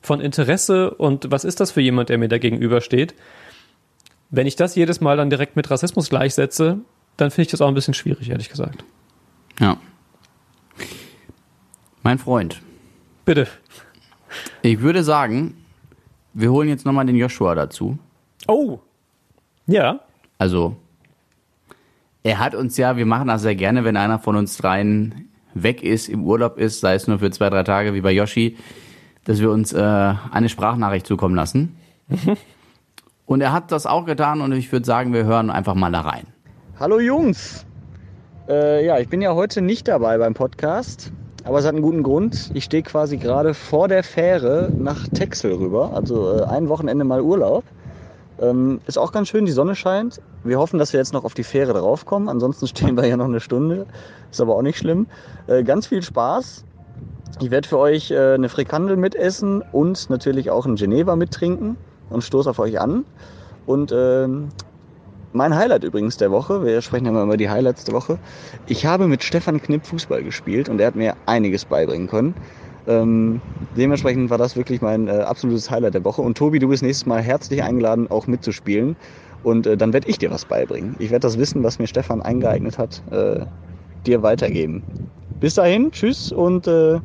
von 0.02 0.20
Interesse 0.20 0.90
und 0.90 1.30
was 1.30 1.44
ist 1.44 1.58
das 1.58 1.72
für 1.72 1.80
jemand, 1.80 2.10
der 2.10 2.18
mir 2.18 2.28
da 2.28 2.38
gegenübersteht. 2.38 3.14
Wenn 4.28 4.46
ich 4.46 4.56
das 4.56 4.76
jedes 4.76 5.00
Mal 5.00 5.16
dann 5.16 5.30
direkt 5.30 5.56
mit 5.56 5.70
Rassismus 5.70 6.10
gleichsetze, 6.10 6.78
dann 7.16 7.30
finde 7.30 7.42
ich 7.42 7.50
das 7.50 7.60
auch 7.60 7.68
ein 7.68 7.74
bisschen 7.74 7.94
schwierig, 7.94 8.30
ehrlich 8.30 8.50
gesagt. 8.50 8.84
Ja. 9.58 9.78
Mein 12.02 12.18
Freund. 12.18 12.62
Bitte. 13.24 13.46
Ich 14.62 14.80
würde 14.80 15.04
sagen, 15.04 15.54
wir 16.32 16.50
holen 16.50 16.68
jetzt 16.68 16.86
nochmal 16.86 17.06
den 17.06 17.16
Joshua 17.16 17.54
dazu. 17.54 17.98
Oh. 18.46 18.78
Ja. 19.66 20.00
Also, 20.38 20.76
er 22.22 22.38
hat 22.38 22.54
uns 22.54 22.76
ja, 22.76 22.96
wir 22.96 23.06
machen 23.06 23.28
das 23.28 23.42
sehr 23.42 23.54
gerne, 23.54 23.84
wenn 23.84 23.96
einer 23.96 24.18
von 24.18 24.36
uns 24.36 24.56
dreien 24.56 25.28
weg 25.54 25.82
ist, 25.82 26.08
im 26.08 26.24
Urlaub 26.24 26.58
ist, 26.58 26.80
sei 26.80 26.94
es 26.94 27.06
nur 27.06 27.18
für 27.18 27.30
zwei, 27.30 27.50
drei 27.50 27.64
Tage 27.64 27.94
wie 27.94 28.00
bei 28.00 28.12
Yoshi, 28.12 28.56
dass 29.24 29.40
wir 29.40 29.50
uns 29.50 29.72
äh, 29.72 30.14
eine 30.30 30.48
Sprachnachricht 30.48 31.06
zukommen 31.06 31.34
lassen. 31.34 31.76
Und 33.26 33.40
er 33.40 33.52
hat 33.52 33.70
das 33.70 33.86
auch 33.86 34.06
getan 34.06 34.40
und 34.40 34.52
ich 34.52 34.72
würde 34.72 34.84
sagen, 34.84 35.12
wir 35.12 35.24
hören 35.24 35.50
einfach 35.50 35.74
mal 35.74 35.92
da 35.92 36.00
rein. 36.00 36.26
Hallo 36.78 36.98
Jungs. 36.98 37.64
Äh, 38.48 38.84
ja, 38.84 38.98
ich 38.98 39.08
bin 39.08 39.22
ja 39.22 39.34
heute 39.34 39.62
nicht 39.62 39.86
dabei 39.86 40.18
beim 40.18 40.34
Podcast, 40.34 41.12
aber 41.44 41.58
es 41.58 41.64
hat 41.64 41.74
einen 41.74 41.82
guten 41.82 42.02
Grund. 42.02 42.50
Ich 42.54 42.64
stehe 42.64 42.82
quasi 42.82 43.16
gerade 43.16 43.54
vor 43.54 43.88
der 43.88 44.02
Fähre 44.02 44.70
nach 44.76 45.08
Texel 45.08 45.54
rüber, 45.54 45.92
also 45.94 46.38
äh, 46.38 46.44
ein 46.44 46.68
Wochenende 46.68 47.04
mal 47.04 47.20
Urlaub. 47.20 47.64
Ähm, 48.40 48.80
ist 48.86 48.98
auch 48.98 49.12
ganz 49.12 49.28
schön, 49.28 49.44
die 49.44 49.52
Sonne 49.52 49.74
scheint. 49.74 50.20
Wir 50.44 50.58
hoffen, 50.58 50.78
dass 50.78 50.92
wir 50.92 51.00
jetzt 51.00 51.12
noch 51.12 51.24
auf 51.24 51.34
die 51.34 51.44
Fähre 51.44 51.74
draufkommen. 51.74 52.28
Ansonsten 52.28 52.66
stehen 52.68 52.96
wir 52.96 53.06
ja 53.06 53.16
noch 53.16 53.26
eine 53.26 53.40
Stunde. 53.40 53.86
Ist 54.30 54.40
aber 54.40 54.56
auch 54.56 54.62
nicht 54.62 54.78
schlimm. 54.78 55.06
Äh, 55.46 55.62
ganz 55.62 55.86
viel 55.86 56.02
Spaß. 56.02 56.64
Ich 57.40 57.50
werde 57.50 57.68
für 57.68 57.78
euch 57.78 58.10
äh, 58.10 58.34
eine 58.34 58.48
Frikandel 58.48 58.96
mitessen 58.96 59.62
und 59.72 60.10
natürlich 60.10 60.50
auch 60.50 60.66
einen 60.66 60.76
Geneva 60.76 61.16
mittrinken 61.16 61.76
und 62.08 62.24
stoße 62.24 62.50
auf 62.50 62.58
euch 62.58 62.80
an. 62.80 63.04
Und 63.66 63.92
ähm, 63.94 64.48
mein 65.32 65.54
Highlight 65.54 65.84
übrigens 65.84 66.16
der 66.16 66.30
Woche, 66.30 66.64
wir 66.64 66.80
sprechen 66.82 67.04
ja 67.04 67.10
immer 67.10 67.22
über 67.22 67.36
die 67.36 67.48
Highlights 67.48 67.84
der 67.84 67.94
Woche. 67.94 68.18
Ich 68.66 68.86
habe 68.86 69.06
mit 69.06 69.22
Stefan 69.22 69.60
Knipp 69.60 69.86
Fußball 69.86 70.22
gespielt 70.22 70.68
und 70.68 70.80
er 70.80 70.88
hat 70.88 70.96
mir 70.96 71.14
einiges 71.26 71.64
beibringen 71.64 72.08
können. 72.08 72.34
Ähm, 72.86 73.40
dementsprechend 73.76 74.30
war 74.30 74.38
das 74.38 74.56
wirklich 74.56 74.80
mein 74.80 75.06
äh, 75.06 75.12
absolutes 75.12 75.70
Highlight 75.70 75.94
der 75.94 76.04
Woche. 76.04 76.22
Und 76.22 76.36
Tobi, 76.36 76.58
du 76.58 76.68
bist 76.68 76.82
nächstes 76.82 77.06
Mal 77.06 77.22
herzlich 77.22 77.62
eingeladen, 77.62 78.10
auch 78.10 78.26
mitzuspielen. 78.26 78.96
Und 79.42 79.66
äh, 79.66 79.76
dann 79.76 79.92
werde 79.92 80.08
ich 80.08 80.18
dir 80.18 80.30
was 80.30 80.44
beibringen. 80.44 80.96
Ich 80.98 81.10
werde 81.10 81.20
das 81.20 81.38
Wissen, 81.38 81.62
was 81.62 81.78
mir 81.78 81.86
Stefan 81.86 82.22
eingeeignet 82.22 82.78
hat, 82.78 83.02
äh, 83.10 83.46
dir 84.06 84.22
weitergeben. 84.22 84.82
Bis 85.38 85.54
dahin, 85.54 85.90
tschüss 85.92 86.32
und 86.32 86.66
äh, 86.66 86.98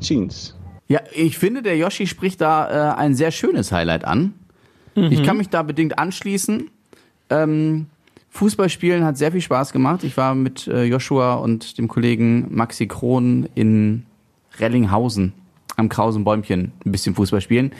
Jeans. 0.00 0.56
Ja, 0.86 1.00
ich 1.12 1.38
finde, 1.38 1.62
der 1.62 1.76
Yoshi 1.76 2.06
spricht 2.06 2.40
da 2.40 2.92
äh, 2.92 2.96
ein 2.96 3.14
sehr 3.14 3.30
schönes 3.30 3.72
Highlight 3.72 4.04
an. 4.04 4.34
Ich 4.94 5.22
kann 5.22 5.38
mich 5.38 5.48
da 5.48 5.62
bedingt 5.62 5.98
anschließen. 5.98 6.70
Ähm, 7.32 7.86
Fußballspielen 8.30 9.04
hat 9.04 9.18
sehr 9.18 9.32
viel 9.32 9.40
Spaß 9.40 9.72
gemacht. 9.72 10.04
Ich 10.04 10.16
war 10.16 10.34
mit 10.34 10.66
äh, 10.66 10.84
Joshua 10.84 11.34
und 11.34 11.76
dem 11.78 11.88
Kollegen 11.88 12.46
Maxi 12.50 12.86
Krohn 12.86 13.48
in 13.54 14.04
Rellinghausen 14.58 15.32
am 15.76 15.88
Krausenbäumchen 15.88 16.72
ein 16.84 16.92
bisschen 16.92 17.14
Fußball 17.14 17.40
spielen. 17.40 17.72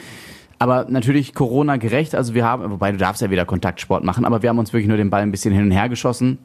Aber 0.59 0.85
natürlich 0.89 1.33
Corona 1.33 1.77
gerecht. 1.77 2.15
Also 2.15 2.33
wir 2.33 2.45
haben, 2.45 2.69
wobei 2.71 2.91
du 2.91 2.97
darfst 2.97 3.21
ja 3.21 3.29
wieder 3.29 3.45
Kontaktsport 3.45 4.03
machen, 4.03 4.25
aber 4.25 4.41
wir 4.43 4.49
haben 4.49 4.59
uns 4.59 4.73
wirklich 4.73 4.87
nur 4.87 4.97
den 4.97 5.09
Ball 5.09 5.21
ein 5.21 5.31
bisschen 5.31 5.53
hin 5.53 5.63
und 5.63 5.71
her 5.71 5.89
geschossen. 5.89 6.37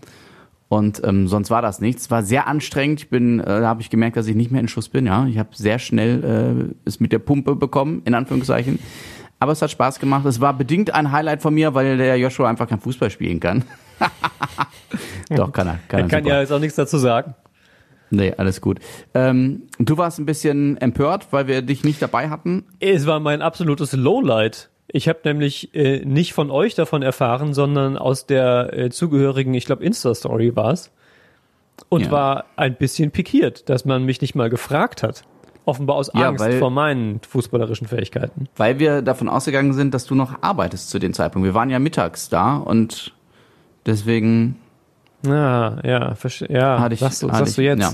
Und 0.68 1.02
ähm, 1.04 1.28
sonst 1.28 1.50
war 1.50 1.62
das 1.62 1.80
nichts. 1.80 2.11
War 2.11 2.22
sehr 2.22 2.46
anstrengend. 2.46 3.00
Ich 3.00 3.09
bin, 3.09 3.40
äh, 3.40 3.44
da 3.44 3.68
habe 3.68 3.80
ich 3.80 3.90
gemerkt, 3.90 4.16
dass 4.16 4.26
ich 4.26 4.36
nicht 4.36 4.50
mehr 4.50 4.61
in 4.61 4.68
Schuss 4.68 4.88
bin. 4.88 5.06
Ja, 5.06 5.26
ich 5.26 5.38
habe 5.38 5.50
sehr 5.54 5.78
schnell 5.78 6.74
äh, 6.74 6.74
es 6.84 7.00
mit 7.00 7.12
der 7.12 7.20
Pumpe 7.20 7.56
bekommen, 7.56 8.02
in 8.04 8.14
Anführungszeichen. 8.14 8.78
Aber 9.41 9.53
es 9.53 9.62
hat 9.62 9.70
Spaß 9.70 9.99
gemacht. 10.01 10.26
Es 10.26 10.41
war 10.41 10.53
bedingt 10.55 10.93
ein 10.95 11.12
Highlight 11.12 11.43
von 11.43 11.55
mir, 11.55 11.74
weil 11.74 11.97
der 11.97 12.16
Joshua 12.18 12.49
einfach 12.49 12.68
kein 12.68 12.80
Fußball 12.80 13.11
spielen 13.11 13.39
kann. 13.41 13.64
Doch, 15.30 15.53
kann 15.53 15.66
er. 15.68 15.78
Kann 15.89 16.01
Er 16.01 16.09
kann 16.09 16.22
super. 16.24 16.34
ja 16.34 16.41
jetzt 16.41 16.53
auch 16.53 16.59
nichts 16.59 16.76
dazu 16.76 16.99
sagen. 16.99 17.34
Nee, 18.11 18.32
alles 18.36 18.61
gut. 18.61 18.78
Ähm, 19.14 19.64
du 19.78 19.99
warst 19.99 20.18
ein 20.18 20.24
bisschen 20.26 20.78
empört, 20.78 21.28
weil 21.30 21.47
wir 21.47 21.61
dich 21.62 21.84
nicht 21.84 22.01
dabei 22.01 22.30
hatten. 22.30 22.64
Es 22.80 23.07
war 23.07 23.20
mein 23.20 23.43
absolutes 23.43 23.93
Lowlight. 23.93 24.70
Ich 24.91 25.09
habe 25.09 25.18
nämlich 25.24 25.74
äh, 25.74 26.03
nicht 26.07 26.32
von 26.32 26.51
euch 26.51 26.74
davon 26.74 27.03
erfahren, 27.03 27.53
sondern 27.53 27.99
aus 27.99 28.24
der 28.24 28.72
äh, 28.72 28.89
zugehörigen, 28.91 29.53
ich 29.53 29.66
glaube, 29.66 29.84
Insta-Story 29.84 30.57
war's 30.57 30.91
Und 31.91 32.07
Ja. 32.07 32.11
war 32.11 32.45
ein 32.57 32.76
bisschen 32.76 33.11
pikiert, 33.11 33.68
dass 33.68 33.84
man 33.84 34.05
mich 34.05 34.22
nicht 34.22 34.34
mal 34.34 34.49
gefragt 34.49 35.03
hat. 35.03 35.24
Offenbar 35.68 35.96
aus 35.96 36.10
Ja, 36.14 36.28
Angst 36.28 36.42
weil- 36.42 36.58
vor 36.58 36.70
meinen 36.70 37.20
fußballerischen 37.28 37.86
Fähigkeiten. 37.88 38.48
Weil 38.56 38.78
wir 38.78 39.02
davon 39.02 39.28
ausgegangen 39.28 39.74
sind, 39.74 39.92
dass 39.92 40.06
du 40.06 40.14
noch 40.14 40.42
arbeitest 40.42 40.88
zu 40.88 40.98
dem 40.98 41.12
Zeitpunkt. 41.12 41.44
Wir 41.44 41.52
waren 41.54 41.68
ja 41.68 41.78
mittags 41.78 42.30
da 42.30 42.56
und 42.56 43.12
deswegen 43.84 44.56
Ja, 45.26 45.76
ja, 45.84 46.12
verste- 46.14 46.50
ja. 46.50 46.80
hatte 46.80 46.94
ich. 46.94 47.00
sagst 47.00 47.22
du, 47.22 47.28
hatte 47.28 47.38
sagst 47.40 47.50
ich, 47.50 47.56
du 47.56 47.62
jetzt? 47.64 47.82
Ja. 47.82 47.92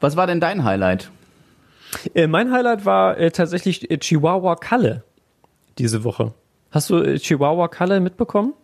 Was 0.00 0.16
war 0.16 0.26
denn 0.26 0.40
dein 0.40 0.64
Highlight? 0.64 1.10
Äh, 2.14 2.26
mein 2.26 2.52
Highlight 2.52 2.86
war 2.86 3.18
äh, 3.18 3.30
tatsächlich 3.30 3.90
äh, 3.90 3.98
Chihuahua 3.98 4.56
Kalle 4.56 5.04
diese 5.78 6.04
Woche. 6.04 6.32
Hast 6.70 6.88
du 6.90 6.96
äh, 7.02 7.18
Chihuahua 7.18 7.68
Kalle 7.68 8.00
mitbekommen? 8.00 8.54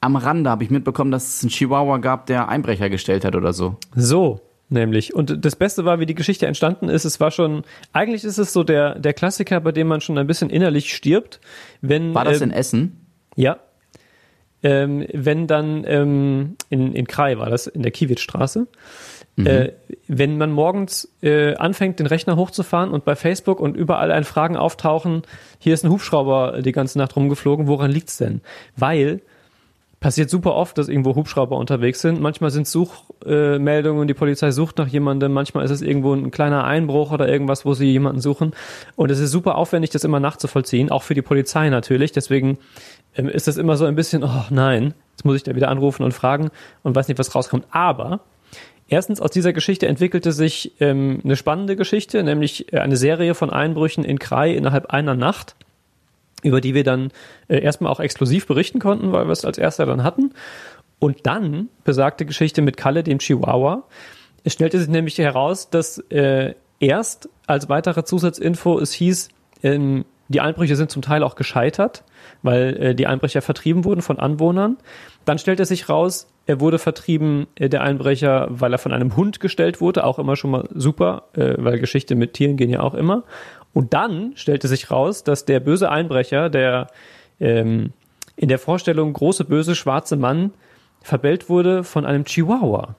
Am 0.00 0.16
Rande 0.16 0.50
habe 0.50 0.64
ich 0.64 0.70
mitbekommen, 0.70 1.10
dass 1.12 1.28
es 1.36 1.42
einen 1.44 1.50
Chihuahua 1.50 1.98
gab, 1.98 2.26
der 2.26 2.48
Einbrecher 2.48 2.90
gestellt 2.90 3.24
hat 3.24 3.36
oder 3.36 3.52
so. 3.52 3.76
So, 3.94 4.40
nämlich. 4.68 5.14
Und 5.14 5.44
das 5.44 5.56
Beste 5.56 5.84
war, 5.84 6.00
wie 6.00 6.06
die 6.06 6.14
Geschichte 6.14 6.46
entstanden 6.46 6.88
ist. 6.88 7.04
Es 7.04 7.20
war 7.20 7.30
schon, 7.30 7.62
eigentlich 7.92 8.24
ist 8.24 8.38
es 8.38 8.52
so 8.52 8.64
der, 8.64 8.98
der 8.98 9.14
Klassiker, 9.14 9.60
bei 9.60 9.72
dem 9.72 9.86
man 9.86 10.00
schon 10.00 10.18
ein 10.18 10.26
bisschen 10.26 10.50
innerlich 10.50 10.94
stirbt. 10.94 11.40
Wenn, 11.80 12.14
War 12.14 12.24
das 12.24 12.40
ähm, 12.40 12.50
in 12.50 12.56
Essen? 12.56 13.06
Ja. 13.36 13.58
Ähm, 14.62 15.06
wenn 15.12 15.46
dann 15.46 15.84
ähm, 15.86 16.56
in, 16.70 16.94
in 16.94 17.06
Krai 17.06 17.38
war 17.38 17.50
das, 17.50 17.66
in 17.66 17.82
der 17.82 17.92
Kiewitzstraße. 17.92 18.66
Äh, 19.36 19.72
wenn 20.06 20.38
man 20.38 20.52
morgens 20.52 21.12
äh, 21.20 21.56
anfängt, 21.56 21.98
den 21.98 22.06
Rechner 22.06 22.36
hochzufahren 22.36 22.92
und 22.92 23.04
bei 23.04 23.16
Facebook 23.16 23.58
und 23.58 23.76
überall 23.76 24.12
ein 24.12 24.22
Fragen 24.22 24.56
auftauchen, 24.56 25.22
hier 25.58 25.74
ist 25.74 25.84
ein 25.84 25.90
Hubschrauber 25.90 26.62
die 26.62 26.70
ganze 26.70 26.98
Nacht 26.98 27.16
rumgeflogen, 27.16 27.66
woran 27.66 27.90
liegt's 27.90 28.16
denn? 28.16 28.42
Weil 28.76 29.22
passiert 30.04 30.28
super 30.28 30.54
oft, 30.54 30.76
dass 30.76 30.88
irgendwo 30.88 31.14
Hubschrauber 31.14 31.56
unterwegs 31.56 32.02
sind. 32.02 32.20
Manchmal 32.20 32.50
sind 32.50 32.68
Suchmeldungen, 32.68 34.02
äh, 34.02 34.06
die 34.06 34.12
Polizei 34.12 34.50
sucht 34.50 34.76
nach 34.76 34.86
jemandem, 34.86 35.32
manchmal 35.32 35.64
ist 35.64 35.70
es 35.70 35.80
irgendwo 35.80 36.12
ein 36.12 36.30
kleiner 36.30 36.64
Einbruch 36.64 37.10
oder 37.10 37.26
irgendwas, 37.26 37.64
wo 37.64 37.72
sie 37.72 37.90
jemanden 37.90 38.20
suchen. 38.20 38.52
Und 38.96 39.10
es 39.10 39.18
ist 39.18 39.30
super 39.30 39.56
aufwendig, 39.56 39.88
das 39.88 40.04
immer 40.04 40.20
nachzuvollziehen, 40.20 40.90
auch 40.90 41.02
für 41.02 41.14
die 41.14 41.22
Polizei 41.22 41.70
natürlich. 41.70 42.12
Deswegen 42.12 42.58
ähm, 43.16 43.30
ist 43.30 43.48
das 43.48 43.56
immer 43.56 43.78
so 43.78 43.86
ein 43.86 43.94
bisschen, 43.94 44.22
oh 44.24 44.44
nein, 44.50 44.92
jetzt 45.12 45.24
muss 45.24 45.36
ich 45.36 45.42
da 45.42 45.56
wieder 45.56 45.70
anrufen 45.70 46.02
und 46.02 46.12
fragen 46.12 46.50
und 46.82 46.94
weiß 46.94 47.08
nicht, 47.08 47.18
was 47.18 47.34
rauskommt. 47.34 47.64
Aber 47.70 48.20
Erstens, 48.86 49.22
aus 49.22 49.30
dieser 49.30 49.54
Geschichte 49.54 49.88
entwickelte 49.88 50.32
sich 50.32 50.72
ähm, 50.80 51.22
eine 51.24 51.36
spannende 51.36 51.76
Geschichte, 51.76 52.22
nämlich 52.22 52.70
äh, 52.74 52.80
eine 52.80 52.98
Serie 52.98 53.34
von 53.34 53.48
Einbrüchen 53.48 54.04
in 54.04 54.18
Krai 54.18 54.52
innerhalb 54.52 54.90
einer 54.90 55.14
Nacht. 55.14 55.56
Über 56.44 56.60
die 56.60 56.74
wir 56.74 56.84
dann 56.84 57.10
äh, 57.48 57.58
erstmal 57.58 57.90
auch 57.90 58.00
exklusiv 58.00 58.46
berichten 58.46 58.78
konnten, 58.78 59.12
weil 59.12 59.26
wir 59.26 59.32
es 59.32 59.44
als 59.44 59.58
erster 59.58 59.86
dann 59.86 60.04
hatten. 60.04 60.32
Und 61.00 61.26
dann 61.26 61.68
besagte 61.82 62.24
Geschichte 62.24 62.62
mit 62.62 62.76
Kalle, 62.76 63.02
dem 63.02 63.18
Chihuahua. 63.18 63.84
Es 64.44 64.52
stellte 64.52 64.78
sich 64.78 64.88
nämlich 64.88 65.18
heraus, 65.18 65.70
dass 65.70 65.98
äh, 66.10 66.54
erst 66.78 67.28
als 67.46 67.68
weitere 67.68 68.04
Zusatzinfo 68.04 68.78
es 68.78 68.92
hieß, 68.92 69.28
ähm, 69.62 70.04
die 70.28 70.40
Einbrüche 70.40 70.76
sind 70.76 70.90
zum 70.90 71.02
Teil 71.02 71.22
auch 71.22 71.34
gescheitert, 71.34 72.04
weil 72.42 72.76
äh, 72.76 72.94
die 72.94 73.06
Einbrecher 73.06 73.42
vertrieben 73.42 73.84
wurden 73.84 74.02
von 74.02 74.18
Anwohnern. 74.18 74.78
Dann 75.24 75.38
stellte 75.38 75.64
sich 75.64 75.88
raus, 75.88 76.26
er 76.46 76.60
wurde 76.60 76.78
vertrieben, 76.78 77.46
äh, 77.56 77.68
der 77.68 77.82
Einbrecher, 77.82 78.46
weil 78.50 78.72
er 78.72 78.78
von 78.78 78.92
einem 78.92 79.16
Hund 79.16 79.40
gestellt 79.40 79.80
wurde, 79.80 80.04
auch 80.04 80.18
immer 80.18 80.36
schon 80.36 80.50
mal 80.50 80.68
super, 80.74 81.24
äh, 81.34 81.54
weil 81.58 81.78
Geschichte 81.78 82.14
mit 82.14 82.34
Tieren 82.34 82.56
gehen 82.56 82.70
ja 82.70 82.80
auch 82.80 82.94
immer. 82.94 83.24
Und 83.74 83.92
dann 83.92 84.32
stellte 84.36 84.68
sich 84.68 84.90
raus, 84.90 85.24
dass 85.24 85.44
der 85.44 85.60
böse 85.60 85.90
Einbrecher, 85.90 86.48
der 86.48 86.86
ähm, 87.40 87.92
in 88.36 88.48
der 88.48 88.58
Vorstellung 88.58 89.12
große, 89.12 89.44
böse, 89.44 89.74
schwarze 89.74 90.16
Mann 90.16 90.52
verbellt 91.02 91.48
wurde 91.48 91.84
von 91.84 92.06
einem 92.06 92.24
Chihuahua. 92.24 92.94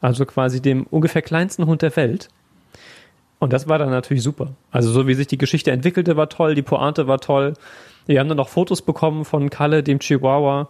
Also 0.00 0.26
quasi 0.26 0.60
dem 0.60 0.84
ungefähr 0.84 1.22
kleinsten 1.22 1.66
Hund 1.66 1.82
der 1.82 1.96
Welt. 1.96 2.28
Und 3.38 3.52
das 3.52 3.68
war 3.68 3.78
dann 3.78 3.90
natürlich 3.90 4.22
super. 4.22 4.52
Also 4.70 4.92
so 4.92 5.08
wie 5.08 5.14
sich 5.14 5.26
die 5.26 5.38
Geschichte 5.38 5.72
entwickelte, 5.72 6.16
war 6.16 6.28
toll, 6.28 6.54
die 6.54 6.62
Pointe 6.62 7.08
war 7.08 7.18
toll. 7.18 7.54
Wir 8.06 8.20
haben 8.20 8.28
dann 8.28 8.36
noch 8.36 8.48
Fotos 8.48 8.82
bekommen 8.82 9.24
von 9.24 9.50
Kalle, 9.50 9.82
dem 9.82 9.98
Chihuahua, 9.98 10.68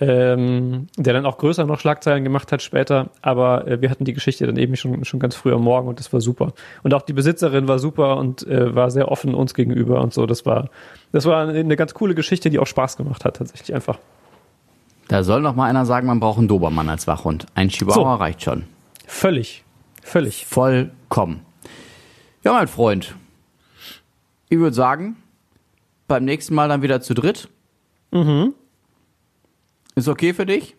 ähm, 0.00 0.88
der 0.96 1.12
dann 1.14 1.24
auch 1.26 1.38
größer 1.38 1.64
noch 1.66 1.78
Schlagzeilen 1.78 2.24
gemacht 2.24 2.50
hat 2.52 2.62
später. 2.62 3.10
Aber 3.22 3.66
äh, 3.66 3.80
wir 3.80 3.90
hatten 3.90 4.04
die 4.04 4.12
Geschichte 4.12 4.46
dann 4.46 4.56
eben 4.56 4.76
schon, 4.76 5.04
schon 5.04 5.20
ganz 5.20 5.36
früh 5.36 5.52
am 5.52 5.62
Morgen 5.62 5.88
und 5.88 6.00
das 6.00 6.12
war 6.12 6.20
super. 6.20 6.52
Und 6.82 6.94
auch 6.94 7.02
die 7.02 7.12
Besitzerin 7.12 7.68
war 7.68 7.78
super 7.78 8.16
und 8.16 8.46
äh, 8.46 8.74
war 8.74 8.90
sehr 8.90 9.10
offen 9.10 9.34
uns 9.34 9.54
gegenüber 9.54 10.00
und 10.00 10.12
so. 10.12 10.26
Das 10.26 10.44
war, 10.46 10.68
das 11.12 11.26
war 11.26 11.48
eine 11.48 11.76
ganz 11.76 11.94
coole 11.94 12.14
Geschichte, 12.14 12.50
die 12.50 12.58
auch 12.58 12.66
Spaß 12.66 12.96
gemacht 12.96 13.24
hat, 13.24 13.36
tatsächlich 13.36 13.74
einfach. 13.74 13.98
Da 15.08 15.22
soll 15.22 15.42
noch 15.42 15.54
mal 15.54 15.68
einer 15.68 15.86
sagen, 15.86 16.06
man 16.06 16.18
braucht 16.18 16.38
einen 16.38 16.48
Dobermann 16.48 16.88
als 16.88 17.06
Wachhund. 17.06 17.46
Ein 17.54 17.68
Chihuahua 17.68 18.16
So. 18.16 18.22
reicht 18.22 18.42
schon. 18.42 18.64
Völlig. 19.06 19.64
Völlig. 20.02 20.46
Vollkommen. 20.46 21.40
Ja, 22.42 22.52
mein 22.52 22.68
Freund. 22.68 23.14
Ich 24.48 24.58
würde 24.58 24.74
sagen, 24.74 25.16
beim 26.08 26.24
nächsten 26.24 26.54
Mal 26.54 26.68
dann 26.68 26.82
wieder 26.82 27.00
zu 27.00 27.14
dritt. 27.14 27.48
Mhm. 28.10 28.54
Ist 29.94 30.08
okay 30.08 30.34
für 30.34 30.46
dich? 30.46 30.76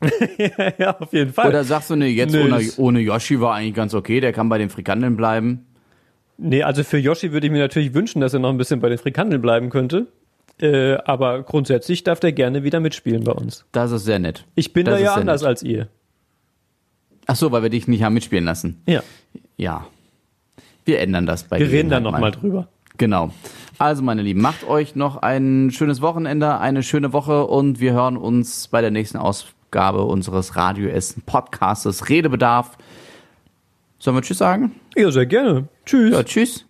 ja, 0.78 0.98
auf 0.98 1.12
jeden 1.12 1.32
Fall. 1.32 1.48
Oder 1.48 1.64
sagst 1.64 1.90
du, 1.90 1.96
nee, 1.96 2.08
jetzt 2.08 2.32
Nö, 2.32 2.44
ohne, 2.44 2.60
ohne 2.76 3.00
Yoshi 3.00 3.40
war 3.40 3.54
eigentlich 3.54 3.74
ganz 3.74 3.94
okay, 3.94 4.20
der 4.20 4.32
kann 4.32 4.48
bei 4.48 4.58
den 4.58 4.70
Frikandeln 4.70 5.16
bleiben. 5.16 5.66
Nee, 6.36 6.62
also 6.62 6.82
für 6.82 6.98
Yoshi 6.98 7.32
würde 7.32 7.46
ich 7.46 7.52
mir 7.52 7.60
natürlich 7.60 7.94
wünschen, 7.94 8.20
dass 8.20 8.34
er 8.34 8.40
noch 8.40 8.50
ein 8.50 8.58
bisschen 8.58 8.80
bei 8.80 8.88
den 8.88 8.98
Frikandeln 8.98 9.40
bleiben 9.40 9.70
könnte. 9.70 10.08
Äh, 10.60 10.94
aber 11.04 11.42
grundsätzlich 11.42 12.04
darf 12.04 12.20
der 12.20 12.32
gerne 12.32 12.62
wieder 12.62 12.80
mitspielen 12.80 13.24
bei 13.24 13.32
uns. 13.32 13.64
Das 13.72 13.90
ist 13.90 14.04
sehr 14.04 14.18
nett. 14.18 14.44
Ich 14.54 14.72
bin 14.72 14.84
Das 14.84 14.98
da 14.98 15.04
ja 15.04 15.14
anders 15.14 15.42
nett. 15.42 15.48
als 15.48 15.62
ihr. 15.62 15.88
Ach 17.26 17.36
so, 17.36 17.50
weil 17.50 17.62
wir 17.62 17.70
dich 17.70 17.88
nicht 17.88 18.02
haben 18.02 18.14
mitspielen 18.14 18.44
lassen. 18.44 18.82
Ja. 18.86 19.02
Ja. 19.56 19.86
Wir 20.84 21.00
ändern 21.00 21.26
das 21.26 21.44
bei 21.44 21.58
Wir 21.58 21.66
reden 21.70 21.88
da 21.88 21.98
Gelegenheit 21.98 22.12
nochmal 22.12 22.30
drüber. 22.30 22.68
Genau. 22.98 23.32
Also, 23.78 24.02
meine 24.02 24.22
Lieben, 24.22 24.40
macht 24.40 24.64
euch 24.64 24.94
noch 24.94 25.16
ein 25.16 25.70
schönes 25.72 26.00
Wochenende, 26.00 26.58
eine 26.58 26.82
schöne 26.82 27.12
Woche 27.12 27.46
und 27.46 27.80
wir 27.80 27.92
hören 27.92 28.16
uns 28.16 28.68
bei 28.68 28.80
der 28.80 28.90
nächsten 28.90 29.18
Ausgabe 29.18 30.04
unseres 30.04 30.56
Radio 30.56 30.88
Essen 30.88 31.22
Podcastes 31.26 32.08
Redebedarf. 32.08 32.76
Sollen 33.98 34.16
wir 34.16 34.22
Tschüss 34.22 34.38
sagen? 34.38 34.72
Ja, 34.96 35.10
sehr 35.10 35.26
gerne. 35.26 35.68
Tschüss. 35.86 36.12
Ja, 36.12 36.22
tschüss. 36.22 36.66